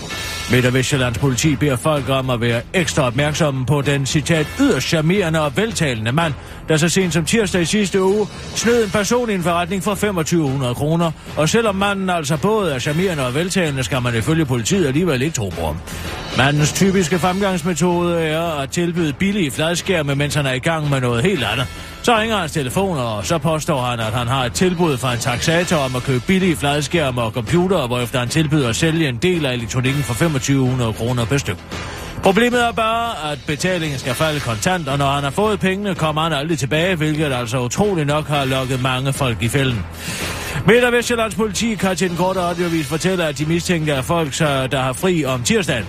Midt- 0.50 0.66
og 0.66 0.74
Vestjyllands 0.74 1.18
politi 1.18 1.56
beder 1.56 1.76
folk 1.76 2.08
om 2.08 2.30
at 2.30 2.40
være 2.40 2.62
ekstra 2.74 3.02
opmærksomme 3.06 3.66
på 3.66 3.82
den 3.82 4.06
citat 4.06 4.46
yderst 4.60 4.88
charmerende 4.88 5.40
og 5.40 5.56
veltalende 5.56 6.12
mand, 6.12 6.34
der 6.68 6.76
så 6.76 6.88
sent 6.88 7.12
som 7.12 7.24
tirsdag 7.24 7.62
i 7.62 7.64
sidste 7.64 8.02
uge 8.02 8.26
snød 8.54 8.84
en 8.84 8.90
person 8.90 9.30
i 9.30 9.34
en 9.34 9.42
forretning 9.42 9.82
for 9.82 9.90
2500 9.90 10.74
kroner. 10.74 11.12
Og 11.36 11.48
selvom 11.48 11.74
manden 11.74 12.10
altså 12.10 12.36
både 12.36 12.74
er 12.74 12.78
charmerende 12.78 13.26
og 13.26 13.34
veltalende, 13.34 13.84
skal 13.84 14.02
man 14.02 14.16
ifølge 14.16 14.44
politiet 14.44 14.86
alligevel 14.86 15.22
ikke 15.22 15.34
tro 15.34 15.48
på 15.48 15.66
ham. 15.66 15.76
Mandens 16.36 16.72
typiske 16.72 17.18
fremgangsmetode 17.18 18.22
er 18.22 18.60
at 18.60 18.70
tilbyde 18.70 19.12
billige 19.12 19.50
fladskærme, 19.50 20.14
mens 20.14 20.34
han 20.34 20.46
er 20.46 20.52
i 20.52 20.58
gang 20.58 20.90
med 20.90 21.00
noget 21.00 21.22
helt 21.22 21.44
andet. 21.44 21.66
Så 22.06 22.16
ringer 22.16 22.36
hans 22.36 22.52
telefon, 22.52 22.98
og 22.98 23.26
så 23.26 23.38
påstår 23.38 23.82
han, 23.82 24.00
at 24.00 24.12
han 24.12 24.26
har 24.26 24.44
et 24.44 24.52
tilbud 24.52 24.96
fra 24.96 25.12
en 25.12 25.18
taxator 25.18 25.76
om 25.76 25.96
at 25.96 26.02
købe 26.02 26.24
billige 26.26 26.56
fladskærme 26.56 27.22
og 27.22 27.32
computer, 27.32 27.86
hvorefter 27.86 28.18
han 28.18 28.28
tilbyder 28.28 28.68
at 28.68 28.76
sælge 28.76 29.08
en 29.08 29.16
del 29.16 29.46
af 29.46 29.52
elektronikken 29.52 30.02
for 30.02 30.14
2500 30.14 30.92
kroner 30.92 31.24
per 31.24 31.38
styk. 31.38 31.56
Problemet 32.22 32.64
er 32.64 32.72
bare, 32.72 33.32
at 33.32 33.38
betalingen 33.46 33.98
skal 33.98 34.14
falde 34.14 34.40
kontant, 34.40 34.88
og 34.88 34.98
når 34.98 35.06
han 35.06 35.24
har 35.24 35.30
fået 35.30 35.60
pengene, 35.60 35.94
kommer 35.94 36.22
han 36.22 36.32
aldrig 36.32 36.58
tilbage, 36.58 36.96
hvilket 36.96 37.32
altså 37.32 37.60
utroligt 37.60 38.06
nok 38.06 38.28
har 38.28 38.44
lukket 38.44 38.82
mange 38.82 39.12
folk 39.12 39.42
i 39.42 39.48
fælden. 39.48 39.84
Midt- 40.66 40.84
og 40.84 40.92
Vestjyllands 40.92 41.34
politi 41.34 41.74
kan 41.74 41.96
til 41.96 42.10
en 42.10 42.16
kort 42.16 42.36
radiovis 42.36 42.86
fortælle, 42.86 43.26
at 43.26 43.38
de 43.38 43.46
mistænker 43.46 44.02
folk, 44.02 44.32
så- 44.34 44.66
der 44.66 44.80
har 44.80 44.92
fri 44.92 45.24
om 45.24 45.42
tirsdagen. 45.42 45.86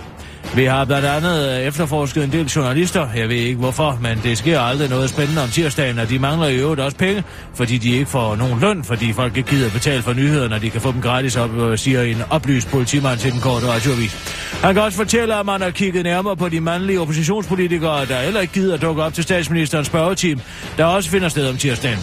Vi 0.54 0.64
har 0.64 0.84
blandt 0.84 1.06
andet 1.06 1.48
øh, 1.48 1.66
efterforsket 1.66 2.24
en 2.24 2.32
del 2.32 2.46
journalister. 2.46 3.08
Jeg 3.16 3.28
ved 3.28 3.36
ikke 3.36 3.58
hvorfor, 3.58 3.98
men 4.02 4.20
det 4.22 4.38
sker 4.38 4.60
aldrig 4.60 4.90
noget 4.90 5.10
spændende 5.10 5.42
om 5.42 5.48
tirsdagen, 5.48 5.98
og 5.98 6.08
de 6.08 6.18
mangler 6.18 6.46
i 6.48 6.56
øvrigt 6.56 6.80
også 6.80 6.96
penge, 6.96 7.24
fordi 7.54 7.78
de 7.78 7.90
ikke 7.90 8.06
får 8.06 8.36
nogen 8.36 8.60
løn, 8.60 8.84
fordi 8.84 9.12
folk 9.12 9.36
ikke 9.36 9.50
gider 9.50 9.70
betale 9.70 10.02
for 10.02 10.12
nyhederne, 10.12 10.48
når 10.48 10.58
de 10.58 10.70
kan 10.70 10.80
få 10.80 10.92
dem 10.92 11.02
gratis 11.02 11.36
op, 11.36 11.54
øh, 11.54 11.78
siger 11.78 12.02
en 12.02 12.22
oplyst 12.30 12.70
politimand 12.70 13.18
til 13.18 13.32
den 13.32 13.40
korte 13.40 13.66
radioavis. 13.66 14.38
Han 14.62 14.74
kan 14.74 14.82
også 14.82 14.98
fortælle, 14.98 15.34
at 15.34 15.46
man 15.46 15.60
har 15.60 15.70
kigget 15.70 16.04
nærmere 16.04 16.36
på 16.36 16.48
de 16.48 16.60
mandlige 16.60 17.00
oppositionspolitikere, 17.00 18.06
der 18.06 18.20
heller 18.20 18.40
ikke 18.40 18.54
gider 18.54 18.74
at 18.74 18.82
dukke 18.82 19.02
op 19.02 19.14
til 19.14 19.24
statsministerens 19.24 19.86
spørgeteam, 19.86 20.40
der 20.76 20.84
også 20.84 21.10
finder 21.10 21.28
sted 21.28 21.48
om 21.48 21.56
tirsdagen. 21.56 21.98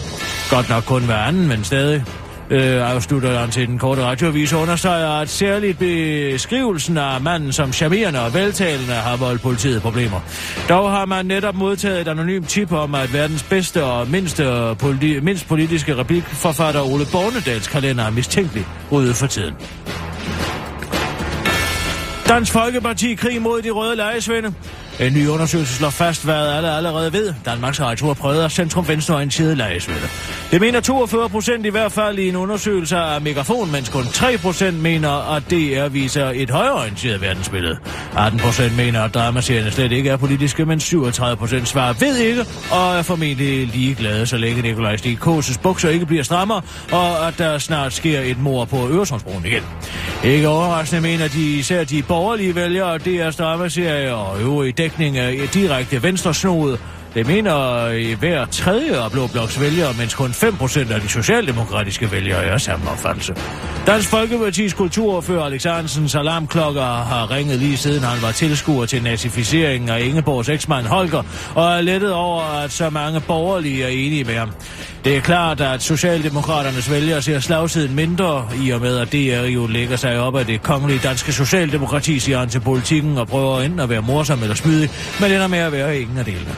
Godt 0.50 0.68
nok 0.68 0.84
kun 0.84 1.04
hver 1.04 1.16
anden, 1.16 1.48
men 1.48 1.64
stadig. 1.64 2.04
Øh, 2.50 2.90
afslutter 2.94 3.38
han 3.38 3.50
til 3.50 3.66
den 3.66 3.78
korte 3.78 4.02
radioavis 4.02 4.52
understreger, 4.52 5.08
at 5.08 5.28
særligt 5.28 5.78
beskrivelsen 5.78 6.98
af 6.98 7.20
manden 7.20 7.52
som 7.52 7.72
charmerende 7.72 8.24
og 8.24 8.34
veltalende 8.34 8.92
har 8.92 9.16
voldt 9.16 9.42
politiet 9.42 9.82
problemer. 9.82 10.20
Dog 10.68 10.90
har 10.90 11.06
man 11.06 11.26
netop 11.26 11.54
modtaget 11.54 12.00
et 12.00 12.08
anonymt 12.08 12.48
tip 12.48 12.72
om, 12.72 12.94
at 12.94 13.12
verdens 13.12 13.42
bedste 13.42 13.84
og 13.84 14.08
mindste 14.08 14.76
politi- 14.78 15.20
mindst 15.20 15.48
politiske 15.48 15.96
replikforfatter 15.96 16.80
Ole 16.80 17.04
Bornedals 17.12 17.68
kalender 17.68 18.04
er 18.04 18.10
mistænkelig 18.10 18.66
ryddet 18.92 19.16
for 19.16 19.26
tiden. 19.26 19.54
Dansk 22.28 22.52
Folkeparti 22.52 23.14
krig 23.14 23.42
mod 23.42 23.62
de 23.62 23.70
røde 23.70 23.96
lejesvende. 23.96 24.54
En 25.00 25.12
ny 25.14 25.26
undersøgelse 25.26 25.74
slår 25.74 25.90
fast, 25.90 26.24
hvad 26.24 26.48
alle 26.48 26.70
allerede 26.70 27.12
ved. 27.12 27.34
Danmarks 27.44 27.80
Radio 27.80 28.06
har 28.06 28.14
prøvet 28.14 28.44
at 28.44 28.52
centrum 28.52 28.88
venstreorienterede 28.88 29.54
lejesvælde. 29.54 30.08
Det 30.50 30.60
mener 30.60 30.80
42 30.80 31.28
procent 31.28 31.66
i 31.66 31.68
hvert 31.68 31.92
fald 31.92 32.18
i 32.18 32.28
en 32.28 32.36
undersøgelse 32.36 32.96
af 32.96 33.20
Megafon, 33.20 33.72
mens 33.72 33.88
kun 33.88 34.04
3 34.04 34.38
procent 34.38 34.82
mener, 34.82 35.34
at 35.34 35.42
DR 35.50 35.88
viser 35.88 36.32
et 36.34 36.50
højreorienteret 36.50 37.20
verdensbillede. 37.20 37.78
18 38.16 38.40
procent 38.40 38.76
mener, 38.76 39.02
at 39.02 39.14
dramaserierne 39.14 39.70
slet 39.70 39.92
ikke 39.92 40.10
er 40.10 40.16
politiske, 40.16 40.64
men 40.64 40.80
37 40.80 41.36
procent 41.36 41.68
svarer 41.68 41.92
ved 41.92 42.16
ikke, 42.16 42.44
og 42.70 42.96
er 42.98 43.02
formentlig 43.02 43.66
ligeglade, 43.66 44.26
så 44.26 44.36
længe 44.36 44.62
Nikolaj 44.62 44.96
Stig 44.96 45.18
Kåses 45.18 45.58
bukser 45.58 45.88
ikke 45.88 46.06
bliver 46.06 46.22
strammere, 46.22 46.62
og 46.92 47.28
at 47.28 47.38
der 47.38 47.58
snart 47.58 47.92
sker 47.92 48.20
et 48.20 48.38
mor 48.38 48.64
på 48.64 48.88
Øresundsbroen 48.88 49.44
igen. 49.46 49.62
Ikke 50.24 50.48
overraskende 50.48 51.02
mener 51.02 51.28
de 51.28 51.58
især 51.58 51.84
de 51.84 52.02
borgerlige 52.02 52.54
vælgere, 52.54 52.94
at 52.94 53.06
DR's 53.06 53.36
dramaserie 53.38 54.14
og 54.14 54.40
øvrige 54.40 54.72
dækning 54.86 55.18
er 55.18 55.46
direkte 55.54 56.02
venstresnoet. 56.02 56.80
Det 57.16 57.26
mener 57.26 57.88
i 57.90 58.14
hver 58.14 58.44
tredje 58.44 59.04
af 59.04 59.10
Blå 59.10 59.26
Bloks 59.26 59.60
vælgere, 59.60 59.94
mens 59.98 60.14
kun 60.14 60.30
5% 60.30 60.92
af 60.92 61.00
de 61.00 61.08
socialdemokratiske 61.08 62.12
vælgere 62.12 62.44
er 62.44 62.58
samme 62.58 62.90
opfattelse. 62.90 63.34
Dansk 63.86 64.08
Folkepartis 64.08 64.74
kulturordfører 64.74 65.44
Alexandersens 65.44 66.14
alarmklokker 66.14 66.82
har 66.82 67.30
ringet 67.30 67.58
lige 67.58 67.76
siden 67.76 68.02
han 68.02 68.22
var 68.22 68.32
tilskuer 68.32 68.86
til 68.86 69.02
nazificeringen 69.02 69.88
af 69.88 70.00
Ingeborgs 70.00 70.48
eksmand 70.48 70.86
Holger, 70.86 71.22
og 71.54 71.64
er 71.64 71.80
lettet 71.80 72.12
over, 72.12 72.42
at 72.42 72.72
så 72.72 72.90
mange 72.90 73.20
borgerlige 73.20 73.84
er 73.84 73.88
enige 73.88 74.24
med 74.24 74.34
ham. 74.34 74.50
Det 75.04 75.16
er 75.16 75.20
klart, 75.20 75.60
at 75.60 75.82
Socialdemokraternes 75.82 76.90
vælgere 76.90 77.22
ser 77.22 77.40
slagsiden 77.40 77.94
mindre, 77.94 78.48
i 78.64 78.70
og 78.70 78.80
med 78.80 78.98
at 78.98 79.12
DR 79.12 79.46
jo 79.46 79.66
lægger 79.66 79.96
sig 79.96 80.20
op 80.20 80.36
af 80.36 80.46
det 80.46 80.62
kongelige 80.62 81.00
danske 81.02 81.32
socialdemokrati, 81.32 82.18
siger 82.18 82.38
han 82.38 82.48
til 82.48 82.60
politikken, 82.60 83.18
og 83.18 83.28
prøver 83.28 83.60
enten 83.60 83.80
at 83.80 83.88
være 83.88 84.02
morsom 84.02 84.42
eller 84.42 84.54
spydig, 84.54 84.90
men 85.20 85.32
ender 85.32 85.46
med 85.46 85.58
at 85.58 85.72
være 85.72 86.00
ingen 86.00 86.18
af 86.18 86.24
delene. 86.24 86.56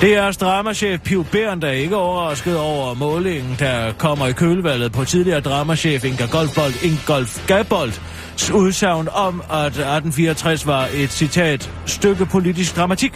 DR's 0.00 0.36
dramachef 0.36 1.00
Piv 1.00 1.24
Bern, 1.24 1.62
der 1.62 1.68
er 1.68 1.72
ikke 1.72 1.96
overrasket 1.96 2.58
over 2.58 2.94
målingen, 2.94 3.56
der 3.58 3.92
kommer 3.92 4.26
i 4.26 4.32
kølvalget 4.32 4.92
på 4.92 5.04
tidligere 5.04 5.40
dramachef 5.40 6.04
Inga 6.04 6.26
Golfbold, 6.26 6.84
Ingolf 6.84 7.46
Gabold, 7.46 7.92
udsagn 8.54 9.08
om, 9.08 9.42
at 9.50 9.66
1864 9.66 10.66
var 10.66 10.88
et 10.94 11.10
citat 11.10 11.70
stykke 11.86 12.26
politisk 12.26 12.76
dramatik 12.76 13.12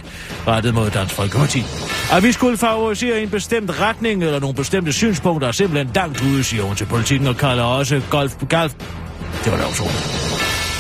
rettet 0.47 0.75
mod 0.75 0.90
Dansk 0.90 1.14
Folkeparti. 1.14 1.64
At 2.12 2.23
vi 2.23 2.33
skulle 2.33 2.59
favorisere 2.59 3.23
en 3.23 3.31
bestemt 3.31 3.81
retning 3.81 4.25
eller 4.25 4.40
nogle 4.40 4.55
bestemte 4.55 4.92
synspunkter 4.92 5.49
er 5.49 5.53
simpelthen 5.53 5.95
dangt 5.95 6.23
ude, 6.23 6.45
siger 6.45 6.62
hun 6.62 6.77
til 6.77 6.85
politikken 6.85 7.27
og 7.29 7.37
kalder 7.37 7.64
også 7.64 8.01
golf... 8.11 8.33
golf 8.51 8.73
det 9.45 9.53
var 9.53 9.59
da 9.59 9.64
også 9.64 9.83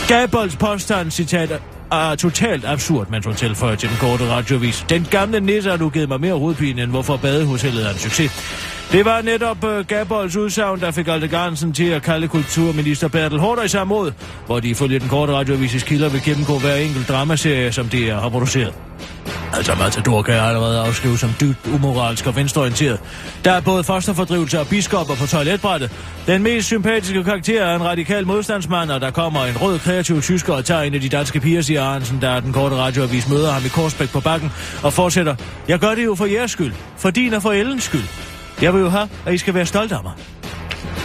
Gabolds 0.08 0.56
påstand, 0.56 1.10
citat, 1.10 1.60
er 1.92 2.14
totalt 2.14 2.64
absurd, 2.64 3.10
mens 3.10 3.26
hun 3.26 3.34
tilføjer 3.34 3.76
til 3.76 3.88
den 3.88 3.96
korte 3.96 4.30
radiovis. 4.30 4.86
Den 4.88 5.06
gamle 5.10 5.40
nisse 5.40 5.70
har 5.70 5.76
nu 5.76 5.90
givet 5.90 6.08
mig 6.08 6.20
mere 6.20 6.34
hovedpine, 6.34 6.82
end 6.82 6.90
hvorfor 6.90 7.16
badehotellet 7.16 7.86
er 7.86 7.90
en 7.90 7.98
succes. 7.98 8.32
Det 8.92 9.04
var 9.04 9.22
netop 9.22 9.64
øh, 9.64 9.78
uh, 9.78 9.86
Gabolds 9.86 10.36
udsagn, 10.36 10.80
der 10.80 10.90
fik 10.90 11.08
Alte 11.08 11.28
Garnsen 11.28 11.72
til 11.72 11.84
at 11.84 12.02
kalde 12.02 12.28
kulturminister 12.28 13.08
Bertel 13.08 13.38
Hårder 13.38 13.62
i 13.62 13.68
samme 13.68 13.94
mod, 13.94 14.12
hvor 14.46 14.60
de 14.60 14.68
ifølge 14.68 14.98
den 14.98 15.08
korte 15.08 15.32
radioavises 15.32 15.82
kilder 15.82 16.08
vil 16.08 16.22
gennemgå 16.22 16.58
hver 16.58 16.74
enkelt 16.74 17.08
dramaserie, 17.08 17.72
som 17.72 17.88
det 17.88 18.12
har 18.12 18.28
produceret. 18.28 18.74
Altså 19.52 19.74
Matador 19.74 20.22
kan 20.22 20.34
jeg 20.34 20.44
allerede 20.44 20.80
afskrive 20.80 21.18
som 21.18 21.30
dybt 21.40 21.66
umoralsk 21.74 22.26
og 22.26 22.36
venstreorienteret. 22.36 23.00
Der 23.44 23.52
er 23.52 23.60
både 23.60 23.84
fosterfordrivelse 23.84 24.60
og 24.60 24.66
biskopper 24.68 25.14
på 25.14 25.26
toiletbrættet. 25.26 25.90
Den 26.26 26.42
mest 26.42 26.66
sympatiske 26.66 27.24
karakter 27.24 27.64
er 27.64 27.76
en 27.76 27.84
radikal 27.84 28.26
modstandsmand, 28.26 28.90
og 28.90 29.00
der 29.00 29.10
kommer 29.10 29.44
en 29.44 29.56
rød 29.56 29.78
kreativ 29.78 30.22
tysker 30.22 30.54
og 30.54 30.64
tager 30.64 30.82
en 30.82 30.94
af 30.94 31.00
de 31.00 31.08
danske 31.08 31.40
piger, 31.40 31.62
siger 31.62 31.82
Arnsen, 31.84 32.20
der 32.20 32.28
er 32.28 32.40
den 32.40 32.52
korte 32.52 32.76
radioavis 32.76 33.28
møder 33.28 33.52
ham 33.52 33.62
i 33.64 33.68
Korsbæk 33.68 34.10
på 34.10 34.20
bakken, 34.20 34.52
og 34.82 34.92
fortsætter. 34.92 35.34
Jeg 35.68 35.78
gør 35.78 35.94
det 35.94 36.04
jo 36.04 36.14
for 36.14 36.26
jeres 36.26 36.50
skyld. 36.50 36.72
For 36.96 37.10
din 37.10 37.34
og 37.34 37.42
for 37.42 37.52
Ellens 37.52 37.84
skyld. 37.84 38.04
Jeg 38.62 38.74
vil 38.74 38.80
jo 38.80 38.88
have, 38.88 39.08
at 39.26 39.34
I 39.34 39.38
skal 39.38 39.54
være 39.54 39.66
stolte 39.66 39.94
af 39.94 40.02
mig. 40.02 40.12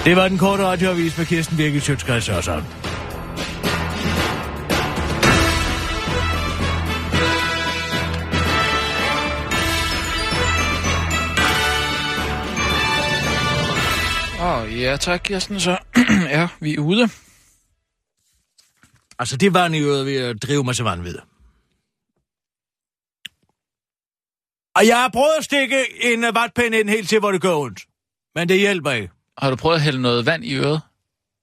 Det 0.05 0.15
var 0.15 0.27
den 0.27 0.37
korte 0.37 0.65
radioavis 0.65 1.17
med 1.17 1.25
Kirsten 1.25 1.57
Birgit 1.57 1.83
Sjøtskreds 1.83 2.29
og 2.29 2.43
sådan. 2.43 2.63
Ja 14.81 14.97
tak, 14.97 15.21
Kirsten, 15.23 15.59
så 15.59 15.77
ja, 16.29 16.49
vi 16.61 16.73
er 16.73 16.79
ude. 16.79 17.09
Altså, 19.19 19.37
det 19.37 19.53
var 19.53 19.71
øvrigt 19.75 20.05
ved 20.05 20.17
at 20.17 20.43
drive 20.43 20.63
mig 20.63 20.75
til 20.75 20.85
vanvid. 20.85 21.17
Og 24.75 24.87
jeg 24.87 25.01
har 25.01 25.09
prøvet 25.09 25.33
at 25.37 25.43
stikke 25.43 26.03
en 26.03 26.23
uh, 26.23 26.35
vatpind 26.35 26.75
ind 26.75 26.89
helt 26.89 27.09
til, 27.09 27.19
hvor 27.19 27.31
det 27.31 27.41
gør 27.41 27.55
ondt. 27.55 27.79
Men 28.35 28.49
det 28.49 28.59
hjælper 28.59 28.91
ikke. 28.91 29.13
Har 29.37 29.49
du 29.49 29.55
prøvet 29.55 29.75
at 29.75 29.81
hælde 29.81 30.01
noget 30.01 30.25
vand 30.25 30.45
i 30.45 30.55
øret? 30.55 30.81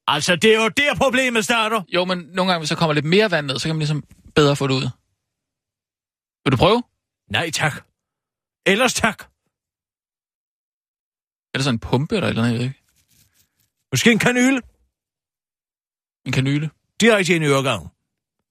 Altså, 0.06 0.36
det 0.36 0.54
er 0.54 0.62
jo 0.62 0.68
der 0.68 0.94
problemet 0.94 1.44
starter. 1.44 1.82
Jo, 1.94 2.04
men 2.04 2.18
nogle 2.18 2.52
gange, 2.52 2.60
hvis 2.60 2.68
der 2.68 2.76
kommer 2.76 2.94
lidt 2.94 3.04
mere 3.04 3.30
vand 3.30 3.46
ned, 3.46 3.58
så 3.58 3.68
kan 3.68 3.74
man 3.74 3.78
ligesom 3.78 4.04
bedre 4.34 4.56
få 4.56 4.66
det 4.66 4.74
ud. 4.74 4.88
Vil 6.44 6.52
du 6.52 6.56
prøve? 6.56 6.82
Nej, 7.30 7.50
tak. 7.50 7.84
Ellers 8.66 8.94
tak. 8.94 9.24
Er 11.54 11.58
det 11.58 11.64
sådan 11.64 11.74
en 11.74 11.78
pumpe 11.78 12.14
eller 12.14 12.26
et 12.26 12.30
eller 12.30 12.42
andet, 12.42 12.52
jeg 12.52 12.60
ved 12.60 12.66
ikke? 12.66 12.83
Måske 13.94 14.12
en 14.12 14.18
kanyle. 14.18 14.60
En 16.26 16.32
kanyle? 16.32 16.70
Direkte 17.00 17.34
ind 17.34 17.44
i 17.44 17.46
øregangen. 17.46 17.88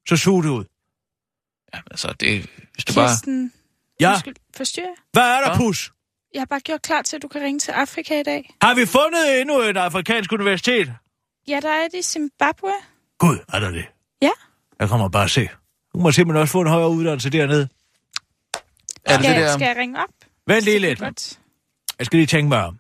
Så 0.10 0.18
sug 0.18 0.44
det 0.44 0.50
ud. 0.50 0.66
Ja, 1.74 1.80
altså, 1.92 2.14
det, 2.20 2.50
hvis 2.74 2.86
du 2.86 2.94
bare... 2.94 3.10
Kirsten, 3.10 3.54
Ja, 4.00 4.12
undskyld, 4.12 4.36
forstyrrer 4.58 4.96
hvad 5.12 5.24
er 5.24 5.40
der, 5.42 5.50
Hva? 5.50 5.58
pus? 5.58 5.92
Jeg 6.34 6.42
har 6.42 6.46
bare 6.46 6.60
gjort 6.60 6.82
klar 6.82 7.02
til, 7.02 7.16
at 7.16 7.22
du 7.22 7.28
kan 7.28 7.42
ringe 7.42 7.60
til 7.60 7.72
Afrika 7.72 8.20
i 8.20 8.24
dag. 8.24 8.56
Har 8.62 8.76
vi 8.76 8.86
fundet 8.86 9.42
endnu 9.42 9.60
et 9.60 9.78
afrikansk 9.78 10.32
universitet? 10.32 10.94
Ja, 11.48 11.60
der 11.62 11.70
er 11.70 11.88
det 11.88 11.98
i 12.00 12.02
Zimbabwe. 12.02 12.72
Gud, 13.18 13.38
er 13.54 13.60
der 13.60 13.72
det? 13.72 13.86
Ja. 14.22 14.32
Jeg 14.80 14.90
kommer 14.90 15.10
bare 15.10 15.24
at 15.24 15.32
se. 15.32 15.50
Du 15.94 16.00
må 16.00 16.12
simpelthen 16.12 16.42
også 16.42 16.52
få 16.52 16.62
en 16.62 16.68
højere 16.68 16.90
uddannelse 16.90 17.30
dernede. 17.30 17.70
Er 19.06 19.18
det 19.18 19.26
Skal, 19.26 19.36
det 19.36 19.44
der... 19.44 19.54
skal 19.54 19.66
jeg 19.66 19.76
ringe 19.78 20.00
op? 20.00 20.10
Vent 20.48 20.64
lige 20.64 20.74
Det 20.74 20.82
lidt. 20.82 21.00
Godt. 21.00 21.40
Jeg 22.00 22.06
skal 22.06 22.18
lige 22.18 22.28
tænke 22.28 22.50
mig 22.50 22.64
om. 22.66 22.80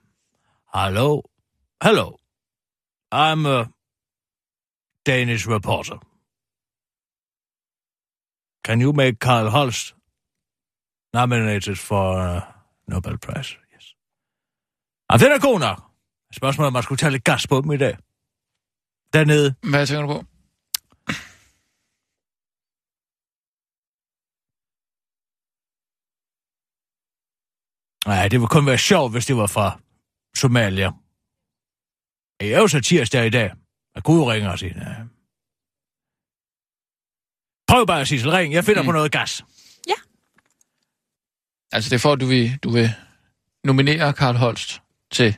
Hallo? 0.73 1.21
Hello. 1.84 2.12
I'm 3.13 3.45
a 3.45 3.67
Danish 5.06 5.47
reporter. 5.47 5.99
Can 8.65 8.82
you 8.82 8.93
make 8.93 9.19
Carl 9.19 9.49
Holst 9.49 9.93
nominated 11.13 11.78
for 11.78 12.17
a 12.17 12.56
Nobel 12.88 13.17
Prize? 13.17 13.58
Yes. 13.76 13.95
Ah, 15.10 15.19
den 15.19 15.32
er 15.32 15.39
god 15.39 15.60
nok. 15.60 15.80
Spørgsmålet 16.32 16.65
er, 16.65 16.67
om 16.67 16.73
man 16.73 16.84
skulle 16.84 16.97
tage 16.97 17.12
lidt 17.12 17.23
gas 17.23 17.47
på 17.47 17.62
dem 17.62 17.71
i 17.71 17.78
dag. 17.78 17.97
Dernede. 19.13 19.56
Hvad 19.69 19.88
tænker 19.88 20.02
du 20.02 20.13
på? 20.13 20.23
Nej, 28.06 28.28
det 28.28 28.39
ville 28.39 28.47
kun 28.47 28.65
være 28.65 28.78
sjovt, 28.78 29.12
hvis 29.12 29.26
det 29.26 29.38
var 29.38 29.47
fra 29.47 29.80
Somalia. 30.36 31.02
Det 32.39 32.53
er 32.53 32.57
jo 32.59 32.67
så 32.67 32.81
tirsdag 32.81 33.25
i 33.25 33.29
dag. 33.29 33.51
At 33.95 34.03
Gud 34.03 34.21
ringer 34.21 34.49
og 34.49 34.59
siger, 34.59 34.73
ja. 34.77 34.95
Prøv 37.67 37.87
bare, 37.87 38.05
Sissel, 38.05 38.31
ring. 38.31 38.53
Jeg 38.53 38.63
finder 38.63 38.81
mm. 38.81 38.85
På 38.85 38.91
noget 38.91 39.11
gas. 39.11 39.43
Altså, 41.73 41.89
det 41.89 41.95
er 41.95 41.99
for, 41.99 42.13
at 42.13 42.19
du 42.19 42.25
vil, 42.25 42.59
du 42.63 42.69
vil 42.69 42.89
nominere 43.63 44.13
Karl 44.13 44.35
Holst 44.35 44.81
til 45.11 45.37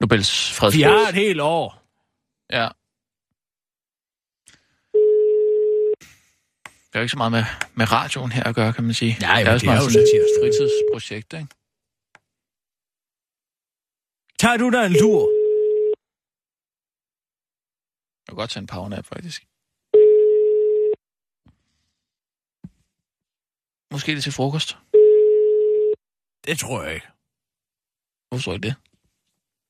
Nobels 0.00 0.52
fredspris. 0.52 0.78
Vi 0.78 0.82
har 0.82 1.08
et 1.08 1.14
helt 1.14 1.40
år. 1.40 1.82
Ja. 2.52 2.68
Det 6.88 6.94
er 6.94 6.98
jo 6.98 7.02
ikke 7.02 7.10
så 7.10 7.16
meget 7.16 7.32
med, 7.32 7.44
med 7.74 7.92
radioen 7.92 8.32
her 8.32 8.44
at 8.44 8.54
gøre, 8.54 8.72
kan 8.72 8.84
man 8.84 8.94
sige. 8.94 9.16
Nej, 9.20 9.42
det 9.42 9.48
er, 9.48 9.52
det 9.52 9.62
er 9.62 9.66
meget 9.66 9.84
jo 9.84 9.90
sådan 9.90 10.02
et 10.02 10.28
fritidsprojekt, 10.40 11.32
ikke? 11.32 11.46
Tager 14.38 14.56
du 14.56 14.70
dig 14.70 14.86
en 14.86 14.92
lur? 14.92 15.41
Kan 18.32 18.36
godt 18.36 18.50
tage 18.50 18.60
en 18.60 18.66
powernap, 18.66 19.06
faktisk. 19.06 19.40
Måske 23.92 24.14
det 24.14 24.22
til 24.22 24.32
frokost. 24.32 24.76
Det 26.46 26.58
tror 26.58 26.82
jeg 26.82 26.94
ikke. 26.94 27.06
Hvorfor 28.28 28.42
tror 28.44 28.52
jeg 28.52 28.62
det? 28.62 28.74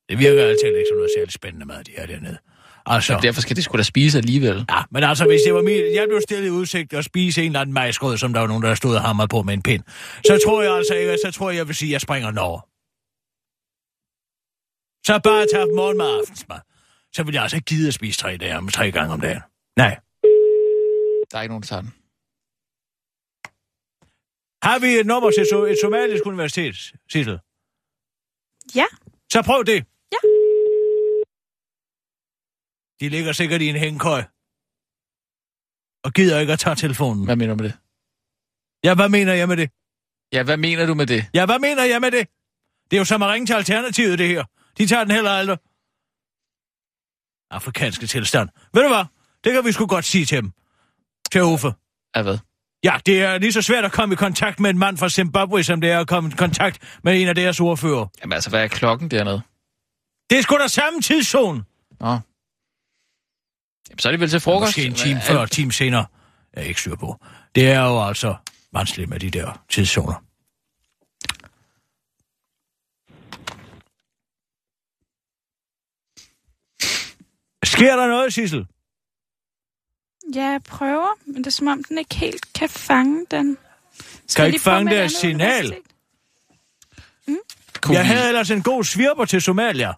Det 0.09 0.17
virker 0.19 0.43
altid 0.49 0.67
ikke 0.67 0.89
som 0.91 0.97
noget 0.97 1.11
særligt 1.17 1.33
spændende 1.33 1.65
mad, 1.65 1.83
de 1.83 1.91
her 1.97 2.05
dernede. 2.05 2.37
Altså, 2.85 3.07
Så 3.13 3.19
derfor 3.21 3.41
skal 3.41 3.55
det 3.55 3.63
sgu 3.63 3.77
da 3.77 3.83
spise 3.83 4.17
alligevel. 4.17 4.65
ja, 4.69 4.81
men 4.91 5.03
altså, 5.03 5.25
hvis 5.25 5.41
det 5.45 5.53
var 5.53 5.61
min... 5.61 5.93
Jeg 5.95 6.05
blev 6.07 6.21
stillet 6.21 6.47
i 6.47 6.51
udsigt 6.51 6.93
at 6.93 7.05
spise 7.05 7.41
en 7.41 7.47
eller 7.47 7.59
anden 7.61 7.73
majsgrød, 7.73 8.17
som 8.17 8.33
der 8.33 8.39
var 8.39 8.47
nogen, 8.47 8.63
der 8.63 8.75
stod 8.75 8.95
og 8.95 9.01
hamrede 9.01 9.27
på 9.27 9.41
med 9.43 9.53
en 9.53 9.63
pind. 9.63 9.83
Så 10.27 10.41
tror 10.45 10.61
jeg 10.61 10.73
altså 10.75 10.93
ikke, 10.93 11.17
så 11.25 11.31
tror 11.31 11.49
jeg, 11.49 11.57
jeg 11.57 11.67
vil 11.67 11.75
sige, 11.75 11.89
at 11.89 11.93
jeg 11.93 12.01
springer 12.01 12.29
den 12.29 12.37
over. 12.37 12.59
Så 15.07 15.13
bare 15.23 15.45
tage 15.53 15.75
morgenmad 15.75 16.05
og 16.07 16.19
aftensmad. 16.19 16.59
Så 17.15 17.23
vil 17.23 17.33
jeg 17.33 17.43
altså 17.43 17.57
ikke 17.57 17.65
gide 17.65 17.87
at 17.87 17.93
spise 17.93 18.19
tre, 18.19 18.37
dage, 18.37 18.57
om 18.57 18.67
tre 18.67 18.91
gange 18.91 19.13
om 19.13 19.21
dagen. 19.21 19.41
Nej. 19.77 19.93
Der 21.31 21.37
er 21.37 21.41
ikke 21.41 21.51
nogen, 21.53 21.61
der 21.61 21.67
tager 21.67 21.81
den. 21.81 21.93
Har 24.67 24.79
vi 24.79 24.87
et 24.99 25.05
nummer 25.05 25.31
til 25.31 25.45
so- 25.51 25.67
et 25.73 25.77
somalisk 25.83 26.25
universitet, 26.25 26.75
Sissel? 27.11 27.39
Ja. 28.75 28.85
Så 29.33 29.41
prøv 29.49 29.63
det. 29.71 29.79
Ja. 30.15 30.21
De 32.99 33.09
ligger 33.09 33.31
sikkert 33.31 33.61
i 33.61 33.67
en 33.67 33.75
hængekøj. 33.75 34.23
Og 36.05 36.11
gider 36.13 36.39
ikke 36.39 36.53
at 36.53 36.59
tage 36.59 36.75
telefonen. 36.75 37.25
Hvad 37.25 37.35
mener 37.35 37.53
du 37.55 37.63
med 37.63 37.69
det? 37.69 37.77
Ja, 38.83 38.95
hvad 38.95 39.09
mener 39.09 39.33
jeg 39.33 39.47
med 39.47 39.57
det? 39.57 39.69
Ja, 40.31 40.43
hvad 40.43 40.57
mener 40.57 40.85
du 40.85 40.93
med 40.93 41.07
det? 41.07 41.21
Ja, 41.33 41.45
hvad 41.45 41.59
mener 41.59 41.83
jeg 41.83 42.01
med 42.01 42.11
det? 42.11 42.27
Det 42.91 42.97
er 42.97 43.01
jo 43.01 43.05
som 43.05 43.23
at 43.23 43.29
ringe 43.29 43.45
til 43.45 43.53
Alternativet, 43.53 44.19
det 44.19 44.27
her. 44.27 44.43
De 44.77 44.87
tager 44.87 45.03
den 45.03 45.11
heller 45.17 45.31
aldrig. 45.31 45.57
Afrikanske 47.53 48.07
tilstand. 48.07 48.49
Ved 48.73 48.81
du 48.81 48.87
hvad? 48.87 49.05
Det 49.43 49.53
kan 49.53 49.65
vi 49.65 49.71
sgu 49.71 49.85
godt 49.85 50.05
sige 50.05 50.25
til 50.25 50.37
dem. 50.41 50.51
Til 51.31 51.43
Uffe. 51.43 51.73
Ja, 52.15 52.21
hvad? 52.21 52.37
Ja, 52.83 52.97
det 53.05 53.21
er 53.21 53.37
lige 53.37 53.51
så 53.51 53.61
svært 53.61 53.85
at 53.85 53.91
komme 53.91 54.13
i 54.13 54.15
kontakt 54.15 54.59
med 54.59 54.69
en 54.69 54.77
mand 54.77 54.97
fra 54.97 55.09
Zimbabwe, 55.09 55.63
som 55.63 55.81
det 55.81 55.91
er 55.91 55.99
at 55.99 56.07
komme 56.07 56.29
i 56.29 56.33
kontakt 56.37 56.99
med 57.03 57.21
en 57.21 57.27
af 57.27 57.35
deres 57.35 57.59
ordfører. 57.59 58.07
Jamen 58.21 58.33
altså, 58.33 58.49
hvad 58.49 58.63
er 58.63 58.67
klokken 58.67 59.11
dernede? 59.11 59.41
Det 60.29 60.37
er 60.37 60.41
sgu 60.41 60.57
da 60.57 60.67
samme 60.67 61.01
tidszone. 61.01 61.63
Nå. 61.99 62.07
Jamen, 63.89 63.99
så 63.99 64.07
er 64.09 64.11
det 64.11 64.19
vel 64.19 64.29
til 64.29 64.39
frokost? 64.39 64.67
Måske 64.67 64.85
en 64.85 64.93
time 64.93 65.21
før, 65.21 65.41
en 65.41 65.49
time 65.49 65.71
senere. 65.71 66.05
Jeg 66.53 66.63
er 66.63 66.67
ikke 66.67 66.79
styr 66.79 66.95
på. 66.95 67.25
Det 67.55 67.71
er 67.71 67.81
jo 67.81 68.07
altså 68.07 68.35
vanskeligt 68.73 69.09
med 69.09 69.19
de 69.19 69.29
der 69.29 69.63
tidszoner. 69.69 70.23
Sker 77.73 77.95
der 77.95 78.07
noget, 78.07 78.33
Sissel? 78.33 78.65
Ja, 80.35 80.45
jeg 80.45 80.61
prøver, 80.63 81.07
men 81.25 81.37
det 81.37 81.47
er 81.47 81.51
som 81.51 81.67
om, 81.67 81.83
den 81.83 81.97
ikke 81.97 82.15
helt 82.15 82.53
kan 82.53 82.69
fange 82.69 83.25
den. 83.31 83.57
Skal 84.27 84.35
Kan 84.35 84.45
jeg 84.45 84.53
ikke 84.53 84.63
fange 84.63 84.83
med 84.83 84.93
et 84.93 84.97
deres 84.97 85.23
andet 85.23 85.41
signal? 85.41 85.75
Kunne 87.81 87.97
Jeg 87.97 88.07
havde 88.07 88.27
ellers 88.27 88.51
en 88.51 88.63
god 88.63 88.83
svirper 88.83 89.25
til 89.25 89.41
Somalia. 89.41 89.93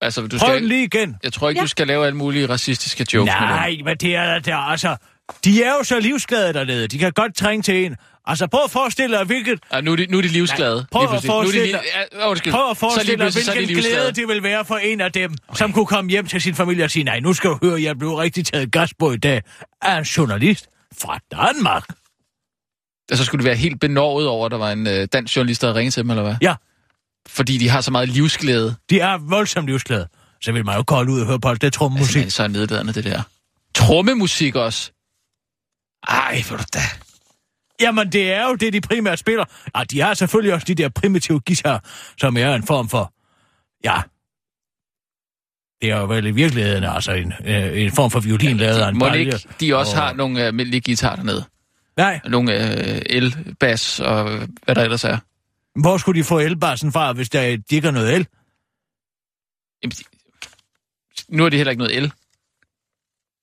Altså, 0.00 0.20
du 0.22 0.38
Prøv 0.38 0.48
skal... 0.48 0.60
den 0.60 0.68
lige 0.68 0.84
igen. 0.84 1.16
Jeg 1.22 1.32
tror 1.32 1.48
ikke, 1.48 1.58
Ja. 1.58 1.62
du 1.62 1.68
skal 1.68 1.86
lave 1.86 2.06
alle 2.06 2.16
mulige 2.16 2.48
racistiske 2.48 3.06
jokes 3.14 3.32
med 3.40 3.48
Nej, 3.48 3.76
men 3.84 3.96
det 3.96 4.16
er 4.16 4.38
det 4.38 4.52
er, 4.52 4.56
altså... 4.56 4.96
De 5.44 5.62
er 5.62 5.72
jo 5.72 5.82
så 5.84 6.00
livsglade 6.00 6.52
dernede. 6.52 6.88
De 6.88 6.98
kan 6.98 7.12
godt 7.12 7.36
trænge 7.36 7.62
til 7.62 7.84
en. 7.86 7.96
Altså, 8.26 8.46
prøv 8.46 8.60
at 8.64 8.70
forestille 8.70 9.16
dig, 9.18 9.24
hvilket... 9.26 9.58
Ja, 9.72 9.80
nu, 9.80 9.92
er 9.92 9.96
de, 9.96 10.06
nu 10.06 10.18
er 10.18 10.22
de 10.22 10.28
livsglade. 10.28 10.86
prøv 10.92 11.02
lige 11.02 11.16
at 11.16 11.22
pludselig. 11.22 11.32
Nu 11.32 11.38
er 11.38 11.42
de 11.42 11.48
forestille 11.52 11.80
Ja, 12.20 12.28
undskyld. 12.28 12.52
Prøv 12.52 12.70
at 12.70 12.76
Så 12.76 12.80
forestille 12.80 13.24
dig, 13.24 13.32
så 13.32 13.38
de 13.40 13.44
hvilken 13.56 13.74
livsglade. 13.76 13.96
glæde 14.00 14.12
det 14.12 14.28
vil 14.28 14.42
være 14.42 14.64
for 14.64 14.76
en 14.76 15.00
af 15.00 15.12
dem, 15.12 15.34
okay. 15.48 15.58
som 15.58 15.72
kunne 15.72 15.86
komme 15.86 16.10
hjem 16.10 16.26
til 16.26 16.40
sin 16.40 16.54
familie 16.54 16.84
og 16.84 16.90
sige, 16.90 17.04
nej, 17.04 17.20
nu 17.20 17.32
skal 17.32 17.50
du 17.50 17.58
høre, 17.62 17.82
jeg 17.82 17.98
blev 17.98 18.14
rigtig 18.14 18.46
taget 18.46 18.72
gas 18.72 18.90
på 18.98 19.12
i 19.12 19.16
dag 19.16 19.42
af 19.82 19.98
en 19.98 20.04
journalist 20.04 20.66
fra 21.00 21.18
Danmark. 21.32 21.84
Altså, 23.10 23.24
skulle 23.24 23.38
det 23.38 23.46
være 23.48 23.56
helt 23.56 23.80
benovet 23.80 24.26
over, 24.28 24.46
at 24.46 24.52
der 24.52 24.58
var 24.58 24.70
en 24.72 24.86
øh, 24.86 25.08
dansk 25.12 25.36
journalist, 25.36 25.62
der 25.62 25.74
ringet 25.74 25.94
til 25.94 26.02
dem, 26.02 26.10
eller 26.10 26.22
hvad? 26.22 26.34
Ja, 26.42 26.54
Fordi 27.28 27.58
de 27.58 27.68
har 27.68 27.80
så 27.80 27.90
meget 27.90 28.08
livsglæde. 28.08 28.74
de 28.90 29.00
er 29.00 29.18
voldsomt 29.18 29.66
livsglade. 29.66 30.08
Så 30.42 30.52
vil 30.52 30.64
man 30.64 30.76
jo 30.76 30.82
kolde 30.82 31.12
ud 31.12 31.20
og 31.20 31.26
høre 31.26 31.40
på 31.40 31.54
det 31.54 31.64
Altså, 31.64 31.78
trommemusik. 31.78 32.22
men 32.22 32.30
så 32.30 32.42
er 32.42 32.48
nedladende, 32.48 32.92
det 32.92 33.04
der. 33.04 33.22
Trommemusik 33.74 34.54
også. 34.54 34.90
Ej, 36.08 36.42
for 36.42 36.56
du 36.56 36.64
da. 36.74 36.80
Jamen, 37.80 38.12
det 38.12 38.32
er 38.32 38.48
jo 38.48 38.54
det, 38.54 38.72
de 38.72 38.80
primært 38.80 39.18
spiller. 39.18 39.44
Ja, 39.76 39.84
de 39.84 40.00
har 40.00 40.14
selvfølgelig 40.14 40.54
også 40.54 40.64
de 40.64 40.74
der 40.74 40.88
primitive 40.88 41.40
guitar, 41.40 41.84
som 42.20 42.36
er 42.36 42.54
en 42.54 42.62
form 42.62 42.88
for... 42.88 43.12
Ja. 43.84 44.02
Det 45.82 45.90
er 45.90 45.96
jo 46.00 46.06
vel 46.06 46.26
i 46.26 46.30
virkeligheden 46.30 46.84
altså 46.84 47.12
en, 47.12 47.32
øh, 47.44 47.82
en 47.82 47.92
form 47.92 48.10
for 48.10 48.20
violin 48.20 48.56
lavet 48.56 48.78
af 48.78 48.88
en 48.88 48.98
Må 48.98 49.12
ikke 49.12 49.40
de 49.60 49.76
også 49.76 49.96
og- 49.96 50.02
har 50.02 50.12
nogle 50.12 50.40
øh, 50.40 50.46
almindelige 50.46 50.80
guitar 50.80 51.16
dernede? 51.16 51.44
Nej, 51.96 52.20
Nogle 52.28 52.54
øh, 52.96 53.02
el-bas 53.06 54.00
og 54.00 54.24
hvad 54.64 54.74
der 54.74 54.82
ellers 54.82 55.04
er? 55.04 55.18
hvor 55.80 55.96
skulle 55.98 56.18
de 56.20 56.24
få 56.24 56.38
elbassen 56.38 56.92
fra, 56.92 57.12
hvis 57.12 57.28
der 57.30 57.40
de 57.56 57.74
ikke 57.74 57.86
har 57.86 57.92
noget 57.92 58.14
el? 58.14 58.26
Jamen, 59.82 59.90
de- 59.92 60.04
nu 61.36 61.44
er 61.44 61.48
det 61.48 61.56
heller 61.58 61.70
ikke 61.70 61.82
noget 61.82 61.96
el. 61.96 62.12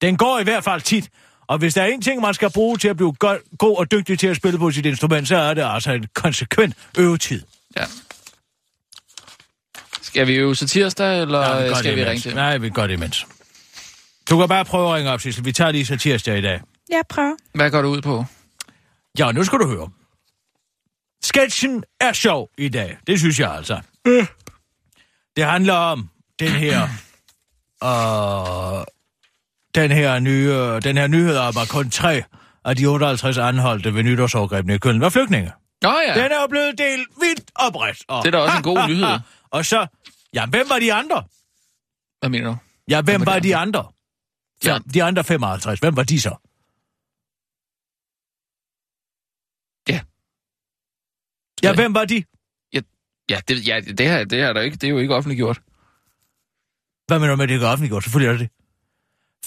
Den 0.00 0.16
går 0.16 0.38
i 0.38 0.44
hvert 0.44 0.64
fald 0.64 0.80
tit. 0.80 1.10
Og 1.46 1.58
hvis 1.58 1.74
der 1.74 1.82
er 1.82 1.86
en 1.86 2.00
ting, 2.02 2.20
man 2.20 2.34
skal 2.34 2.50
bruge 2.52 2.78
til 2.78 2.88
at 2.88 2.96
blive 2.96 3.12
go- 3.12 3.38
god 3.58 3.76
og 3.78 3.90
dygtig 3.90 4.18
til 4.18 4.26
at 4.26 4.36
spille 4.36 4.58
på 4.58 4.70
sit 4.70 4.86
instrument, 4.86 5.28
så 5.28 5.36
er 5.36 5.54
det 5.54 5.62
altså 5.66 5.92
en 5.92 6.06
konsekvent 6.14 6.74
øvetid. 6.98 7.42
Ja. 7.76 7.84
Skal 10.02 10.26
vi 10.26 10.34
øve 10.34 10.54
til 10.54 10.66
tirsdag, 10.68 11.20
eller 11.22 11.38
Ja, 11.40 11.56
ja, 11.56 11.66
gør 11.66 11.74
skal 11.74 11.84
det 11.90 11.96
vi 11.96 12.00
imens. 12.02 12.10
ringe 12.10 12.20
til? 12.20 12.34
Nej, 12.34 12.58
vi 12.58 12.70
gør 12.70 12.86
det 12.86 12.94
imens. 12.94 13.26
Du 14.30 14.38
kan 14.38 14.48
bare 14.48 14.64
prøve 14.64 14.88
at 14.88 14.94
ringe 14.94 15.10
op, 15.10 15.20
Sissel. 15.20 15.44
Vi 15.44 15.52
tager 15.52 15.70
lige 15.70 15.86
så 15.86 15.96
tirsdag 15.96 16.38
i 16.38 16.40
dag. 16.42 16.60
Jeg 16.90 17.02
prøver. 17.08 17.36
Hvad 17.54 17.70
går 17.70 17.82
du 17.82 17.88
ud 17.88 18.02
på? 18.02 18.24
Ja, 19.18 19.32
nu 19.32 19.44
skal 19.44 19.58
du 19.58 19.66
høre. 19.68 19.90
Sketchen 21.22 21.84
er 22.00 22.12
sjov 22.12 22.50
i 22.58 22.68
dag. 22.68 22.96
Det 23.06 23.18
synes 23.18 23.40
jeg 23.40 23.54
altså. 23.54 23.80
Det 25.36 25.44
handler 25.44 25.74
om 25.74 26.08
den 26.38 26.48
her... 26.50 26.82
Uh, 27.84 28.84
den 29.74 29.90
her 29.90 30.18
nye, 30.18 30.50
den 30.80 30.96
her 30.96 31.06
nyhed 31.06 31.36
om, 31.36 31.54
at 31.62 31.68
kun 31.68 31.90
tre 31.90 32.24
af 32.64 32.76
de 32.76 32.86
58 32.86 33.38
anholdte 33.38 33.94
ved 33.94 34.02
nytårsovergrebene 34.02 34.74
i 34.74 34.78
Køln 34.78 35.00
var 35.00 35.08
flygtninge. 35.08 35.52
Nå 35.82 35.90
ja, 36.08 36.14
Den 36.22 36.32
er 36.32 36.40
jo 36.40 36.46
blevet 36.46 36.78
delt 36.78 37.08
vidt 37.20 37.50
og 37.54 37.72
bredt. 37.72 38.04
Og, 38.08 38.22
Det 38.24 38.34
er 38.34 38.38
da 38.38 38.44
også 38.44 38.56
en 38.56 38.62
god 38.62 38.78
nyhed. 38.88 39.18
og 39.50 39.64
så, 39.66 39.86
ja, 40.34 40.46
hvem 40.46 40.66
var 40.68 40.78
de 40.78 40.92
andre? 40.92 41.24
hvad 42.20 42.28
mener 42.30 42.50
du? 42.50 42.56
Ja, 42.88 43.02
hvem 43.02 43.20
var 43.20 43.32
var 43.32 43.38
de 43.38 43.48
de 43.48 43.56
andre? 43.56 43.84
Ja. 44.64 44.72
Ja, 44.72 44.78
de 44.94 45.02
andre 45.02 45.24
55, 45.24 45.78
hvem 45.80 45.96
var 45.96 46.02
de 46.02 46.20
så? 46.20 46.34
Ja. 49.88 50.00
Ja, 51.62 51.74
hvem 51.74 51.94
var 51.94 52.04
de? 52.04 52.24
Ja, 53.30 53.40
det, 53.48 53.66
ja, 53.66 53.80
det, 53.80 54.08
her, 54.08 54.24
det, 54.24 54.38
her 54.38 54.48
er 54.48 54.52
der 54.52 54.60
ikke, 54.60 54.76
det 54.76 54.84
er 54.84 54.90
jo 54.90 54.98
ikke 54.98 55.14
offentliggjort. 55.14 55.60
Hvad 57.06 57.18
mener 57.18 57.30
du 57.30 57.36
med, 57.36 57.42
at 57.44 57.48
det 57.48 57.54
ikke 57.54 57.66
er 57.66 57.70
offentliggjort? 57.70 58.02
Selvfølgelig 58.04 58.28
er 58.28 58.38
det 58.38 58.40
det. 58.40 58.63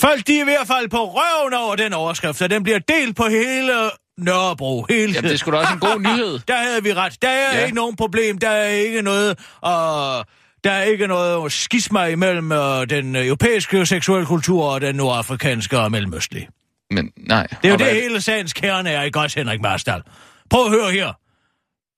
Folk, 0.01 0.27
de 0.27 0.37
er 0.37 0.41
i 0.41 0.43
hvert 0.43 0.67
fald 0.67 0.89
på 0.89 0.97
røven 1.15 1.53
over 1.53 1.75
den 1.75 1.93
overskrift, 1.93 2.41
og 2.41 2.49
den 2.49 2.63
bliver 2.63 2.79
delt 2.79 3.15
på 3.15 3.27
hele 3.27 3.73
Nørrebro. 4.17 4.85
Hele 4.89 5.13
Jamen, 5.13 5.31
det 5.31 5.39
sgu 5.39 5.51
da 5.51 5.57
også 5.57 5.73
en 5.73 5.79
god 5.79 5.99
nyhed. 6.11 6.39
Der 6.47 6.57
havde 6.57 6.83
vi 6.83 6.93
ret. 6.93 7.21
Der 7.21 7.29
er 7.29 7.57
Ja. 7.57 7.63
ikke 7.63 7.75
nogen 7.75 7.95
problem. 7.95 8.37
Der 8.37 8.49
er 8.49 8.67
ikke 8.67 9.01
noget... 9.01 9.39
Og 9.61 10.25
der 10.63 10.71
er 10.71 10.83
ikke 10.83 11.07
noget 11.07 11.51
skisma 11.51 12.05
imellem 12.05 12.51
uh, 12.51 12.83
den 12.89 13.15
europæiske 13.15 13.85
seksuelle 13.85 14.25
kultur 14.25 14.65
og 14.65 14.81
den 14.81 14.95
nordafrikanske 14.95 15.79
og 15.79 15.91
mellemøstlige. 15.91 16.49
Men 16.91 17.11
nej. 17.17 17.47
Det 17.47 17.57
er 17.63 17.69
jo 17.69 17.77
det, 17.77 17.85
hvad- 17.85 17.95
hele 17.95 18.21
sagens 18.21 18.53
kerne 18.53 18.89
er, 18.89 19.01
ikke 19.03 19.19
også, 19.19 19.39
Henrik 19.39 19.61
Marstal? 19.61 20.01
Prøv 20.49 20.65
at 20.65 20.71
høre 20.71 20.91
her. 20.91 21.13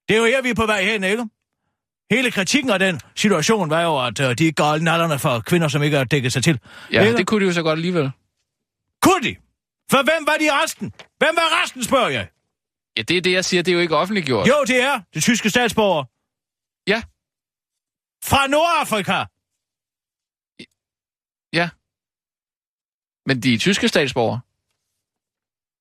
Det 0.09 0.15
er 0.15 0.19
jo 0.19 0.25
her, 0.25 0.41
vi 0.41 0.49
er 0.49 0.53
på 0.53 0.65
vej 0.65 0.83
hen, 0.83 1.03
ikke? 1.03 1.25
Hele 2.09 2.31
kritikken 2.31 2.69
af 2.71 2.79
den 2.79 3.01
situation 3.15 3.69
var 3.69 3.81
jo, 3.81 4.05
at 4.05 4.19
uh, 4.19 4.31
de 4.37 4.47
er 4.47 4.51
gale 4.51 4.83
nallerne 4.83 5.19
for 5.19 5.39
kvinder, 5.39 5.67
som 5.67 5.83
ikke 5.83 5.97
har 5.97 6.03
dækket 6.03 6.33
sig 6.33 6.43
til. 6.43 6.59
Ja, 6.91 7.03
Ikke? 7.03 7.17
det 7.17 7.27
kunne 7.27 7.41
de 7.41 7.45
jo 7.47 7.53
så 7.53 7.61
godt 7.63 7.77
alligevel. 7.77 8.11
Kunne 9.01 9.23
de? 9.23 9.35
For 9.91 10.03
hvem 10.03 10.27
var 10.27 10.37
de 10.37 10.63
resten? 10.63 10.93
Hvem 11.17 11.35
var 11.35 11.63
resten, 11.63 11.83
spørger 11.83 12.09
jeg? 12.09 12.29
Ja, 12.97 13.01
det 13.01 13.17
er 13.17 13.21
det, 13.21 13.31
jeg 13.31 13.45
siger. 13.45 13.63
Det 13.63 13.71
er 13.71 13.75
jo 13.75 13.79
ikke 13.79 13.97
offentliggjort. 13.97 14.47
Jo, 14.47 14.63
det 14.67 14.81
er 14.81 15.01
det 15.13 15.23
tyske 15.23 15.49
statsborger. 15.49 16.03
Ja. 16.87 17.01
Fra 18.23 18.47
Nordafrika. 18.47 19.25
Ja. 21.53 21.69
Men 23.25 23.43
de 23.43 23.53
er 23.53 23.57
tyske 23.57 23.87
statsborgere. 23.87 24.41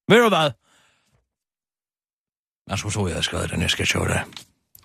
Ved 0.08 0.22
du 0.22 0.28
hvad? 0.28 0.50
Man 2.68 2.78
skulle 2.78 2.92
tro, 2.92 3.06
jeg 3.06 3.14
havde 3.14 3.22
skrevet 3.22 3.50
den 3.50 3.60
her 3.60 3.68
sketch 3.68 3.96
over 3.96 4.06
dig. 4.06 4.24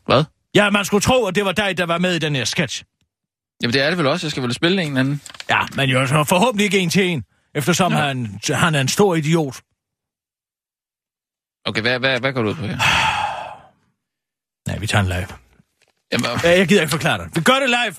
Hvad? 0.06 0.24
Ja, 0.56 0.70
man 0.70 0.86
skulle 0.86 1.02
tro, 1.02 1.26
at 1.26 1.36
det 1.36 1.46
var 1.46 1.52
dig, 1.52 1.78
der 1.78 1.86
var 1.86 1.98
med 1.98 2.16
i 2.16 2.20
den 2.20 2.36
her 2.36 2.46
sketch. 2.46 2.84
Jamen, 3.62 3.74
det 3.74 3.82
er 3.82 3.90
det 3.90 3.98
vel 3.98 4.08
også. 4.08 4.26
Jeg 4.28 4.32
skal 4.32 4.44
vel 4.44 4.54
spille 4.54 4.82
en 4.82 4.88
eller 4.88 5.00
anden. 5.00 5.22
Ja, 5.50 5.60
men 5.76 5.90
jo 5.90 6.08
så 6.08 6.24
forhåbentlig 6.24 6.66
ikke 6.66 6.80
en 6.80 6.90
til 6.90 7.04
en, 7.06 7.24
eftersom 7.56 7.92
Nå. 7.92 7.98
han, 7.98 8.40
han 8.50 8.76
er 8.76 8.82
en 8.82 8.88
stor 8.88 9.16
idiot. 9.16 9.56
Okay, 11.66 11.82
hvad, 11.82 12.00
hvad, 12.00 12.20
hvad 12.20 12.34
går 12.34 12.42
du 12.42 12.50
ud 12.50 12.56
på 12.56 12.62
her? 12.66 12.78
Nej, 14.68 14.78
vi 14.78 14.88
tager 14.88 15.02
en 15.04 15.10
live. 15.10 15.28
Jamen, 16.12 16.26
Ja, 16.44 16.58
jeg 16.58 16.68
gider 16.68 16.82
ikke 16.82 16.92
forklare 16.92 17.18
dig. 17.18 17.30
Vi 17.36 17.42
gør 17.42 17.60
det 17.60 17.70
live. 17.70 17.96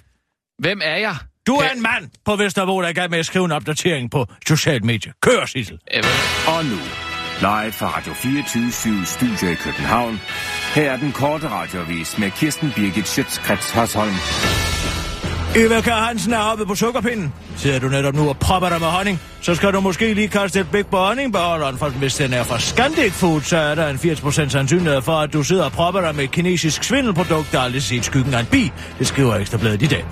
hvem 0.59 0.81
er 0.85 0.97
jeg? 0.97 1.17
Du 1.47 1.55
er 1.57 1.69
en 1.71 1.83
mand 1.83 2.11
på 2.25 2.37
Vesterbro, 2.37 2.81
der 2.81 2.87
er 2.87 2.91
i 2.91 2.93
gang 2.95 3.11
med 3.11 3.19
at 3.19 3.27
skrive 3.27 3.45
en 3.45 3.53
opdatering 3.53 4.11
på 4.11 4.27
social 4.47 4.85
medie. 4.85 5.13
Kør, 5.23 5.47
Sissel. 5.47 5.79
Og 6.49 6.65
nu, 6.65 6.77
live 7.41 7.73
fra 7.73 7.87
Radio 7.97 8.15
24 8.15 9.07
Studio 9.07 9.49
i 9.51 9.55
København. 9.55 10.21
Her 10.75 10.91
er 10.91 10.97
den 10.97 11.13
korte 11.13 11.49
radiovis 11.49 12.19
med 12.19 12.31
Kirsten 12.31 12.73
Birgit 12.77 13.09
Schøtzgrads 13.09 13.71
Hasholm. 13.71 14.74
Eva 15.57 15.81
Kjær 15.81 15.95
Hansen 15.95 16.33
er 16.33 16.39
oppe 16.39 16.67
på 16.67 16.75
sukkerpinden. 16.75 17.33
Sidder 17.57 17.79
du 17.79 17.89
netop 17.89 18.15
nu 18.15 18.29
og 18.29 18.39
propper 18.39 18.69
dig 18.69 18.81
med 18.81 18.89
honning, 18.89 19.21
så 19.41 19.55
skal 19.55 19.73
du 19.73 19.81
måske 19.81 20.15
lige 20.15 20.29
kaste 20.29 20.61
et 20.61 20.71
blik 20.71 20.87
på 20.87 20.97
honningbeholderen, 20.97 21.79
for 21.79 21.89
hvis 21.89 22.15
den 22.15 22.33
er 22.33 22.43
fra 22.43 22.59
Scandic 22.59 23.13
Food, 23.13 23.41
så 23.41 23.57
er 23.57 23.75
der 23.75 23.89
en 23.89 23.97
80% 23.97 24.49
sandsynlighed 24.49 25.03
for, 25.03 25.13
at 25.13 25.33
du 25.33 25.43
sidder 25.43 25.65
og 25.65 25.73
propper 25.73 26.01
dig 26.01 26.15
med 26.15 26.25
et 26.25 26.31
kinesisk 26.31 26.85
svindelprodukt, 26.85 27.53
der 27.53 27.61
aldrig 27.61 27.83
set 27.83 28.05
skyggen 28.05 28.35
af 28.35 28.41
en 28.41 28.47
bi. 28.47 28.73
Det 28.99 29.07
skriver 29.07 29.37
Ekstrabladet 29.37 29.83
i 29.83 29.87
dag. 29.87 30.05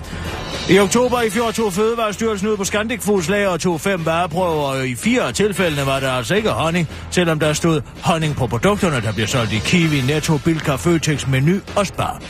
I 0.70 0.78
oktober 0.78 1.20
i 1.20 1.30
fjor 1.30 1.50
tog 1.50 1.72
Fødevarestyrelsen 1.72 2.48
ud 2.48 2.56
på 2.56 2.64
Scandic 2.64 3.00
Foods 3.02 3.28
lager 3.28 3.48
og 3.48 3.60
tog 3.60 3.80
fem 3.80 4.06
vareprøver, 4.06 4.64
og 4.64 4.88
i 4.88 4.94
fire 4.94 5.22
af 5.22 5.34
tilfældene 5.34 5.86
var 5.86 6.00
der 6.00 6.12
altså 6.12 6.34
ikke 6.34 6.50
honning, 6.50 6.88
selvom 7.10 7.38
der 7.38 7.52
stod 7.52 7.80
honning 8.02 8.36
på 8.36 8.46
produkterne, 8.46 9.00
der 9.00 9.12
bliver 9.12 9.26
solgt 9.26 9.52
i 9.52 9.58
Kiwi, 9.58 10.00
Netto, 10.00 10.36
Bilka, 10.36 10.74
Føtex, 10.74 11.26
Menu 11.26 11.58
og 11.76 11.86
Spar. 11.86 12.20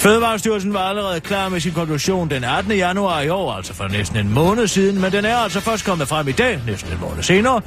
Fødevarestyrelsen 0.00 0.74
var 0.74 0.80
allerede 0.80 1.20
klar 1.20 1.48
med 1.48 1.60
sin 1.60 1.72
konklusion 1.72 2.30
den 2.30 2.44
18. 2.44 2.72
januar 2.72 3.20
i 3.20 3.28
år, 3.28 3.52
altså 3.52 3.74
for 3.74 3.88
næsten 3.88 4.18
en 4.18 4.32
måned 4.32 4.66
siden, 4.66 5.00
men 5.00 5.12
den 5.12 5.24
er 5.24 5.36
altså 5.36 5.60
først 5.60 5.84
kommet 5.84 6.08
frem 6.08 6.28
i 6.28 6.32
dag, 6.32 6.60
næsten 6.66 6.92
en 6.92 6.98
måned 7.00 7.22
senere. 7.22 7.60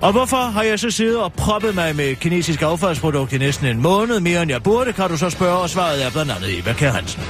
Og 0.00 0.12
hvorfor 0.12 0.36
har 0.36 0.62
jeg 0.62 0.78
så 0.78 0.90
siddet 0.90 1.16
og 1.16 1.32
proppet 1.32 1.74
mig 1.74 1.96
med 1.96 2.16
kinesisk 2.16 2.62
affaldsprodukt 2.62 3.32
i 3.32 3.38
næsten 3.38 3.66
en 3.66 3.82
måned, 3.82 4.20
mere 4.20 4.42
end 4.42 4.50
jeg 4.50 4.62
burde, 4.62 4.92
kan 4.92 5.08
du 5.08 5.16
så 5.16 5.30
spørge, 5.30 5.58
og 5.58 5.70
svaret 5.70 6.04
er 6.04 6.10
blandt 6.10 6.32
andet 6.32 6.58
Eva 6.58 6.72
Kjær 6.72 6.90
Hansen. 6.90 7.22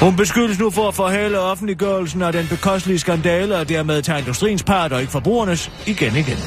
Hun 0.00 0.16
beskyldes 0.16 0.58
nu 0.58 0.70
for 0.70 0.88
at 0.88 0.94
forhale 0.94 1.40
offentliggørelsen 1.40 2.22
af 2.22 2.32
den 2.32 2.46
bekostelige 2.48 2.98
skandale, 2.98 3.56
og 3.56 3.68
dermed 3.68 4.02
tager 4.02 4.18
industriens 4.18 4.62
part 4.62 4.92
og 4.92 5.00
ikke 5.00 5.12
forbrugernes 5.12 5.70
igen 5.86 6.16
igen. 6.16 6.38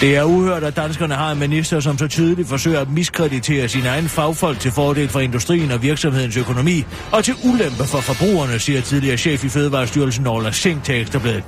Det 0.00 0.16
er 0.16 0.24
uhørt, 0.24 0.64
at 0.64 0.76
danskerne 0.76 1.14
har 1.14 1.32
en 1.32 1.38
minister, 1.38 1.80
som 1.80 1.98
så 1.98 2.08
tydeligt 2.08 2.48
forsøger 2.48 2.80
at 2.80 2.90
miskreditere 2.90 3.68
sine 3.68 3.88
egne 3.88 4.08
fagfolk 4.08 4.60
til 4.60 4.70
fordel 4.70 5.08
for 5.08 5.20
industrien 5.20 5.70
og 5.70 5.82
virksomhedens 5.82 6.36
økonomi, 6.36 6.84
og 7.12 7.24
til 7.24 7.34
ulempe 7.44 7.84
for 7.84 8.00
forbrugerne, 8.00 8.58
siger 8.58 8.80
tidligere 8.80 9.16
chef 9.16 9.44
i 9.44 9.48
Fødevarestyrelsen 9.48 10.26
Orla 10.26 10.50
Sink 10.52 10.84
til 10.84 11.00
Ekstrabladet. 11.00 11.44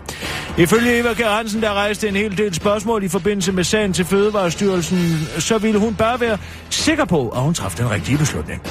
Ifølge 0.59 0.99
Eva 0.99 1.15
Kjær 1.15 1.31
Hansen, 1.31 1.63
der 1.63 1.73
rejste 1.73 2.09
en 2.09 2.17
hel 2.17 2.39
del 2.39 2.55
spørgsmål 2.55 3.03
i 3.03 3.09
forbindelse 3.09 3.53
med 3.53 3.65
sagen 3.65 3.93
til 3.93 4.05
Fødevarestyrelsen, 4.05 5.19
så 5.39 5.59
ville 5.59 5.79
hun 5.79 5.95
bare 5.95 6.21
være 6.21 6.39
sikker 6.71 7.05
på, 7.05 7.29
at 7.29 7.41
hun 7.41 7.55
træffede 7.55 7.83
den 7.83 7.91
rigtige 7.91 8.19
beslutning. 8.19 8.63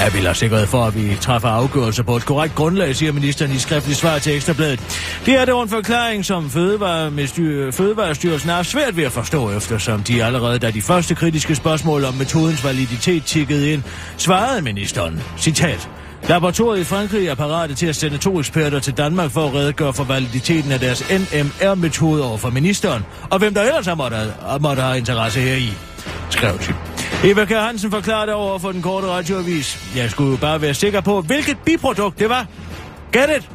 Jeg 0.00 0.12
vil 0.12 0.22
have 0.22 0.34
sikkerhed 0.34 0.66
for, 0.66 0.84
at 0.84 0.94
vi 0.94 1.16
træffer 1.20 1.48
afgørelser 1.48 2.02
på 2.02 2.16
et 2.16 2.24
korrekt 2.24 2.54
grundlag, 2.54 2.96
siger 2.96 3.12
ministeren 3.12 3.52
i 3.52 3.58
skriftligt 3.58 3.98
svar 3.98 4.18
til 4.18 4.36
Ekstrabladet. 4.36 4.80
Det 5.26 5.34
er 5.34 5.44
dog 5.44 5.62
en 5.62 5.68
forklaring, 5.68 6.24
som 6.24 6.50
Fødevarestyrelsen 6.50 8.50
har 8.50 8.62
svært 8.62 8.96
ved 8.96 9.04
at 9.04 9.12
forstå, 9.12 9.50
eftersom 9.50 10.02
de 10.02 10.24
allerede, 10.24 10.58
da 10.58 10.70
de 10.70 10.82
første 10.82 11.14
kritiske 11.14 11.54
spørgsmål 11.54 12.04
om 12.04 12.14
metodens 12.14 12.64
validitet 12.64 13.24
tikkede 13.24 13.72
ind, 13.72 13.82
svarede 14.16 14.62
ministeren. 14.62 15.22
Citat. 15.38 15.88
Laboratoriet 16.28 16.80
i 16.80 16.84
Frankrig 16.84 17.26
er 17.26 17.34
parate 17.34 17.74
til 17.74 17.86
at 17.86 17.96
sende 17.96 18.18
to 18.18 18.38
eksperter 18.38 18.78
til 18.78 18.96
Danmark 18.96 19.30
for 19.30 19.46
at 19.46 19.54
redegøre 19.54 19.92
for 19.92 20.04
validiteten 20.04 20.72
af 20.72 20.80
deres 20.80 21.10
NMR-metode 21.10 22.24
over 22.24 22.38
for 22.38 22.50
ministeren, 22.50 23.04
og 23.30 23.38
hvem 23.38 23.54
der 23.54 23.62
ellers 23.62 23.86
har 23.86 23.94
måtte, 23.94 24.16
måtte 24.60 24.82
have 24.82 24.98
interesse 24.98 25.40
heri, 25.40 25.72
skrev 26.30 26.58
de. 26.58 26.74
Eva 27.24 27.44
Kjær 27.44 27.60
Hansen 27.60 27.90
forklarede 27.90 28.34
over 28.34 28.58
for 28.58 28.72
den 28.72 28.82
korte 28.82 29.06
radioavis. 29.06 29.92
Jeg 29.96 30.10
skulle 30.10 30.30
jo 30.30 30.36
bare 30.36 30.62
være 30.62 30.74
sikker 30.74 31.00
på, 31.00 31.20
hvilket 31.20 31.58
biprodukt 31.64 32.18
det 32.18 32.28
var. 32.28 32.46
Get 33.12 33.30
it? 33.38 33.50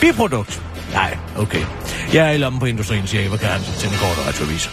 Biprodukt? 0.00 0.62
Nej, 0.92 1.16
okay. 1.38 1.62
Jeg 2.12 2.26
er 2.26 2.30
i 2.30 2.38
lommen 2.38 2.60
på 2.60 2.66
industrien, 2.66 3.06
siger 3.06 3.28
Eva 3.28 3.36
Kjær 3.36 3.48
Hansen 3.48 3.74
til 3.74 3.88
den 3.88 3.98
korte 3.98 4.28
radioavis. 4.28 4.70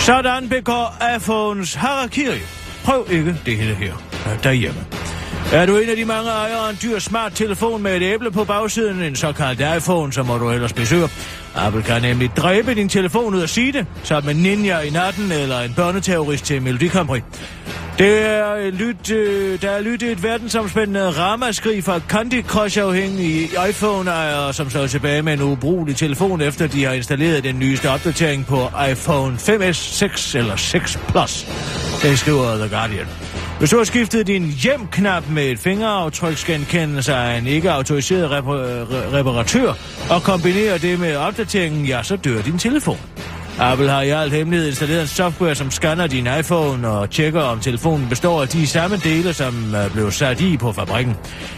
Sådan 0.00 0.48
begår 0.48 0.96
iPhones 1.16 1.74
harakiri. 1.74 2.38
Prøv 2.84 3.06
ikke 3.10 3.36
det 3.46 3.56
hele 3.56 3.74
her 3.74 3.94
øh, 4.26 4.42
derhjemme. 4.44 4.80
Er 5.52 5.66
du 5.66 5.76
en 5.76 5.88
af 5.88 5.96
de 5.96 6.04
mange 6.04 6.30
ejere 6.30 6.58
af 6.58 6.70
en 6.70 6.78
dyr 6.82 6.98
smart 6.98 7.32
telefon 7.32 7.82
med 7.82 7.96
et 7.96 8.02
æble 8.02 8.30
på 8.30 8.44
bagsiden, 8.44 9.02
en 9.02 9.16
såkaldt 9.16 9.76
iPhone, 9.76 10.12
så 10.12 10.22
må 10.22 10.38
du 10.38 10.50
ellers 10.50 10.72
besøge 10.72 11.08
Apple 11.58 11.82
kan 11.82 12.02
nemlig 12.02 12.30
dræbe 12.36 12.74
din 12.74 12.88
telefon 12.88 13.34
ud 13.34 13.40
af 13.40 13.48
side, 13.48 13.86
sammen 14.02 14.36
med 14.36 14.50
ninja 14.50 14.80
i 14.80 14.90
natten 14.90 15.32
eller 15.32 15.60
en 15.60 15.74
børneterrorist 15.74 16.44
til 16.44 16.62
Melodi 16.62 16.86
Grand 16.88 17.08
Det 17.98 18.26
er 18.26 18.54
øh, 18.54 18.72
lyt, 18.72 19.10
øh, 19.10 19.62
der 19.62 19.70
er 19.70 19.80
lyttet 19.80 20.12
et 20.12 20.22
verdensomspændende 20.22 21.10
ramaskrig 21.10 21.84
fra 21.84 22.00
Candy 22.08 22.44
Crush-afhængige 22.44 23.48
iPhone-ejere, 23.68 24.52
som 24.52 24.70
står 24.70 24.86
tilbage 24.86 25.22
med 25.22 25.32
en 25.32 25.42
ubrugelig 25.42 25.96
telefon, 25.96 26.40
efter 26.40 26.66
de 26.66 26.84
har 26.84 26.92
installeret 26.92 27.44
den 27.44 27.58
nyeste 27.58 27.90
opdatering 27.90 28.46
på 28.46 28.68
iPhone 28.90 29.36
5S, 29.36 29.72
6 29.72 30.34
eller 30.34 30.56
6 30.56 30.98
Plus. 31.08 31.46
Det 32.02 32.18
skriver 32.18 32.56
The 32.56 32.76
Guardian. 32.76 33.06
Hvis 33.58 33.70
du 33.70 33.76
har 33.76 33.84
skiftet 33.84 34.26
din 34.26 34.44
hjem-knap 34.62 35.24
med 35.30 35.44
et 35.44 35.58
fingeraftryksgenkendelse 35.58 37.14
af 37.14 37.38
en 37.38 37.46
ikke-autoriseret 37.46 38.30
repar- 38.30 39.14
reparatør 39.16 39.72
og 40.10 40.22
kombinerer 40.22 40.78
det 40.78 41.00
med 41.00 41.16
opdateringen, 41.16 41.86
ja, 41.86 42.02
så 42.02 42.16
dør 42.16 42.42
din 42.42 42.58
telefon. 42.58 42.98
Apple 43.58 43.90
har 43.90 44.02
i 44.02 44.08
alt 44.08 44.32
hemmelighed 44.32 44.68
installeret 44.68 45.02
en 45.02 45.08
software, 45.08 45.54
som 45.54 45.70
scanner 45.70 46.06
din 46.06 46.28
iPhone 46.40 46.88
og 46.88 47.10
tjekker, 47.10 47.40
om 47.40 47.60
telefonen 47.60 48.08
består 48.08 48.42
af 48.42 48.48
de 48.48 48.66
samme 48.66 48.96
dele, 48.96 49.34
som 49.34 49.74
øh, 49.74 49.92
blev 49.92 50.10
sat 50.10 50.40
i 50.40 50.56
på 50.56 50.72
fabrikken. 50.72 51.16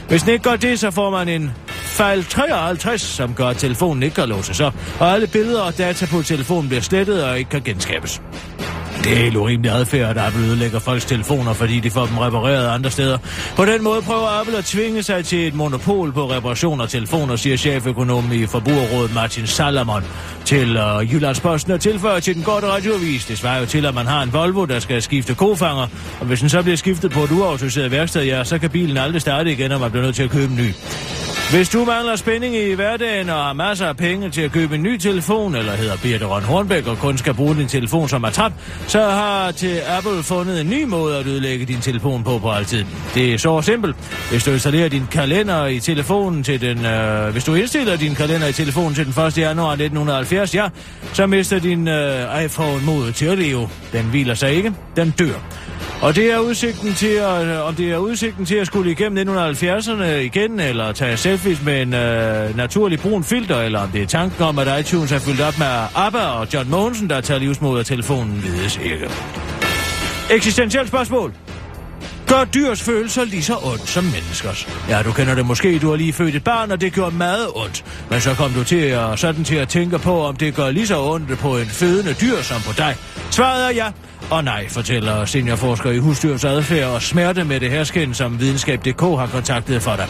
Hvis 0.09 0.23
den 0.23 0.33
ikke 0.33 0.43
gør 0.43 0.57
det, 0.57 0.79
så 0.79 0.91
får 0.91 1.11
man 1.11 1.29
en 1.29 1.51
fejl 1.69 2.25
53, 2.25 3.01
som 3.01 3.35
gør, 3.35 3.47
at 3.47 3.57
telefonen 3.57 4.03
ikke 4.03 4.15
kan 4.15 4.29
låses 4.29 4.61
op, 4.61 4.75
og 5.01 5.13
alle 5.13 5.27
billeder 5.27 5.63
og 5.63 5.79
data 5.79 6.07
på 6.07 6.23
telefonen 6.23 6.69
bliver 6.69 6.83
slettet 6.83 7.25
og 7.25 7.39
ikke 7.39 7.51
kan 7.51 7.63
genskabes. 7.63 8.23
Det 9.05 9.13
er 9.13 9.17
helt 9.17 9.37
urimelig 9.37 9.73
adfærd, 9.73 10.11
at 10.17 10.27
Apple 10.27 10.47
ødelægger 10.47 10.79
folks 10.79 11.05
telefoner, 11.05 11.53
fordi 11.53 11.81
de 11.81 11.91
får 11.91 12.07
dem 12.07 12.19
repareret 12.19 12.69
andre 12.69 12.91
steder. 12.91 13.19
På 13.57 13.65
den 13.65 13.85
måde 13.85 14.03
prøver 14.03 14.41
Apple 14.41 14.59
at 14.59 14.65
tvinge 14.65 15.03
sig 15.03 15.25
til 15.25 15.47
et 15.47 15.55
monopol 15.55 16.13
på 16.13 16.31
reparation 16.31 16.81
af 16.81 16.89
telefoner, 16.89 17.37
siger 17.37 17.57
cheføkonom 17.57 18.33
i 18.33 18.47
Forbrugerrådet 18.47 19.15
Martin 19.15 19.47
Salamon 19.47 20.05
til 20.45 20.77
uh, 20.77 21.15
Jyllandsposten 21.15 21.73
og 21.73 21.81
tilføjer 21.81 22.21
til 22.21 22.35
den 22.35 22.43
korte 22.43 22.67
radioavis. 22.67 23.25
Det 23.25 23.39
svarer 23.39 23.61
jo 23.61 23.67
til, 23.67 23.87
at 23.87 23.95
man 23.95 24.07
har 24.07 24.23
en 24.23 24.33
Volvo, 24.33 24.65
der 24.65 24.79
skal 24.79 25.03
skifte 25.03 25.35
kofanger, 25.35 25.87
og 26.21 26.27
hvis 26.27 26.41
den 26.41 26.49
så 26.49 26.63
bliver 26.63 26.77
skiftet 26.77 27.11
på 27.11 27.21
et 27.21 27.31
uautoriseret 27.31 27.91
værksted, 27.91 28.25
ja, 28.25 28.45
så 28.45 28.59
kan 28.59 28.71
bilen 28.71 28.97
aldrig 28.97 29.21
starte 29.21 29.53
igen, 29.53 29.73
og 29.73 29.81
man 29.81 29.91
bliver 29.91 30.05
nødt 30.05 30.17
til 30.17 30.23
at 30.23 30.31
købe 30.31 30.53
en 30.53 30.57
ny. 30.57 30.73
Hvis 31.51 31.69
du 31.69 31.85
mangler 31.85 32.17
spænding 32.17 32.57
i 32.57 32.73
hverdagen 32.73 33.31
og 33.31 33.45
har 33.45 33.53
masser 33.53 33.87
af 33.87 33.97
penge 33.97 34.31
til 34.31 34.43
at 34.43 34.53
købe 34.53 34.75
en 34.75 34.83
ny 34.83 34.97
telefon, 34.97 35.55
eller 35.55 35.73
hedder 35.73 35.97
Birte 36.03 36.25
Røn 36.25 36.43
Hornbæk 36.43 36.87
og 36.87 36.99
kun 36.99 37.19
skal 37.19 37.35
bruge 37.35 37.57
din 37.57 37.69
telefon 37.69 38.09
som 38.09 38.25
er 38.25 38.31
tabt, 38.31 38.55
så 38.91 39.03
har 39.03 39.51
til 39.51 39.81
Apple 39.89 40.23
fundet 40.23 40.61
en 40.61 40.71
ny 40.71 40.85
måde 40.85 41.19
at 41.19 41.27
ødelægge 41.27 41.65
din 41.67 41.81
telefon 41.81 42.25
på 42.25 42.39
på 42.39 42.51
altid. 42.51 42.85
Det 43.15 43.35
er 43.35 43.39
så 43.39 43.63
simpelt. 43.63 43.97
Hvis 44.31 44.45
du 44.45 44.51
installerer 44.51 44.89
din 44.89 45.07
kalender 45.11 45.67
i 45.67 45.81
telefonen 45.81 46.43
til 46.43 46.61
den... 46.61 46.85
Øh, 46.85 47.33
hvis 47.33 47.45
du 47.45 47.55
indstiller 47.55 47.97
din 47.97 48.15
kalender 48.15 48.47
i 48.47 48.53
telefonen 48.53 48.95
til 48.95 49.05
den 49.05 49.25
1. 49.25 49.39
januar 49.39 49.73
1970, 49.73 50.55
ja, 50.55 50.69
så 51.13 51.27
mister 51.27 51.59
din 51.59 51.89
øh, 51.89 52.45
iPhone 52.45 52.85
mod 52.85 53.13
til 53.13 53.27
at 53.27 53.39
leve. 53.39 53.69
Den 53.93 54.05
hviler 54.05 54.35
sig 54.35 54.53
ikke. 54.53 54.73
Den 54.97 55.11
dør. 55.19 55.35
Og 56.03 56.17
det 56.17 56.33
er 56.33 56.39
udsigten 56.39 56.95
til 56.95 57.07
at, 57.07 57.47
øh, 57.47 57.67
om 57.69 57.75
det 57.75 57.91
er 57.91 57.97
udsigten 57.97 58.45
til 58.45 58.55
at 58.55 58.67
skulle 58.67 58.91
igennem 58.91 59.29
1970'erne 59.29 60.05
igen, 60.05 60.61
eller 60.61 60.93
tage 60.93 61.17
selfies 61.17 61.65
med 61.65 61.83
en 61.83 61.95
øh, 61.95 62.57
naturlig 62.57 62.99
brun 62.99 63.25
filter, 63.25 63.61
eller 63.61 63.81
om 63.81 63.89
det 63.89 64.03
er 64.03 64.07
tanken 64.07 64.43
om, 64.43 64.59
at 64.59 64.81
iTunes 64.81 65.13
er 65.13 65.19
fyldt 65.19 65.41
op 65.41 65.59
med 65.59 65.67
ABBA 65.95 66.27
og 66.27 66.55
John 66.55 66.71
Mogensen, 66.71 67.11
der 67.11 67.21
tager 67.21 67.41
livsmod 67.41 67.79
af 67.79 67.85
telefonen, 67.85 68.43
vides 68.43 68.80
ikke. 68.85 69.11
Eksistentielt 70.31 70.89
spørgsmål. 70.89 71.35
Gør 72.31 72.45
dyrs 72.45 72.83
følelser 72.83 73.25
lige 73.25 73.43
så 73.43 73.57
ondt 73.63 73.89
som 73.89 74.05
menneskers? 74.05 74.69
Ja, 74.89 75.03
du 75.03 75.13
kender 75.13 75.35
det 75.35 75.47
måske, 75.47 75.79
du 75.79 75.89
har 75.89 75.97
lige 75.97 76.13
født 76.13 76.35
et 76.35 76.45
barn, 76.45 76.71
og 76.71 76.81
det 76.81 76.93
gør 76.93 77.11
meget 77.11 77.47
ondt. 77.55 77.85
Men 78.11 78.21
så 78.21 78.35
kom 78.35 78.51
du 78.51 78.65
til 78.65 78.77
at, 78.77 79.19
sådan 79.19 79.45
til 79.45 79.57
at 79.57 79.69
tænke 79.69 79.99
på, 79.99 80.25
om 80.25 80.37
det 80.37 80.55
gør 80.55 80.71
lige 80.71 80.87
så 80.87 81.03
ondt 81.03 81.39
på 81.39 81.59
en 81.59 81.67
fødende 81.67 82.15
dyr 82.15 82.43
som 82.43 82.61
på 82.63 82.73
dig. 82.77 82.97
Svaret 83.31 83.67
er 83.67 83.75
ja. 83.75 83.87
Og 84.31 84.45
nej, 84.45 84.69
fortæller 84.69 85.25
seniorforsker 85.25 85.91
i 85.91 85.99
husdyrs 85.99 86.45
adfærd 86.45 86.91
og 86.91 87.03
smerte 87.03 87.45
med 87.45 87.61
det 87.61 87.71
hersken, 87.71 88.15
som 88.15 88.41
videnskab.dk 88.41 89.01
har 89.01 89.29
kontaktet 89.33 89.83
for 89.83 89.97
dig. 89.97 90.07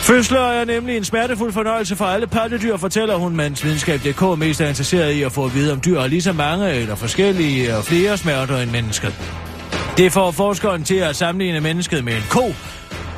Fødsler 0.00 0.40
er 0.40 0.64
nemlig 0.64 0.96
en 0.96 1.04
smertefuld 1.04 1.52
fornøjelse 1.52 1.96
for 1.96 2.04
alle 2.04 2.26
pattedyr, 2.26 2.76
fortæller 2.76 3.14
hun, 3.16 3.36
mens 3.36 3.64
videnskab.dk 3.64 4.38
mest 4.38 4.60
er 4.60 4.68
interesseret 4.68 5.12
i 5.12 5.22
at 5.22 5.32
få 5.32 5.44
at 5.44 5.54
vide, 5.54 5.72
om 5.72 5.80
dyr 5.80 6.00
har 6.00 6.06
lige 6.06 6.22
så 6.22 6.32
mange 6.32 6.70
eller 6.70 6.94
forskellige 6.94 7.76
og 7.76 7.84
flere 7.84 8.18
smerter 8.18 8.58
end 8.58 8.70
mennesket. 8.70 9.14
Det 9.96 10.12
får 10.12 10.30
forskeren 10.30 10.84
til 10.84 10.94
at 10.94 11.16
sammenligne 11.16 11.60
mennesket 11.60 12.04
med 12.04 12.12
en 12.12 12.22
ko, 12.30 12.54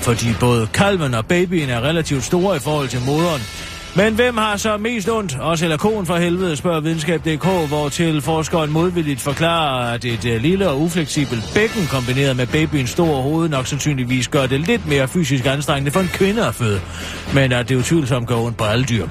fordi 0.01 0.27
både 0.41 0.69
kalven 0.75 1.15
og 1.15 1.27
babyen 1.27 1.69
er 1.69 1.81
relativt 1.81 2.25
store 2.25 2.57
i 2.57 2.61
forhold 2.61 2.89
til 2.89 3.01
moderen. 3.07 3.72
Men 3.97 4.15
hvem 4.15 4.37
har 4.37 4.57
så 4.57 4.77
mest 4.77 5.09
ondt? 5.09 5.37
Os 5.41 5.63
eller 5.63 5.77
koen 5.77 6.07
for 6.07 6.17
helvede, 6.17 6.57
spørger 6.57 6.81
videnskab.dk, 6.81 7.69
hvor 7.69 7.89
til 7.89 8.21
forskeren 8.23 8.71
modvilligt 8.71 9.21
forklarer, 9.21 9.95
at 9.95 10.05
et 10.05 10.25
øh, 10.25 10.41
lille 10.41 10.69
og 10.69 10.81
ufleksibelt 10.81 11.45
bækken 11.55 11.87
kombineret 11.87 12.37
med 12.37 12.47
babyens 12.47 12.91
store 12.91 13.23
hoved 13.23 13.49
nok 13.49 13.67
sandsynligvis 13.67 14.29
gør 14.29 14.47
det 14.47 14.61
lidt 14.61 14.87
mere 14.87 15.09
fysisk 15.09 15.47
anstrengende 15.47 15.91
for 15.91 16.01
en 16.01 16.09
kvinde 16.13 16.47
at 16.47 16.55
føde. 16.55 16.81
Men 17.35 17.53
at 17.53 17.69
det 17.69 17.77
utvivlsomt 17.77 18.29
gør 18.29 18.37
ondt 18.37 18.57
på 18.57 18.65
alle 18.65 18.85
dyr. 18.85 19.09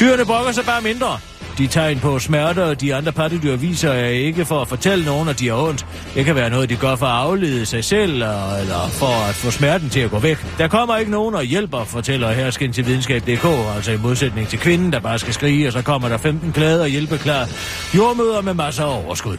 Dyrene 0.00 0.24
brokker 0.24 0.52
sig 0.52 0.64
bare 0.64 0.82
mindre. 0.82 1.18
De 1.58 1.66
tegn 1.66 1.98
på 1.98 2.18
smerter, 2.18 2.74
de 2.74 2.94
andre 2.94 3.12
pattedyr 3.12 3.56
viser 3.56 3.92
er 3.92 4.08
ikke 4.08 4.44
for 4.44 4.60
at 4.60 4.68
fortælle 4.68 5.04
nogen, 5.04 5.28
at 5.28 5.40
de 5.40 5.48
har 5.48 5.56
ondt. 5.56 5.86
Det 6.14 6.24
kan 6.24 6.34
være 6.34 6.50
noget, 6.50 6.70
de 6.70 6.76
gør 6.76 6.96
for 6.96 7.06
at 7.06 7.12
aflede 7.12 7.66
sig 7.66 7.84
selv, 7.84 8.12
eller, 8.12 8.88
for 8.90 9.28
at 9.28 9.34
få 9.34 9.50
smerten 9.50 9.90
til 9.90 10.00
at 10.00 10.10
gå 10.10 10.18
væk. 10.18 10.46
Der 10.58 10.68
kommer 10.68 10.96
ikke 10.96 11.10
nogen 11.10 11.34
og 11.34 11.44
hjælper, 11.44 11.84
fortæller 11.84 12.32
hersken 12.32 12.72
til 12.72 12.86
videnskab.dk, 12.86 13.44
altså 13.76 13.92
i 13.92 13.96
modsætning 13.96 14.48
til 14.48 14.58
kvinden, 14.58 14.92
der 14.92 15.00
bare 15.00 15.18
skal 15.18 15.34
skrige, 15.34 15.66
og 15.66 15.72
så 15.72 15.82
kommer 15.82 16.08
der 16.08 16.16
15 16.16 16.52
klæder 16.52 16.82
og 16.82 16.88
hjælpeklar 16.88 17.48
jordmøder 17.96 18.40
med 18.40 18.54
masser 18.54 18.84
af 18.84 19.04
overskud. 19.04 19.36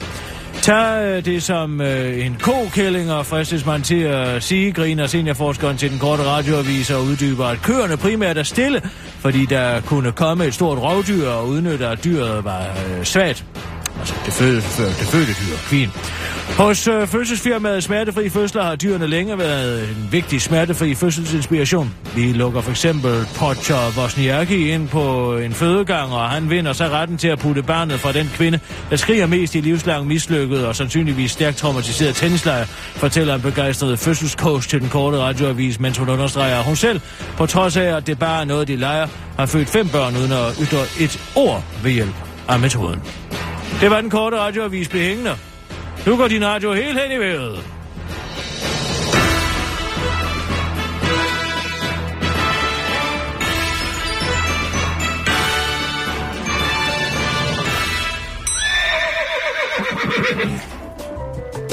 Tag 0.66 1.06
øh, 1.06 1.26
det 1.26 1.44
som 1.44 1.82
øh, 1.82 2.26
en 2.26 2.38
kokælling 2.42 3.12
og 3.12 3.26
fristes 3.26 3.66
man 3.66 3.82
til 3.82 4.02
at 4.02 4.44
sige, 4.44 4.72
griner 4.72 5.08
seniorforskeren 5.08 5.78
til 5.78 5.92
den 5.92 6.00
korte 6.00 6.24
radioavis 6.24 6.92
og 6.92 7.04
uddyber, 7.04 7.46
at 7.46 7.62
køerne 7.62 7.98
primært 7.98 8.38
er 8.38 8.44
stille, 8.44 8.82
fordi 9.20 9.46
der 9.46 9.82
kunne 9.82 10.12
komme 10.12 10.46
et 10.46 10.54
stort 10.54 10.78
rovdyr 10.78 11.28
og 11.28 11.48
udnytte, 11.48 11.88
at 11.88 12.04
dyret 12.04 12.44
var 12.44 12.62
øh, 12.62 13.04
svagt. 13.04 13.46
Altså 14.00 14.16
det 14.26 14.34
fødte, 14.34 14.86
det 15.00 15.08
fødte 15.08 15.32
dyr, 15.32 15.58
kvin. 15.70 15.90
Hos 16.58 16.88
øh, 16.88 17.08
fødselsfirmaet 17.08 17.84
Smertefri 17.84 18.30
Fødsler 18.30 18.64
har 18.64 18.76
dyrene 18.76 19.08
længe 19.08 19.38
været 19.38 19.90
en 19.90 20.08
vigtig 20.12 20.42
smertefri 20.42 20.96
fødselsinspiration. 20.96 21.94
Vi 22.16 22.32
lukker 22.34 22.62
for 22.62 22.72
eksempel 22.72 23.28
Potcher 23.36 24.02
Vosniaki 24.02 24.72
ind 24.72 24.88
på 24.88 25.36
en 25.38 25.54
fødegang, 25.54 26.14
og 26.14 26.30
han 26.30 26.50
vinder 26.50 26.74
så 26.74 26.88
retten 26.88 27.18
til 27.18 27.28
at 27.28 27.40
putte 27.40 27.64
barnet 27.64 28.00
fra 28.00 28.12
den 28.12 28.32
kvinde, 28.34 28.60
der 28.90 28.96
skriger 28.96 29.28
mest 29.28 29.56
i 29.56 29.62
livslang 29.62 30.08
mislykket 30.08 30.68
og 30.68 30.76
sandsynligvis 30.76 31.32
stærkt 31.32 31.58
traumatiseret 31.58 32.16
tennislejr, 32.16 32.66
fortæller 32.96 33.36
en 33.36 33.42
begejstret 33.42 34.00
fødselscoach 34.00 34.70
til 34.70 34.82
den 34.82 34.90
korte 34.90 35.18
radioavis, 35.18 35.80
mens 35.80 35.98
hun 35.98 36.10
understreger, 36.10 36.58
at 36.58 36.64
hun 36.64 36.76
selv, 36.76 37.02
på 37.38 37.46
trods 37.46 37.78
af, 37.78 37.96
at 37.98 38.08
det 38.08 38.20
bare 38.20 38.42
er 38.42 38.46
noget, 38.46 38.68
de 38.68 38.76
leger, 38.76 39.08
har 39.40 39.46
født 39.46 39.70
fem 39.70 39.88
børn 39.90 40.18
uden 40.18 40.32
at 40.32 40.56
ytre 40.62 40.82
et 41.00 41.20
ord 41.36 41.64
ved 41.84 41.92
hjælp 41.92 42.16
af 42.48 42.60
metoden. 42.60 43.02
Det 43.82 43.92
var 43.92 44.02
den 44.02 44.10
korte 44.10 44.38
radioavis 44.38 44.90
behængende. 44.90 45.32
Nu 46.06 46.18
går 46.18 46.28
din 46.28 46.46
radio 46.46 46.74
helt 46.74 47.02
hen 47.02 47.12
i 47.12 47.20
vejret. 47.20 47.64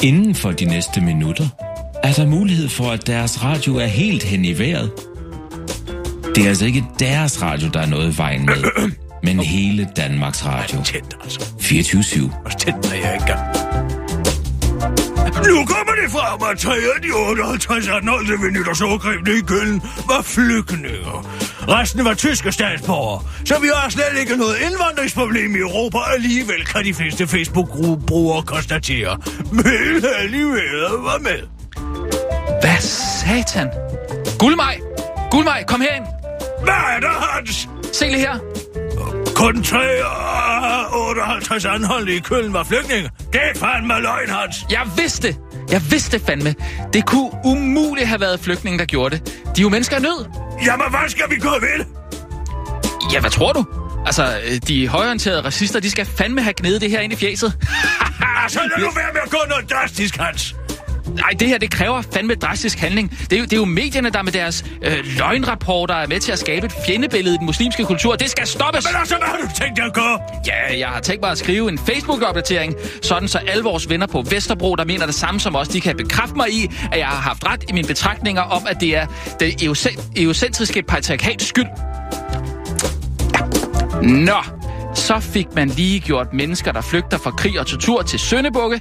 Inden 0.02 0.34
for 0.34 0.50
de 0.50 0.64
næste 0.64 1.00
minutter 1.00 1.48
er 2.02 2.12
der 2.12 2.26
mulighed 2.26 2.68
for, 2.68 2.90
at 2.90 3.06
deres 3.06 3.44
radio 3.44 3.76
er 3.76 3.86
helt 3.86 4.22
hen 4.22 4.44
i 4.44 4.58
vejret. 4.58 4.90
Det 6.34 6.44
er 6.44 6.48
altså 6.48 6.64
ikke 6.66 6.84
deres 6.98 7.42
radio, 7.42 7.68
der 7.68 7.80
er 7.80 7.86
noget 7.86 8.14
i 8.14 8.18
vejen 8.18 8.46
med, 8.46 8.64
men 9.22 9.40
hele 9.40 9.88
Danmarks 9.96 10.46
Radio. 10.46 10.82
Tændt 10.84 11.16
altså. 11.22 11.40
24-7. 11.40 12.44
Og 12.44 12.58
tændt 12.58 12.86
er 12.92 12.96
jeg 12.96 13.14
ikke. 13.14 13.34
Nu 15.48 15.64
kommer 15.66 15.92
det 16.02 16.10
frem, 16.10 16.42
at 16.50 16.64
af 16.66 17.02
de 17.02 17.12
58 17.12 17.88
anholdte 17.88 18.32
ved 18.32 18.50
nytårsovergrebene 18.50 19.38
i 19.38 19.40
Køln 19.40 19.82
var 20.06 20.22
flygtninge. 20.22 20.88
Resten 21.68 22.04
var 22.04 22.14
tyske 22.14 22.52
statsborgere, 22.52 23.22
så 23.44 23.58
vi 23.60 23.68
har 23.74 23.90
slet 23.90 24.20
ikke 24.20 24.36
noget 24.36 24.56
indvandringsproblem 24.66 25.56
i 25.56 25.58
Europa. 25.58 25.98
Alligevel 26.14 26.64
kan 26.64 26.84
de 26.84 26.94
fleste 26.94 27.26
Facebook-brugere 27.26 28.42
konstatere. 28.42 29.18
Men 29.52 30.04
alligevel 30.18 30.80
var 30.80 31.18
med. 31.18 31.42
Hvad 32.60 32.80
satan? 32.80 33.68
Guldmej! 34.38 34.80
Guldmej, 35.30 35.64
kom 35.64 35.80
herind! 35.80 36.04
Hvad 36.62 36.74
er 36.96 37.00
der, 37.00 37.08
Hans? 37.08 37.68
Se 37.92 38.04
lige 38.04 38.18
her. 38.18 38.61
Kun 39.42 39.62
3 39.62 39.78
af 39.78 40.84
58 40.92 41.64
anholdte 41.64 42.16
i 42.16 42.18
Køln 42.18 42.52
var 42.52 42.64
flygtninge. 42.64 43.10
Det 43.32 43.40
er 43.54 43.58
fandme 43.58 44.00
løgn, 44.00 44.28
Hans. 44.28 44.66
Jeg 44.70 44.80
vidste 44.96 45.36
Jeg 45.70 45.82
vidste 45.90 46.20
fandme. 46.26 46.54
Det 46.92 47.06
kunne 47.06 47.30
umuligt 47.44 48.06
have 48.08 48.20
været 48.20 48.40
flygtninge, 48.40 48.78
der 48.78 48.84
gjorde 48.84 49.16
det. 49.16 49.26
De 49.26 49.60
er 49.60 49.62
jo 49.62 49.68
mennesker 49.68 49.96
i 49.96 50.00
nød. 50.00 50.26
Jamen, 50.66 50.86
hvad 50.90 51.08
skal 51.08 51.30
vi 51.30 51.36
gøre 51.36 51.60
ved 51.60 51.78
det? 51.78 51.86
Ja, 53.12 53.20
hvad 53.20 53.30
tror 53.30 53.52
du? 53.52 53.64
Altså, 54.06 54.40
de 54.68 54.88
højorienterede 54.88 55.40
racister, 55.44 55.80
de 55.80 55.90
skal 55.90 56.06
fandme 56.06 56.42
have 56.42 56.54
gnedet 56.56 56.80
det 56.80 56.90
her 56.90 57.00
ind 57.00 57.12
i 57.12 57.16
fjeset. 57.16 57.52
Så 58.48 58.60
lad 58.60 58.84
nu 58.84 58.90
være 58.96 59.12
med 59.12 59.20
at 59.24 59.30
gå 59.30 59.38
noget 59.48 59.70
drastisk, 59.70 60.16
Hans. 60.16 60.54
Nej, 61.16 61.30
det 61.40 61.48
her, 61.48 61.58
det 61.58 61.70
kræver 61.70 62.02
fandme 62.14 62.34
drastisk 62.34 62.78
handling. 62.78 63.10
Det 63.10 63.32
er 63.32 63.38
jo, 63.38 63.44
det 63.44 63.52
er 63.52 63.56
jo 63.56 63.64
medierne, 63.64 64.10
der 64.10 64.22
med 64.22 64.32
deres 64.32 64.64
øh, 64.82 65.04
løgnrapporter 65.18 65.94
er 65.94 66.06
med 66.06 66.20
til 66.20 66.32
at 66.32 66.38
skabe 66.38 66.66
et 66.66 66.72
fjendebillede 66.86 67.34
i 67.34 67.38
den 67.38 67.46
muslimske 67.46 67.84
kultur. 67.84 68.16
Det 68.16 68.30
skal 68.30 68.46
stoppes! 68.46 68.86
Men 68.90 68.96
altså, 69.00 69.16
hvad 69.16 69.26
har 69.26 69.36
du 69.36 69.48
tænkt 69.64 69.76
dig 69.76 69.84
at 69.84 69.94
gøre? 69.94 70.18
Ja, 70.46 70.78
jeg 70.78 70.88
har 70.88 71.00
tænkt 71.00 71.22
mig 71.22 71.30
at 71.30 71.38
skrive 71.38 71.68
en 71.68 71.78
Facebook-opdatering, 71.78 72.74
sådan 73.02 73.28
så 73.28 73.38
alle 73.38 73.64
vores 73.64 73.88
venner 73.88 74.06
på 74.06 74.24
Vesterbro, 74.30 74.76
der 74.76 74.84
mener 74.84 75.06
det 75.06 75.14
samme 75.14 75.40
som 75.40 75.56
os, 75.56 75.68
de 75.68 75.80
kan 75.80 75.96
bekræfte 75.96 76.36
mig 76.36 76.52
i, 76.52 76.70
at 76.92 76.98
jeg 76.98 77.06
har 77.06 77.20
haft 77.20 77.46
ret 77.46 77.64
i 77.68 77.72
mine 77.72 77.88
betragtninger 77.88 78.42
om, 78.42 78.66
at 78.68 78.80
det 78.80 78.96
er 78.96 79.06
det 79.40 79.62
eocentriske 80.16 80.82
patriarkats 80.82 81.46
skyld. 81.46 81.66
Ja. 83.34 84.08
Nå, 84.08 84.42
så 84.94 85.20
fik 85.20 85.46
man 85.54 85.68
lige 85.68 86.00
gjort 86.00 86.32
mennesker, 86.32 86.72
der 86.72 86.80
flygter 86.80 87.18
fra 87.18 87.30
krig 87.30 87.60
og 87.60 87.66
tortur 87.66 88.02
til 88.02 88.18
søndebukke. 88.18 88.80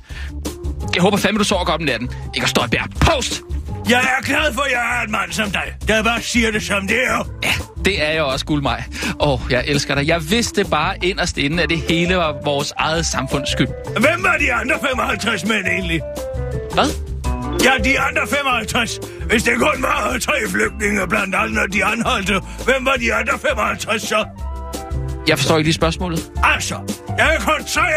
Jeg 0.96 1.02
håber 1.02 1.18
fandme, 1.18 1.40
du 1.40 1.44
sover 1.44 1.66
godt 1.66 1.82
om 1.82 1.86
natten. 1.86 2.10
Ikke 2.36 2.50
Støjberg. 2.50 2.90
Post! 3.02 3.42
Jeg 3.90 4.00
er 4.00 4.24
glad 4.26 4.54
for, 4.54 4.62
at 4.62 4.72
jeg 4.72 5.00
er 5.00 5.06
en 5.06 5.12
mand 5.12 5.32
som 5.32 5.52
dig, 5.52 5.76
der 5.88 6.04
bare 6.04 6.22
siger 6.22 6.52
det 6.52 6.64
som 6.64 6.88
det 6.88 6.98
er. 7.08 7.28
Ja, 7.44 7.54
det 7.86 8.04
er 8.04 8.12
jeg 8.12 8.24
også, 8.24 8.46
Guldmej. 8.46 8.84
Åh, 9.20 9.30
oh, 9.34 9.40
jeg 9.50 9.64
elsker 9.68 9.96
dig. 9.96 10.08
Jeg 10.08 10.30
vidste 10.30 10.64
bare 10.64 10.96
inderst 11.04 11.38
inde, 11.38 11.64
at 11.64 11.70
det 11.70 11.78
hele 11.90 12.16
var 12.16 12.36
vores 12.44 12.74
eget 12.78 13.06
samfunds 13.06 13.50
skyld. 13.50 13.68
Hvem 14.00 14.24
var 14.24 14.38
de 14.40 14.54
andre 14.54 14.76
55 14.90 15.46
mænd 15.46 15.66
egentlig? 15.68 16.02
Hvad? 16.74 16.90
Ja, 17.64 17.72
de 17.84 18.00
andre 18.00 18.28
55. 18.28 19.00
Hvis 19.28 19.44
det 19.44 19.54
kun 19.58 19.82
var 19.84 20.18
tre 20.22 20.34
flygtninge 20.50 21.08
blandt 21.08 21.36
andet 21.36 21.74
de 21.74 21.86
anholdte, 21.86 22.42
hvem 22.66 22.86
var 22.86 22.96
de 22.96 23.14
andre 23.14 23.40
55 23.50 24.02
så? 24.02 24.26
Jeg 25.28 25.38
forstår 25.38 25.58
ikke 25.58 25.68
lige 25.68 25.74
spørgsmålet. 25.74 26.32
Altså, 26.44 26.76
jeg 27.18 27.26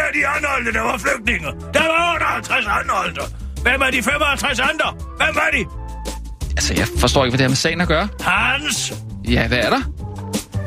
af 0.07 0.11
de 0.13 0.27
anholdte, 0.27 0.73
der 0.73 0.81
var 0.81 0.97
flygtninge. 0.97 1.47
Der 1.73 1.79
var 1.79 2.13
58 2.13 2.65
anholdte. 2.65 3.21
Hvem 3.61 3.81
er 3.81 3.91
de 3.91 4.03
55 4.03 4.59
andre? 4.59 4.93
Hvem 5.17 5.35
var 5.35 5.49
de? 5.53 5.65
Altså, 6.49 6.73
jeg 6.73 6.87
forstår 6.97 7.25
ikke, 7.25 7.31
hvad 7.31 7.37
det 7.37 7.43
har 7.43 7.49
med 7.49 7.55
sagen 7.55 7.81
at 7.81 7.87
gøre. 7.87 8.07
Hans! 8.21 8.93
Ja, 9.27 9.47
hvad 9.47 9.57
er 9.57 9.69
der? 9.69 9.81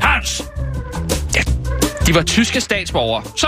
Hans! 0.01 0.43
Ja, 1.35 1.41
de 2.07 2.15
var 2.15 2.21
tyske 2.21 2.61
statsborgere. 2.61 3.23
Så, 3.35 3.47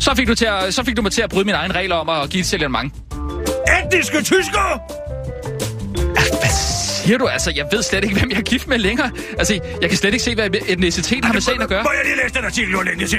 så 0.00 0.14
fik 0.14 0.28
du, 0.28 0.34
til 0.34 0.44
at, 0.46 0.74
så 0.74 0.84
fik 0.84 0.96
du 0.96 1.02
mig 1.02 1.12
til 1.12 1.22
at 1.22 1.30
bryde 1.30 1.44
mine 1.44 1.56
egne 1.56 1.74
regler 1.74 1.96
om 1.96 2.08
at 2.08 2.30
give 2.30 2.40
et 2.40 2.46
signalement. 2.46 2.94
Etniske 3.84 4.22
tyskere! 4.22 4.80
Siger 7.02 7.18
du? 7.18 7.26
Altså, 7.26 7.52
jeg 7.56 7.66
ved 7.72 7.82
slet 7.82 8.04
ikke, 8.04 8.18
hvem 8.18 8.30
jeg 8.30 8.38
er 8.38 8.42
gift 8.42 8.68
med 8.68 8.78
længere. 8.78 9.10
Altså, 9.38 9.60
jeg 9.80 9.90
kan 9.90 9.98
slet 9.98 10.12
ikke 10.12 10.24
se, 10.24 10.34
hvad 10.34 10.50
etnicitet 10.68 11.24
har 11.24 11.32
med 11.32 11.40
sagen 11.40 11.62
at 11.62 11.68
gøre. 11.68 11.82
Må 11.82 11.90
jeg 11.92 12.04
lige 12.04 12.16
læse 12.22 12.34
den 12.34 12.44
artikel, 12.44 12.72
du 12.72 12.76
har 12.78 12.84
længe 12.84 13.06
til? 13.06 13.18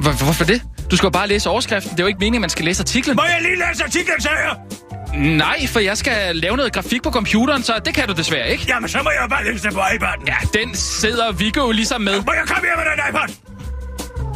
Hvor, 0.00 0.24
hvorfor 0.24 0.44
det? 0.44 0.62
Du 0.90 0.96
skal 0.96 1.06
jo 1.06 1.10
bare 1.10 1.28
læse 1.28 1.50
overskriften. 1.50 1.90
Det 1.90 2.00
er 2.00 2.04
jo 2.04 2.08
ikke 2.08 2.18
meningen, 2.18 2.38
at 2.38 2.40
man 2.40 2.50
skal 2.50 2.64
læse 2.64 2.80
artiklen. 2.80 3.16
Må 3.16 3.22
jeg 3.22 3.38
lige 3.42 3.56
læse 3.56 3.84
artiklen, 3.84 4.20
sagde 4.20 4.36
jeg? 4.38 4.56
Nej, 5.36 5.66
for 5.66 5.80
jeg 5.80 5.96
skal 5.98 6.36
lave 6.36 6.56
noget 6.56 6.72
grafik 6.72 7.02
på 7.02 7.10
computeren, 7.10 7.62
så 7.62 7.72
det 7.84 7.94
kan 7.94 8.08
du 8.08 8.14
desværre 8.14 8.50
ikke. 8.50 8.64
Jamen, 8.68 8.88
så 8.88 8.98
må 9.02 9.10
jeg 9.10 9.28
bare 9.30 9.44
læse 9.44 9.62
det 9.64 9.72
på 9.74 9.80
iPad'en. 9.80 10.24
Ja, 10.26 10.36
den 10.60 10.74
sidder 10.74 11.32
Viggo 11.32 11.60
jo 11.60 11.70
ligesom 11.72 12.00
med. 12.00 12.22
Må 12.26 12.32
jeg 12.32 12.42
komme 12.46 12.68
her 12.68 12.76
med 12.76 12.84
den 12.84 13.00
iPad? 13.08 13.55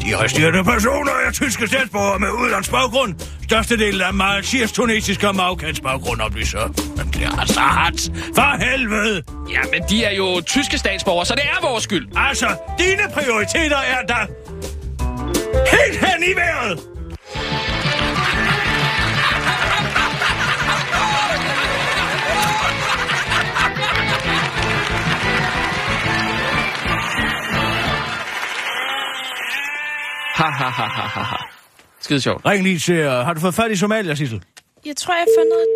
De 0.02 0.16
resterende 0.16 0.64
personer 0.64 1.12
er 1.26 1.30
tyske 1.32 1.66
statsborgere 1.66 2.18
med 2.18 2.28
udlands 2.30 2.68
baggrund. 2.68 3.14
Størstedelen 3.42 4.00
er 4.00 4.12
meget 4.12 4.70
tunesiske 4.72 5.28
og 5.28 5.36
marokkansk 5.36 5.82
baggrund, 5.82 6.20
oplyser. 6.20 6.66
Men 6.96 7.06
det 7.12 7.22
er 7.22 7.40
altså 7.40 7.60
Hans. 7.60 8.12
For 8.34 8.56
helvede! 8.64 9.22
Ja, 9.50 9.60
men 9.72 9.82
de 9.90 10.04
er 10.04 10.14
jo 10.16 10.40
tyske 10.40 10.78
statsborgere, 10.78 11.26
så 11.26 11.34
det 11.34 11.44
er 11.44 11.68
vores 11.68 11.84
skyld. 11.84 12.08
Altså, 12.16 12.46
dine 12.78 13.02
prioriteter 13.14 13.76
er 13.76 14.06
der 14.08 14.26
helt 15.76 16.06
hen 16.06 16.22
i 16.22 16.36
vejret. 16.36 16.89
Skide 32.00 32.20
sjovt. 32.20 32.46
Ring 32.46 32.62
lige 32.62 32.78
til... 32.78 33.06
Uh, 33.06 33.12
har 33.12 33.34
du 33.34 33.40
fået 33.40 33.54
fat 33.54 33.70
i 33.70 33.76
Somalia, 33.76 34.14
Sissel? 34.14 34.42
Jeg 34.86 34.96
tror, 34.96 35.14
jeg 35.14 35.20
har 35.20 35.40
fundet 35.40 35.62
et 35.62 35.68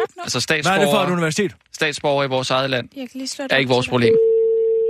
godt 0.00 0.16
nok. 0.16 0.24
Altså 0.24 0.46
Hvad 0.48 0.72
er 0.72 0.78
det 0.78 0.88
for 0.92 0.98
et 0.98 1.10
universitet? 1.10 1.56
statsborgere 1.72 2.26
i 2.26 2.28
vores 2.28 2.50
eget 2.50 2.70
land 2.70 2.88
Jeg 2.96 3.10
kan 3.10 3.18
lige 3.18 3.28
slå 3.28 3.42
det 3.42 3.52
er 3.52 3.56
ikke 3.56 3.68
vores 3.70 3.88
problem. 3.88 4.14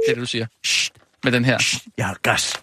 Det 0.06 0.10
er 0.10 0.14
det, 0.14 0.20
du 0.20 0.26
siger. 0.26 0.46
Shh. 0.64 0.90
Med 1.24 1.32
den 1.32 1.44
her. 1.44 1.58
Jeg 1.98 2.06
har 2.06 2.16
gas. 2.22 2.62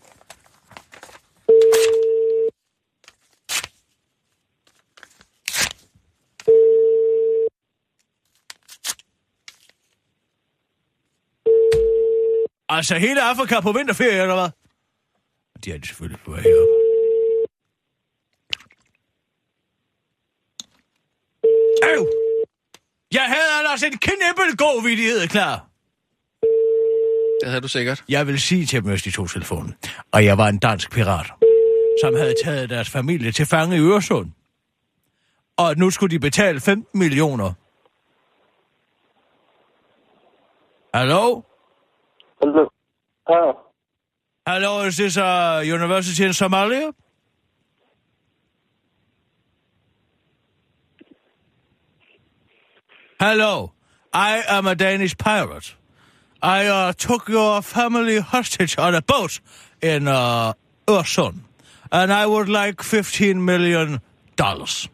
Altså 12.69 12.95
hele 12.97 13.21
Afrika 13.21 13.59
på 13.59 13.71
vinterferie, 13.71 14.21
eller 14.21 14.35
hvad? 14.35 14.49
De 15.65 15.71
er 15.71 15.77
de 15.77 15.87
selvfølgelig 15.87 16.19
på 16.25 16.31
vej 16.31 16.43
Øv! 21.93 22.07
Jeg 23.13 23.23
havde 23.23 23.59
ellers 23.59 23.83
en 23.83 23.97
knibbelgod 23.97 24.83
vidighed 24.83 25.27
klar. 25.27 25.67
Det 27.41 27.49
havde 27.49 27.61
du 27.61 27.67
sikkert. 27.67 28.03
Jeg 28.09 28.27
vil 28.27 28.39
sige 28.39 28.65
til 28.65 28.81
dem, 28.81 28.89
hvis 28.89 29.03
de 29.03 29.11
tog 29.11 29.29
telefonen. 29.29 29.75
Og 30.11 30.25
jeg 30.25 30.37
var 30.37 30.47
en 30.47 30.57
dansk 30.57 30.91
pirat, 30.91 31.25
som 32.03 32.15
havde 32.15 32.33
taget 32.43 32.69
deres 32.69 32.89
familie 32.89 33.31
til 33.31 33.45
fange 33.45 33.75
i 33.75 33.79
Øresund. 33.79 34.31
Og 35.57 35.75
nu 35.77 35.89
skulle 35.89 36.11
de 36.11 36.19
betale 36.19 36.59
15 36.59 36.99
millioner. 36.99 37.53
Hallo? 40.93 41.41
Hello. 42.41 42.69
Ah, 43.27 43.53
Hello, 44.47 44.81
is 44.87 44.95
this 44.95 45.17
a 45.17 45.61
university 45.61 46.21
in 46.21 46.33
Somalia? 46.33 46.91
Hello, 53.17 53.71
I 54.11 54.43
am 54.45 54.67
a 54.67 54.75
Danish 54.75 55.17
pirate. 55.17 55.73
I 56.41 56.65
uh, 56.65 56.91
took 56.91 57.29
your 57.29 57.61
family 57.61 58.19
hostage 58.19 58.77
on 58.77 58.93
a 58.93 59.01
boat 59.01 59.39
in 59.81 60.09
uh, 60.09 60.53
and 61.91 62.13
I 62.13 62.25
would 62.25 62.49
like 62.49 62.83
15 62.83 63.45
million 63.45 64.01
dollars. 64.35 64.89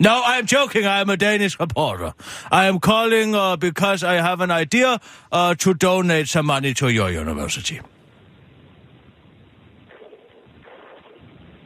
No, 0.00 0.22
I'm 0.24 0.46
joking. 0.46 0.86
I 0.86 1.00
am 1.00 1.10
a 1.10 1.18
Danish 1.18 1.60
reporter. 1.60 2.14
I 2.50 2.64
am 2.64 2.80
calling 2.80 3.34
uh, 3.34 3.56
because 3.56 4.02
I 4.02 4.14
have 4.14 4.40
an 4.40 4.50
idea 4.50 5.00
uh, 5.30 5.54
to 5.56 5.74
donate 5.74 6.28
some 6.28 6.46
money 6.46 6.72
to 6.74 6.88
your 6.88 7.10
university. 7.10 7.80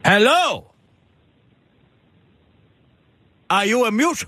Hello? 0.03 0.71
Are 3.49 3.65
you 3.65 3.85
a 3.85 3.91
mute? 3.91 4.25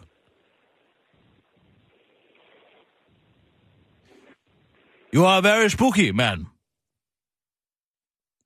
You 5.15 5.25
are 5.25 5.43
very 5.43 5.67
spooky, 5.67 6.09
man. 6.09 6.45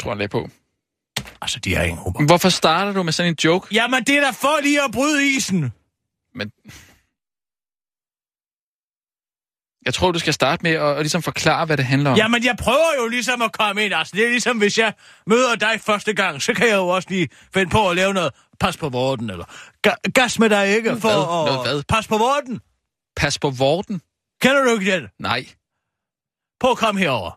Tror 0.01 0.09
han 0.11 0.17
lidt 0.17 0.31
på. 0.31 0.49
Altså, 1.41 1.59
de 1.59 1.75
har 1.75 1.83
ingen 1.83 2.03
humor. 2.03 2.25
Hvorfor 2.25 2.49
starter 2.49 2.91
du 2.93 3.03
med 3.03 3.13
sådan 3.13 3.31
en 3.31 3.37
joke? 3.43 3.67
Jamen, 3.75 4.03
det 4.03 4.17
er 4.17 4.21
da 4.21 4.29
for 4.29 4.61
lige 4.61 4.83
at 4.83 4.91
bryde 4.91 5.35
isen. 5.35 5.73
Men... 6.35 6.51
Jeg 9.85 9.93
tror, 9.93 10.11
du 10.11 10.19
skal 10.19 10.33
starte 10.33 10.63
med 10.63 10.71
at, 10.71 10.81
at 10.91 10.97
ligesom 10.99 11.21
forklare, 11.21 11.65
hvad 11.65 11.77
det 11.77 11.85
handler 11.85 12.11
om. 12.11 12.17
Jamen, 12.17 12.43
jeg 12.43 12.55
prøver 12.59 13.01
jo 13.01 13.07
ligesom 13.07 13.41
at 13.41 13.51
komme 13.53 13.85
ind. 13.85 13.93
Altså, 13.93 14.15
det 14.15 14.25
er 14.25 14.29
ligesom, 14.29 14.57
hvis 14.57 14.77
jeg 14.77 14.93
møder 15.27 15.55
dig 15.55 15.81
første 15.81 16.13
gang, 16.13 16.41
så 16.41 16.53
kan 16.53 16.67
jeg 16.67 16.75
jo 16.75 16.87
også 16.87 17.09
lige 17.09 17.29
finde 17.53 17.69
på 17.71 17.89
at 17.89 17.95
lave 17.95 18.13
noget 18.13 18.33
pas 18.59 18.77
på 18.77 18.89
vorden, 18.89 19.29
eller 19.29 19.45
ga- 19.87 20.11
gas 20.13 20.39
med 20.39 20.49
dig 20.49 20.67
ikke, 20.75 20.89
for 20.89 20.97
Hvad? 20.99 21.11
at 21.11 21.53
Noget 21.55 21.67
hvad? 21.67 21.83
pas 21.89 22.07
på 22.07 22.17
vorden. 22.17 22.61
Pas 23.15 23.39
på 23.39 23.49
vorden? 23.49 24.01
Kender 24.41 24.63
du 24.63 24.79
ikke 24.79 24.91
den? 24.91 25.07
Nej. 25.19 25.45
Prøv 26.63 26.71
at 26.71 26.77
komme 26.77 26.99
herover. 27.01 27.31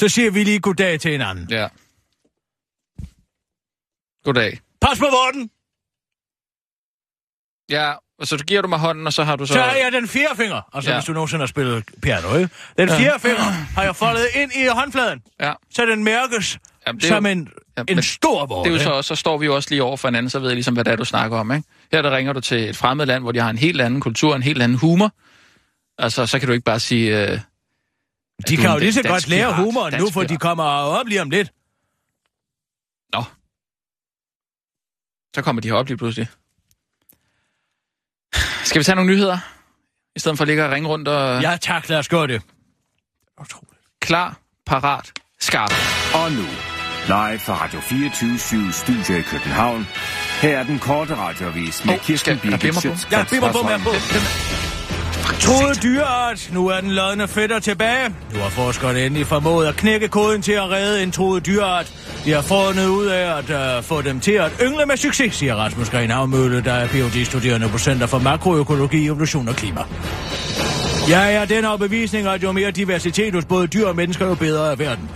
Så 0.00 0.08
siger 0.08 0.30
vi 0.30 0.44
lige 0.44 0.60
goddag 0.60 1.00
til 1.00 1.10
hinanden. 1.10 1.46
Ja. 1.50 1.68
Goddag. 4.24 4.60
Pas 4.80 4.98
på 4.98 5.04
vorden. 5.04 5.50
Ja, 7.70 7.92
og 8.18 8.26
så 8.26 8.44
giver 8.44 8.62
du 8.62 8.68
mig 8.68 8.78
hånden, 8.78 9.06
og 9.06 9.12
så 9.12 9.24
har 9.24 9.36
du 9.36 9.46
så... 9.46 9.52
Så 9.52 9.60
er 9.60 9.74
jeg 9.84 9.92
den 9.92 10.08
fjerde 10.08 10.36
finger. 10.36 10.62
Altså, 10.74 10.90
Ja. 10.90 10.94
ja. 10.94 11.00
hvis 11.00 11.06
du 11.06 11.12
nogensinde 11.12 11.42
har 11.42 11.46
spillet 11.46 11.84
piano, 12.02 12.34
ikke? 12.36 12.50
Den 12.78 12.88
fjerde 12.88 13.20
finger 13.20 13.42
har 13.42 13.82
jeg 13.82 13.96
foldet 13.96 14.26
ind 14.34 14.52
i 14.52 14.66
håndfladen, 14.66 15.22
Ja. 15.40 15.52
så 15.70 15.86
den 15.86 16.04
mærkes 16.04 16.58
Jamen, 16.86 17.00
det 17.00 17.04
er 17.10 17.14
som 17.14 17.26
jo- 17.26 17.32
en, 17.32 17.48
Ja, 17.78 17.82
en 17.88 18.02
stor 18.02 18.46
vore. 18.46 18.64
Det 18.64 18.70
er 18.70 18.78
jo 18.78 18.82
så, 18.82 18.90
også- 18.90 19.08
så 19.08 19.14
står 19.14 19.38
vi 19.38 19.46
jo 19.46 19.54
også 19.54 19.70
lige 19.70 19.82
over 19.82 19.96
for 19.96 20.08
hinanden, 20.08 20.30
så 20.30 20.38
ved 20.38 20.48
jeg 20.48 20.54
ligesom, 20.56 20.74
hvad 20.74 20.84
det 20.84 20.92
er, 20.92 20.96
du 20.96 21.04
snakker 21.04 21.38
om, 21.38 21.52
ikke? 21.52 21.68
Her 21.92 22.02
der 22.02 22.16
ringer 22.16 22.32
du 22.32 22.40
til 22.40 22.68
et 22.68 22.76
fremmed 22.76 23.06
land, 23.06 23.22
hvor 23.22 23.32
de 23.32 23.38
har 23.40 23.50
en 23.50 23.58
helt 23.58 23.80
anden 23.80 24.00
kultur, 24.00 24.36
en 24.36 24.42
helt 24.42 24.62
anden 24.62 24.78
humor. 24.78 25.10
Altså, 25.98 26.26
så 26.26 26.38
kan 26.38 26.46
du 26.48 26.52
ikke 26.52 26.64
bare 26.64 26.80
sige, 26.80 27.30
øh, 27.32 27.40
De 28.48 28.56
du 28.56 28.62
kan 28.62 28.70
jo 28.72 28.78
lige 28.78 28.92
så 28.92 29.02
godt 29.02 29.28
lære 29.28 29.52
pirat? 29.52 29.64
humoren 29.64 29.94
nu, 30.00 30.10
for 30.10 30.22
de 30.22 30.28
pirat? 30.28 30.40
kommer 30.40 30.64
op 30.64 31.06
lige 31.06 31.22
om 31.22 31.30
lidt. 31.30 31.52
Nå. 33.12 33.24
Så 35.34 35.42
kommer 35.42 35.62
de 35.62 35.68
herop 35.68 35.86
lige 35.86 35.96
pludselig. 35.96 36.28
Skal 38.64 38.78
vi 38.78 38.84
tage 38.84 38.96
nogle 38.96 39.10
nyheder? 39.10 39.38
I 40.16 40.18
stedet 40.18 40.38
for 40.38 40.42
at 40.42 40.48
ligge 40.48 40.64
og 40.64 40.70
ringe 40.72 40.88
rundt 40.88 41.08
og... 41.08 41.42
Ja, 41.42 41.56
tak, 41.60 41.88
lad 41.88 41.98
os 41.98 42.08
gøre 42.08 42.26
det. 42.26 42.42
Utroligt. 43.40 43.80
Klar, 44.00 44.38
parat, 44.66 45.12
skarp. 45.40 45.72
Og 46.14 46.32
nu, 46.32 46.42
live 47.06 47.38
fra 47.38 47.64
Radio 47.64 47.80
24 47.80 48.72
Studio 48.72 49.16
i 49.18 49.22
København. 49.22 49.86
Her 50.40 50.58
er 50.58 50.64
den 50.64 50.78
korte 50.78 51.16
radiovis 51.16 51.84
med 51.84 51.94
Hov, 51.94 52.00
Kirsten 52.00 52.38
Birgit 52.38 52.60
bimmer 52.60 52.74
på? 52.74 52.80
Schøtzgrads 52.80 53.32
Ja, 53.32 53.36
bimmer 53.36 53.52
på, 53.52 53.62
med 53.62 53.78
på. 53.78 54.73
Troede 55.24 55.74
dyreart. 55.82 56.50
Nu 56.52 56.68
er 56.68 56.80
den 56.80 56.90
lodne 56.90 57.28
fætter 57.28 57.58
tilbage. 57.58 58.08
Nu 58.34 58.38
har 58.38 58.48
forskerne 58.48 59.06
endelig 59.06 59.26
formået 59.26 59.66
at 59.66 59.76
knække 59.76 60.08
koden 60.08 60.42
til 60.42 60.52
at 60.52 60.70
redde 60.70 61.02
en 61.02 61.12
troet 61.12 61.46
dyreart. 61.46 61.92
De 62.24 62.30
har 62.30 62.42
fundet 62.42 62.86
ud 62.86 63.06
af 63.06 63.38
at 63.38 63.78
uh, 63.78 63.84
få 63.84 64.02
dem 64.02 64.20
til 64.20 64.32
at 64.32 64.52
yngle 64.62 64.86
med 64.86 64.96
succes, 64.96 65.34
siger 65.34 65.54
Rasmus 65.54 65.90
Gren 65.90 66.10
Havmølle, 66.10 66.64
der 66.64 66.72
er 66.72 66.86
Ph.D.-studerende 66.86 67.68
på 67.68 67.78
Center 67.78 68.06
for 68.06 68.18
Makroøkologi, 68.18 69.06
Evolution 69.06 69.48
og 69.48 69.56
Klima. 69.56 69.80
Jeg 71.08 71.34
er 71.34 71.44
den 71.44 71.64
overbevisning, 71.64 72.26
at 72.26 72.42
jo 72.42 72.52
mere 72.52 72.70
diversitet 72.70 73.34
hos 73.34 73.44
både 73.44 73.66
dyr 73.66 73.86
og 73.86 73.96
mennesker, 73.96 74.26
jo 74.26 74.34
bedre 74.34 74.72
er 74.72 74.76
verden. 74.76 75.10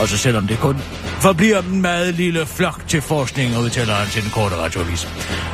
Og 0.00 0.08
så 0.08 0.18
selvom 0.18 0.46
det 0.46 0.58
kun 0.58 0.76
forbliver 1.22 1.62
en 1.62 1.82
meget 1.82 2.14
lille 2.14 2.46
flok 2.46 2.82
til 2.88 3.02
forskning, 3.02 3.58
udtaler 3.58 3.94
han 3.94 4.08
til 4.08 4.22
den 4.22 4.30
korte 4.30 4.56
radioavis. 4.56 5.08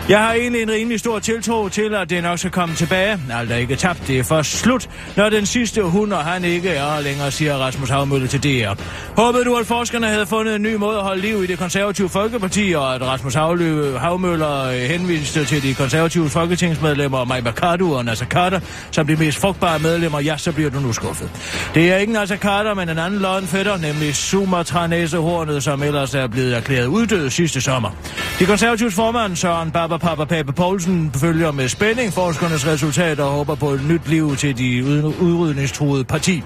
Jeg 0.08 0.18
har 0.18 0.32
egentlig 0.32 0.62
en 0.62 0.70
rimelig 0.70 1.00
stor 1.00 1.18
tiltro 1.18 1.68
til, 1.68 1.94
at 1.94 2.10
det 2.10 2.22
nok 2.22 2.38
skal 2.38 2.50
komme 2.50 2.74
tilbage. 2.74 3.18
Alt 3.30 3.52
er 3.52 3.56
ikke 3.56 3.76
tabt, 3.76 4.06
det 4.06 4.18
er 4.18 4.22
først 4.22 4.52
slut, 4.52 4.88
når 5.16 5.28
den 5.28 5.46
sidste 5.46 5.82
hund 5.82 6.12
og 6.12 6.24
han 6.24 6.44
ikke 6.44 6.68
er 6.68 7.00
længere, 7.00 7.30
siger 7.30 7.56
Rasmus 7.56 7.88
Havmølle 7.88 8.28
til 8.28 8.42
DR. 8.42 8.74
Håbede 9.16 9.44
du, 9.44 9.56
at 9.56 9.66
forskerne 9.66 10.06
havde 10.06 10.26
fundet 10.26 10.56
en 10.56 10.62
ny 10.62 10.74
måde 10.74 10.96
at 10.96 11.02
holde 11.02 11.22
liv 11.22 11.44
i 11.44 11.46
det 11.46 11.58
konservative 11.58 12.08
Folkeparti, 12.08 12.72
og 12.76 12.94
at 12.94 13.02
Rasmus 13.02 13.34
Havlø, 13.34 13.98
Havmøller 13.98 14.62
øh, 14.62 14.80
henviste 14.80 15.44
til 15.44 15.62
de 15.62 15.74
konservative 15.74 16.28
folketingsmedlemmer 16.28 17.24
Maj 17.24 17.40
Mercado 17.40 17.90
og 17.90 18.04
Nasser 18.04 18.26
Carter 18.26 18.60
som 18.90 19.06
de 19.06 19.16
mest 19.16 19.38
frugtbare 19.38 19.78
medlemmer, 19.78 20.20
ja, 20.20 20.36
så 20.36 20.52
bliver 20.52 20.70
du 20.70 20.80
nu 20.80 20.92
skuffet. 20.92 21.30
Det 21.74 21.92
er 21.92 21.96
ikke 21.96 22.12
Nasser 22.12 22.36
Carter, 22.36 22.74
men 22.74 22.88
en 22.88 22.98
anden 22.98 23.20
lodden 23.20 23.46
fætter, 23.46 23.76
nemlig 23.76 24.14
Sumatra-næsehornet, 25.60 25.62
som 25.62 25.82
ellers 25.82 26.14
er 26.14 26.26
blevet 26.26 26.56
erklæret 26.56 26.86
uddød 26.86 27.30
sidste 27.30 27.60
sommer. 27.60 27.90
De 28.38 28.46
konservatives 28.46 28.94
formand, 28.94 29.36
Søren 29.36 29.70
Baba 29.70 29.96
Papa 29.96 30.24
Pape 30.24 30.52
Poulsen, 30.52 31.12
følger 31.16 31.52
med 31.52 31.68
spænding 31.68 32.12
forskernes 32.12 32.66
resultater 32.66 33.24
og 33.24 33.30
håber 33.30 33.54
på 33.54 33.70
et 33.70 33.84
nyt 33.88 34.08
liv 34.08 34.36
til 34.36 34.58
de 34.58 34.84
udrydningstruede 35.20 36.04
parti. 36.04 36.42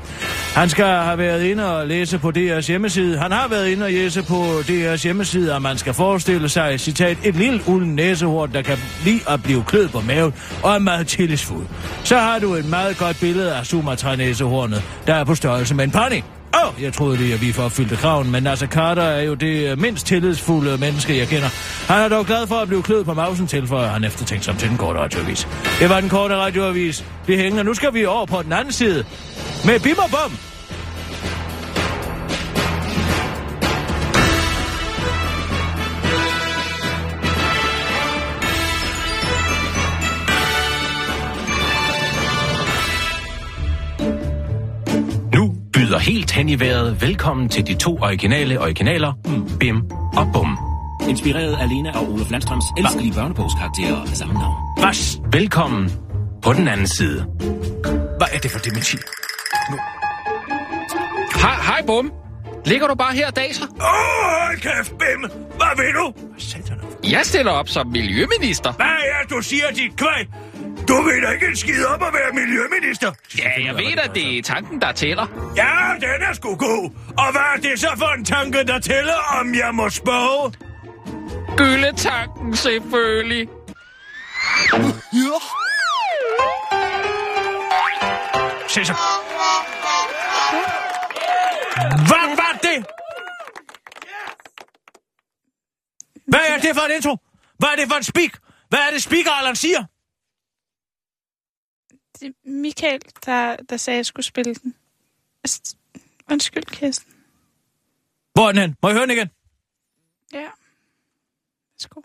Han 0.54 0.68
skal 0.68 0.84
have 0.84 1.18
været 1.18 1.44
inde 1.44 1.76
og 1.76 1.86
læse 1.86 2.18
på 2.18 2.32
DR's 2.36 2.66
hjemmeside. 2.66 3.18
Han 3.18 3.32
har 3.32 3.48
været 3.48 3.68
inde 3.68 3.84
og 3.84 3.92
læse 3.92 4.22
på 4.22 4.58
DR's 4.58 5.02
hjemmeside, 5.02 5.54
at 5.54 5.62
man 5.62 5.78
skal 5.78 5.94
forestille 5.94 6.48
sig, 6.48 6.80
citat, 6.80 7.18
et 7.24 7.36
lille 7.36 7.60
ulden 7.66 7.94
næsehort, 7.94 8.50
der 8.54 8.62
kan 8.62 8.78
lide 9.04 9.20
at 9.28 9.42
blive 9.42 9.64
klød 9.64 9.88
på 9.88 10.00
maven 10.00 10.34
og 10.62 10.74
er 10.74 10.78
meget 10.78 11.06
tillidsfuld. 11.06 11.66
Så 12.04 12.18
har 12.18 12.38
du 12.38 12.54
et 12.54 12.64
meget 12.64 12.98
godt 12.98 13.20
billede 13.20 13.54
af 13.54 13.66
Sumatra-næsehornet, 13.66 14.82
der 15.06 15.14
er 15.14 15.24
på 15.24 15.34
størrelse 15.34 15.74
med 15.74 15.84
en 15.84 15.90
pony. 15.90 16.39
Åh, 16.54 16.68
oh, 16.68 16.82
jeg 16.82 16.92
troede 16.92 17.16
lige, 17.16 17.34
at 17.34 17.40
vi 17.40 17.52
forfyldte 17.52 17.96
kraven, 17.96 18.30
men 18.30 18.42
Nasser 18.42 18.66
Carter 18.66 19.02
er 19.02 19.22
jo 19.22 19.34
det 19.34 19.70
øh, 19.70 19.78
mindst 19.78 20.06
tillidsfulde 20.06 20.78
menneske, 20.78 21.18
jeg 21.18 21.28
kender. 21.28 21.48
Han 21.92 22.04
er 22.04 22.08
dog 22.08 22.26
glad 22.26 22.46
for 22.46 22.54
at 22.54 22.68
blive 22.68 22.82
kløet 22.82 23.06
på 23.06 23.14
mausen, 23.14 23.46
tilføjer 23.46 23.88
han 23.88 24.04
eftertænksomt 24.04 24.58
til 24.58 24.68
den 24.68 24.76
korte 24.76 24.98
radioavis. 24.98 25.48
Det 25.80 25.88
var 25.90 26.00
den 26.00 26.08
korte 26.08 26.36
radioavis. 26.36 27.04
Vi 27.26 27.36
hænger. 27.36 27.62
Nu 27.62 27.74
skal 27.74 27.94
vi 27.94 28.04
over 28.04 28.26
på 28.26 28.42
den 28.42 28.52
anden 28.52 28.72
side. 28.72 29.04
Med 29.64 29.80
bim 29.80 29.96
og. 45.94 46.00
Nu 46.00 46.04
byder 46.04 46.12
helt 46.12 46.30
hen 46.30 46.48
i 46.48 46.60
vejret 46.60 47.02
velkommen 47.02 47.48
til 47.48 47.66
de 47.66 47.74
to 47.74 47.98
originale 48.02 48.60
originaler, 48.60 49.12
Bim 49.60 49.82
og 50.16 50.30
Bum. 50.32 50.58
Inspireret 51.08 51.58
alene 51.60 51.96
af 51.96 52.02
Olof 52.02 52.30
Landstrøms 52.30 52.64
elskelige 52.78 53.12
børnebogskarakterer 53.12 54.02
af 54.02 54.16
samme 54.16 54.34
navn. 54.34 54.54
Hvad? 54.78 55.32
Velkommen 55.32 55.92
på 56.42 56.52
den 56.52 56.68
anden 56.68 56.86
side. 56.86 57.26
Hvad 58.18 58.28
er 58.32 58.38
det 58.38 58.50
for 58.50 58.58
dementi? 58.58 58.96
Hej, 61.42 61.54
hej 61.54 61.82
bum. 61.86 62.12
Ligger 62.64 62.86
du 62.86 62.94
bare 62.94 63.14
her 63.14 63.26
og 63.26 63.36
daser? 63.36 63.64
Åh, 63.64 63.86
oh, 63.86 64.56
kæft, 64.56 64.90
Bim. 64.90 65.30
Hvad 65.56 65.76
vil 65.76 65.94
du? 65.94 66.12
Jeg 67.10 67.20
stiller 67.24 67.52
op 67.52 67.68
som 67.68 67.86
miljøminister. 67.86 68.72
Hvad 68.72 68.86
er 68.86 69.22
det, 69.22 69.30
du 69.30 69.42
siger, 69.42 69.64
dit 69.74 69.96
kvæg? 69.96 70.26
Du 70.90 71.02
ved 71.02 71.22
da 71.22 71.30
ikke 71.30 71.46
en 71.46 71.56
skid 71.56 71.84
om 71.84 72.02
at 72.02 72.14
være 72.14 72.32
miljøminister. 72.32 73.12
Ja, 73.38 73.64
jeg 73.64 73.74
ved 73.74 73.98
at 73.98 74.10
det 74.14 74.38
er 74.38 74.42
tanken, 74.42 74.80
der 74.80 74.92
tæller. 74.92 75.26
Ja, 75.56 75.94
den 76.00 76.22
er 76.28 76.32
sgu 76.32 76.56
god. 76.56 76.90
Og 77.18 77.32
hvad 77.32 77.40
er 77.56 77.60
det 77.62 77.80
så 77.80 77.88
for 77.98 78.14
en 78.18 78.24
tanke, 78.24 78.64
der 78.64 78.78
tæller, 78.78 79.38
om 79.40 79.54
jeg 79.54 79.74
må 79.74 79.88
spørge? 79.90 80.52
Gyldetanken, 81.56 82.56
selvfølgelig. 82.56 83.48
Se 88.68 88.84
så. 88.84 88.94
Hvad 92.08 92.36
var 92.36 92.58
det? 92.62 92.86
Hvad 96.26 96.40
er 96.48 96.58
det 96.60 96.74
for 96.74 96.86
en 96.86 96.92
intro? 96.96 97.16
Hvad 97.58 97.68
er 97.68 97.76
det 97.76 97.88
for 97.88 97.96
en 97.96 98.02
speak? 98.02 98.30
Hvad 98.68 98.78
er 98.78 98.90
det, 98.92 99.02
speaker 99.02 99.54
siger? 99.54 99.84
Det 102.20 102.26
er 102.28 102.50
Michael, 102.50 103.00
der, 103.26 103.56
der 103.70 103.76
sagde, 103.76 103.96
at 103.96 103.98
jeg 103.98 104.06
skulle 104.06 104.26
spille 104.26 104.54
den. 104.54 104.74
Altså, 105.44 105.76
Undskyld, 106.30 106.62
Kirsten. 106.62 107.12
Hvor 108.32 108.48
er 108.48 108.52
den 108.52 108.60
hen? 108.60 108.76
Må 108.82 108.88
jeg 108.88 108.96
høre 108.96 109.02
den 109.06 109.10
igen? 109.10 109.30
Ja. 110.32 110.46
Værsgo. 111.74 112.00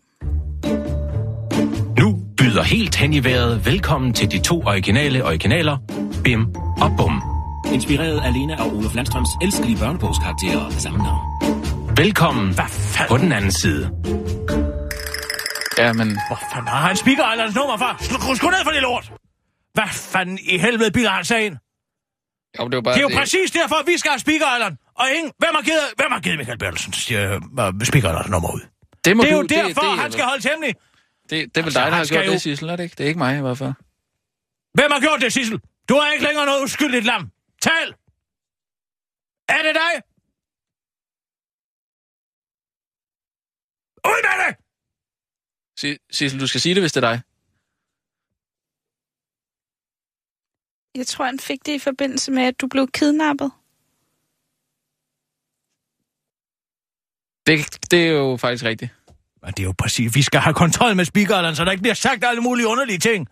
Nu 2.00 2.26
byder 2.38 2.64
helt 2.64 2.96
hen 2.96 3.14
i 3.14 3.24
vejret 3.24 3.66
velkommen 3.66 4.14
til 4.14 4.32
de 4.32 4.42
to 4.42 4.62
originale 4.62 5.26
originaler, 5.26 5.78
Bim 6.24 6.56
og 6.56 6.92
Bum. 6.98 7.22
Inspireret 7.74 8.22
alene 8.24 8.56
af 8.60 8.66
Olof 8.66 8.96
Landstrøms 8.96 9.30
elskelige 9.42 9.78
børnebogskarakterer 9.78 10.66
af 10.66 10.72
samme 10.72 10.98
navn. 11.04 11.22
Velkommen 11.98 12.54
Hvad 12.54 12.66
fanden? 12.70 13.10
på 13.10 13.18
den 13.18 13.32
anden 13.32 13.52
side. 13.52 13.84
Ja, 15.78 15.94
men 15.94 16.08
Hvor 16.28 16.40
fanden 16.54 16.68
har 16.68 16.88
han 16.88 16.98
speaker 16.98 17.34
Islands 17.34 17.56
nummer 17.56 17.78
fra? 17.78 17.98
Skru, 18.00 18.36
skru 18.36 18.50
ned 18.50 18.64
for 18.64 18.72
det 18.72 18.82
lort! 18.82 19.12
Hvad 19.78 19.90
fanden 20.14 20.38
i 20.54 20.58
helvede 20.58 20.92
ind? 21.46 21.58
jo, 22.60 22.64
det 22.70 22.76
var 22.76 22.82
bare... 22.82 22.94
Det 22.96 23.04
er 23.04 23.10
jo 23.10 23.18
præcis 23.20 23.52
derfor, 23.52 23.76
at 23.76 23.88
vi 23.88 23.98
skal 23.98 24.10
have 24.12 24.20
Speaker 24.20 24.48
Island. 24.56 24.76
Og 25.02 25.06
ingen... 25.16 25.32
Hvem 25.42 25.54
har 25.58 25.64
givet, 25.70 25.86
hvem 26.00 26.12
har 26.16 26.20
givet 26.26 26.38
Michael 26.38 26.58
Bertelsen 26.64 26.92
uh, 26.94 27.82
Speaker 27.92 28.10
Island 28.12 28.30
nummer 28.36 28.50
ud? 28.56 28.62
det, 29.06 29.18
må 29.18 29.24
Det 29.24 29.30
er 29.32 29.36
du, 29.36 29.42
jo 29.42 29.48
derfor, 29.48 29.82
det, 29.82 29.92
det, 29.92 30.00
han 30.04 30.12
skal 30.12 30.26
holdes 30.32 30.46
hemmelig. 30.52 30.74
Det, 31.30 31.32
det 31.32 31.38
er 31.58 31.62
vel 31.62 31.64
Altså, 31.68 31.80
dig, 31.80 31.92
der 31.92 31.98
har 31.98 32.06
gjort 32.06 32.26
jo- 32.28 32.32
det, 32.32 32.42
Sissel, 32.42 32.70
er 32.70 32.76
det 32.76 32.84
ikke? 32.84 32.96
Det 32.98 33.04
er 33.04 33.08
ikke 33.08 33.18
mig 33.26 33.38
i 33.38 33.42
hvert 33.42 33.58
fald. 33.58 33.74
Hvem 34.78 34.90
har 34.96 35.00
gjort 35.08 35.20
det, 35.22 35.34
Sissel? 35.34 35.58
Du 35.90 35.94
er 35.96 36.12
ikke 36.12 36.26
længere 36.28 36.46
noget 36.46 36.64
uskyldigt 36.64 37.06
lam. 37.06 37.24
Tal! 37.68 37.88
Er 39.56 39.62
det 39.68 39.74
dig? 39.84 39.94
Ud 44.12 44.20
med 44.28 44.36
det! 44.46 44.52
Si- 45.80 45.98
Sissel, 46.18 46.40
du 46.40 46.48
skal 46.48 46.62
sige 46.62 46.76
det, 46.76 46.84
hvis 46.84 46.92
det 46.94 47.04
er 47.04 47.10
dig. 47.12 47.22
Jeg 50.96 51.08
tror, 51.08 51.26
han 51.26 51.40
fik 51.40 51.66
det 51.66 51.74
i 51.74 51.80
forbindelse 51.80 52.32
med, 52.32 52.44
at 52.44 52.62
du 52.62 52.68
blev 52.68 52.88
kidnappet. 52.88 53.52
Det, 57.48 57.92
det 57.92 58.08
er 58.08 58.12
jo 58.12 58.38
faktisk 58.38 58.64
rigtigt. 58.64 58.92
Men 59.42 59.52
det 59.52 59.60
er 59.60 59.64
jo 59.64 59.74
præcis, 59.78 60.16
vi 60.16 60.22
skal 60.22 60.40
have 60.40 60.54
kontrol 60.54 60.96
med 60.96 61.06
Speaker 61.06 61.40
Island, 61.40 61.56
så 61.56 61.66
der 61.66 61.72
ikke 61.72 61.82
bliver 61.82 61.94
sagt 61.94 62.24
alle 62.24 62.42
mulige 62.42 62.68
underlige 62.68 63.00
ting. 63.00 63.28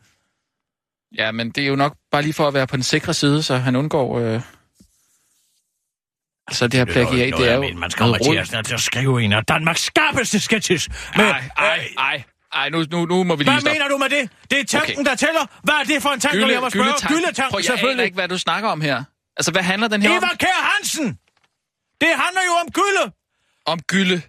Ja, 1.18 1.32
men 1.32 1.52
det 1.52 1.64
er 1.64 1.68
jo 1.68 1.76
nok 1.76 1.98
bare 2.12 2.22
lige 2.22 2.34
for 2.34 2.48
at 2.48 2.54
være 2.54 2.68
på 2.68 2.76
den 2.76 2.84
sikre 2.84 3.14
side, 3.14 3.44
så 3.44 3.58
han 3.58 3.76
undgår... 3.76 4.20
Øh... 4.20 4.42
Altså, 6.48 6.68
det 6.68 6.74
her 6.74 6.86
plagiat, 6.86 7.34
det 7.38 7.52
er 7.52 7.56
jo... 7.56 7.62
Men 7.62 7.80
man 7.80 7.92
skal 7.92 8.06
til 8.24 8.56
at, 8.56 8.66
til 8.66 8.74
at 8.74 8.80
skrive 8.80 9.24
en 9.24 9.34
af 9.34 9.46
Danmarks 9.46 9.82
skarpeste 9.82 10.40
sketches. 10.40 10.90
Men, 11.16 11.26
Ej, 11.26 11.50
ej, 11.58 11.88
ej. 11.98 12.24
Ej, 12.56 12.70
nu, 12.70 12.86
nu, 12.92 13.06
nu 13.06 13.24
må 13.24 13.36
vi 13.36 13.44
lige 13.44 13.52
Hvad 13.54 13.62
stoppe. 13.62 13.74
mener 13.74 13.88
du 13.88 13.98
med 13.98 14.10
det? 14.10 14.30
Det 14.52 14.60
er 14.60 14.64
tanken, 14.64 14.94
Okay. 15.00 15.10
der 15.10 15.16
tæller. 15.16 15.46
Hvad 15.64 15.76
er 15.76 15.84
det 15.84 16.02
for 16.02 16.10
en 16.10 16.20
tanke, 16.20 16.38
Gylde, 16.38 16.54
jeg 16.54 16.62
må 16.62 16.70
spørge? 16.70 16.86
gyldetank. 16.86 17.12
Gyldetanken, 17.14 17.52
Prøv, 17.52 17.60
jeg 17.60 17.70
aner 17.70 17.78
selvfølgelig. 17.78 18.06
ikke, 18.06 18.16
hvad 18.16 18.28
du 18.28 18.38
snakker 18.38 18.70
om 18.70 18.82
her. 18.82 19.04
Altså, 19.38 19.52
hvad 19.52 19.62
handler 19.64 19.88
den 19.88 20.02
her 20.02 20.10
om? 20.10 20.18
Eva 20.18 20.28
Kær 20.40 20.72
Hansen! 20.76 21.08
Det 22.02 22.10
handler 22.10 22.42
jo 22.48 22.52
om 22.66 22.72
gylde. 22.72 23.12
Om 23.66 23.80
gylde. 23.82 24.22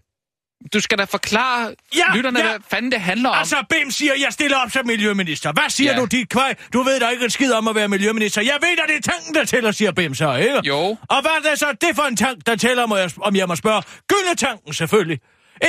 du 0.72 0.80
skal 0.80 0.98
da 0.98 1.04
forklare 1.04 1.74
Ja, 1.96 2.04
lytterne, 2.16 2.38
ja. 2.40 2.48
hvad 2.48 2.58
fanden 2.70 2.92
det 2.92 3.00
handler 3.00 3.28
om. 3.30 3.38
Altså, 3.38 3.56
Bim 3.70 3.90
siger, 3.90 4.12
jeg 4.20 4.32
stiller 4.32 4.56
op 4.58 4.70
som 4.70 4.86
miljøminister. 4.86 5.52
Hvad 5.52 5.68
siger 5.70 5.92
Ja. 5.92 5.98
du, 6.00 6.04
dit 6.04 6.28
kvaj? 6.28 6.54
Du 6.72 6.82
ved 6.82 7.00
da 7.00 7.08
ikke 7.08 7.24
en 7.24 7.30
skid 7.30 7.52
om 7.52 7.68
at 7.68 7.74
være 7.74 7.88
miljøminister. 7.88 8.42
Jeg 8.42 8.58
ved 8.60 8.68
at 8.82 8.88
det 8.88 8.96
er 8.96 9.12
tanken, 9.12 9.34
der 9.34 9.44
tæller, 9.44 9.70
siger 9.72 9.92
Bim 9.92 10.14
så, 10.14 10.34
ikke? 10.36 10.60
Jo. 10.64 10.76
Og 11.08 11.20
hvad 11.20 11.30
er 11.44 11.50
det 11.50 11.58
så 11.58 11.66
det 11.80 11.96
for 11.96 12.02
en 12.02 12.16
tank, 12.16 12.46
der 12.46 12.56
tæller, 12.56 12.86
må 12.86 12.96
jeg, 12.96 13.10
om 13.20 13.36
jeg 13.36 13.48
må 13.48 13.56
spørge? 13.56 13.82
Gyldetanken, 14.08 14.74
selvfølgelig. 14.74 15.20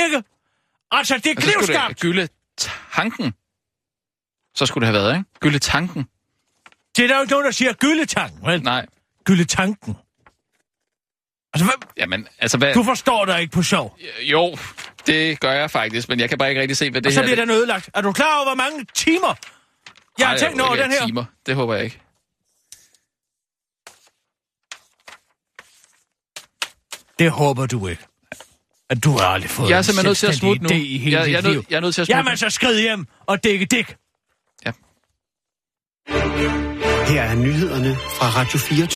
Ikke? 0.04 0.22
Altså, 0.90 1.14
det 1.18 1.26
er 1.26 1.34
Og 1.36 1.42
så 1.42 1.48
skulle 1.50 1.66
knivskarpt. 1.66 2.00
gylde 2.00 2.28
tanken. 2.58 3.34
Så 4.54 4.66
skulle 4.66 4.86
det 4.86 4.94
have 4.94 5.02
været, 5.04 5.18
ikke? 5.18 5.30
Gylde 5.40 5.58
tanken. 5.58 6.08
Det 6.96 7.04
er 7.04 7.08
der 7.08 7.14
jo 7.16 7.20
ikke 7.20 7.30
nogen, 7.30 7.44
der 7.46 7.50
siger 7.50 7.72
gyldetanken, 7.72 8.46
vel? 8.46 8.62
Nej. 8.62 8.86
Gyldetanken. 9.24 9.96
Altså, 11.52 11.64
hvad? 11.64 11.88
Jamen, 11.96 12.28
altså 12.38 12.58
hvad... 12.58 12.74
Du 12.74 12.82
forstår 12.82 13.24
dig 13.24 13.40
ikke 13.40 13.52
på 13.52 13.62
sjov. 13.62 13.98
Jo, 14.22 14.56
det 15.06 15.40
gør 15.40 15.52
jeg 15.52 15.70
faktisk, 15.70 16.08
men 16.08 16.20
jeg 16.20 16.28
kan 16.28 16.38
bare 16.38 16.48
ikke 16.48 16.60
rigtig 16.60 16.76
se, 16.76 16.90
hvad 16.90 17.00
det 17.02 17.06
Og 17.06 17.12
så 17.12 17.20
her... 17.20 17.26
bliver 17.26 17.36
den 17.36 17.50
ødelagt. 17.50 17.90
Er 17.94 18.00
du 18.00 18.12
klar 18.12 18.36
over, 18.36 18.44
hvor 18.44 18.54
mange 18.54 18.86
timer, 18.94 19.34
jeg 20.18 20.26
har 20.26 20.34
Ej, 20.34 20.38
tænkt 20.40 20.58
jo 20.58 20.64
over 20.64 20.76
den 20.76 20.90
her? 20.90 21.06
Timer. 21.06 21.24
Det 21.46 21.54
håber 21.54 21.74
jeg 21.74 21.84
ikke. 21.84 22.00
Det 27.18 27.30
håber 27.30 27.66
du 27.66 27.86
ikke. 27.86 28.06
At 28.90 29.04
du 29.04 29.10
har 29.10 29.26
aldrig 29.26 29.50
fået 29.50 29.68
Jeg 29.68 29.74
er 29.74 29.78
en 29.78 29.84
simpelthen 29.84 30.08
nødt 30.08 30.18
til 30.18 30.26
at 30.26 30.34
smutte 30.34 30.62
nu. 30.62 30.68
i 30.68 30.98
hele 30.98 31.16
Jeg- 31.16 31.26
dit 31.26 31.32
jeg 31.32 31.38
er 31.38 31.42
nødt- 31.42 31.54
liv. 31.54 31.64
jeg 31.70 31.76
er 31.76 31.80
nødt 31.80 31.94
til 31.94 32.00
at 32.02 32.06
smutte 32.06 32.16
Jamen 32.18 32.36
så 32.36 32.50
skrid 32.50 32.80
hjem 32.80 33.06
og 33.26 33.44
dække 33.44 33.64
dæk. 33.64 33.96
Her 37.12 37.22
er 37.22 37.34
nyhederne 37.34 37.96
fra 38.18 38.26
Radio 38.40 38.58
4 38.58 38.84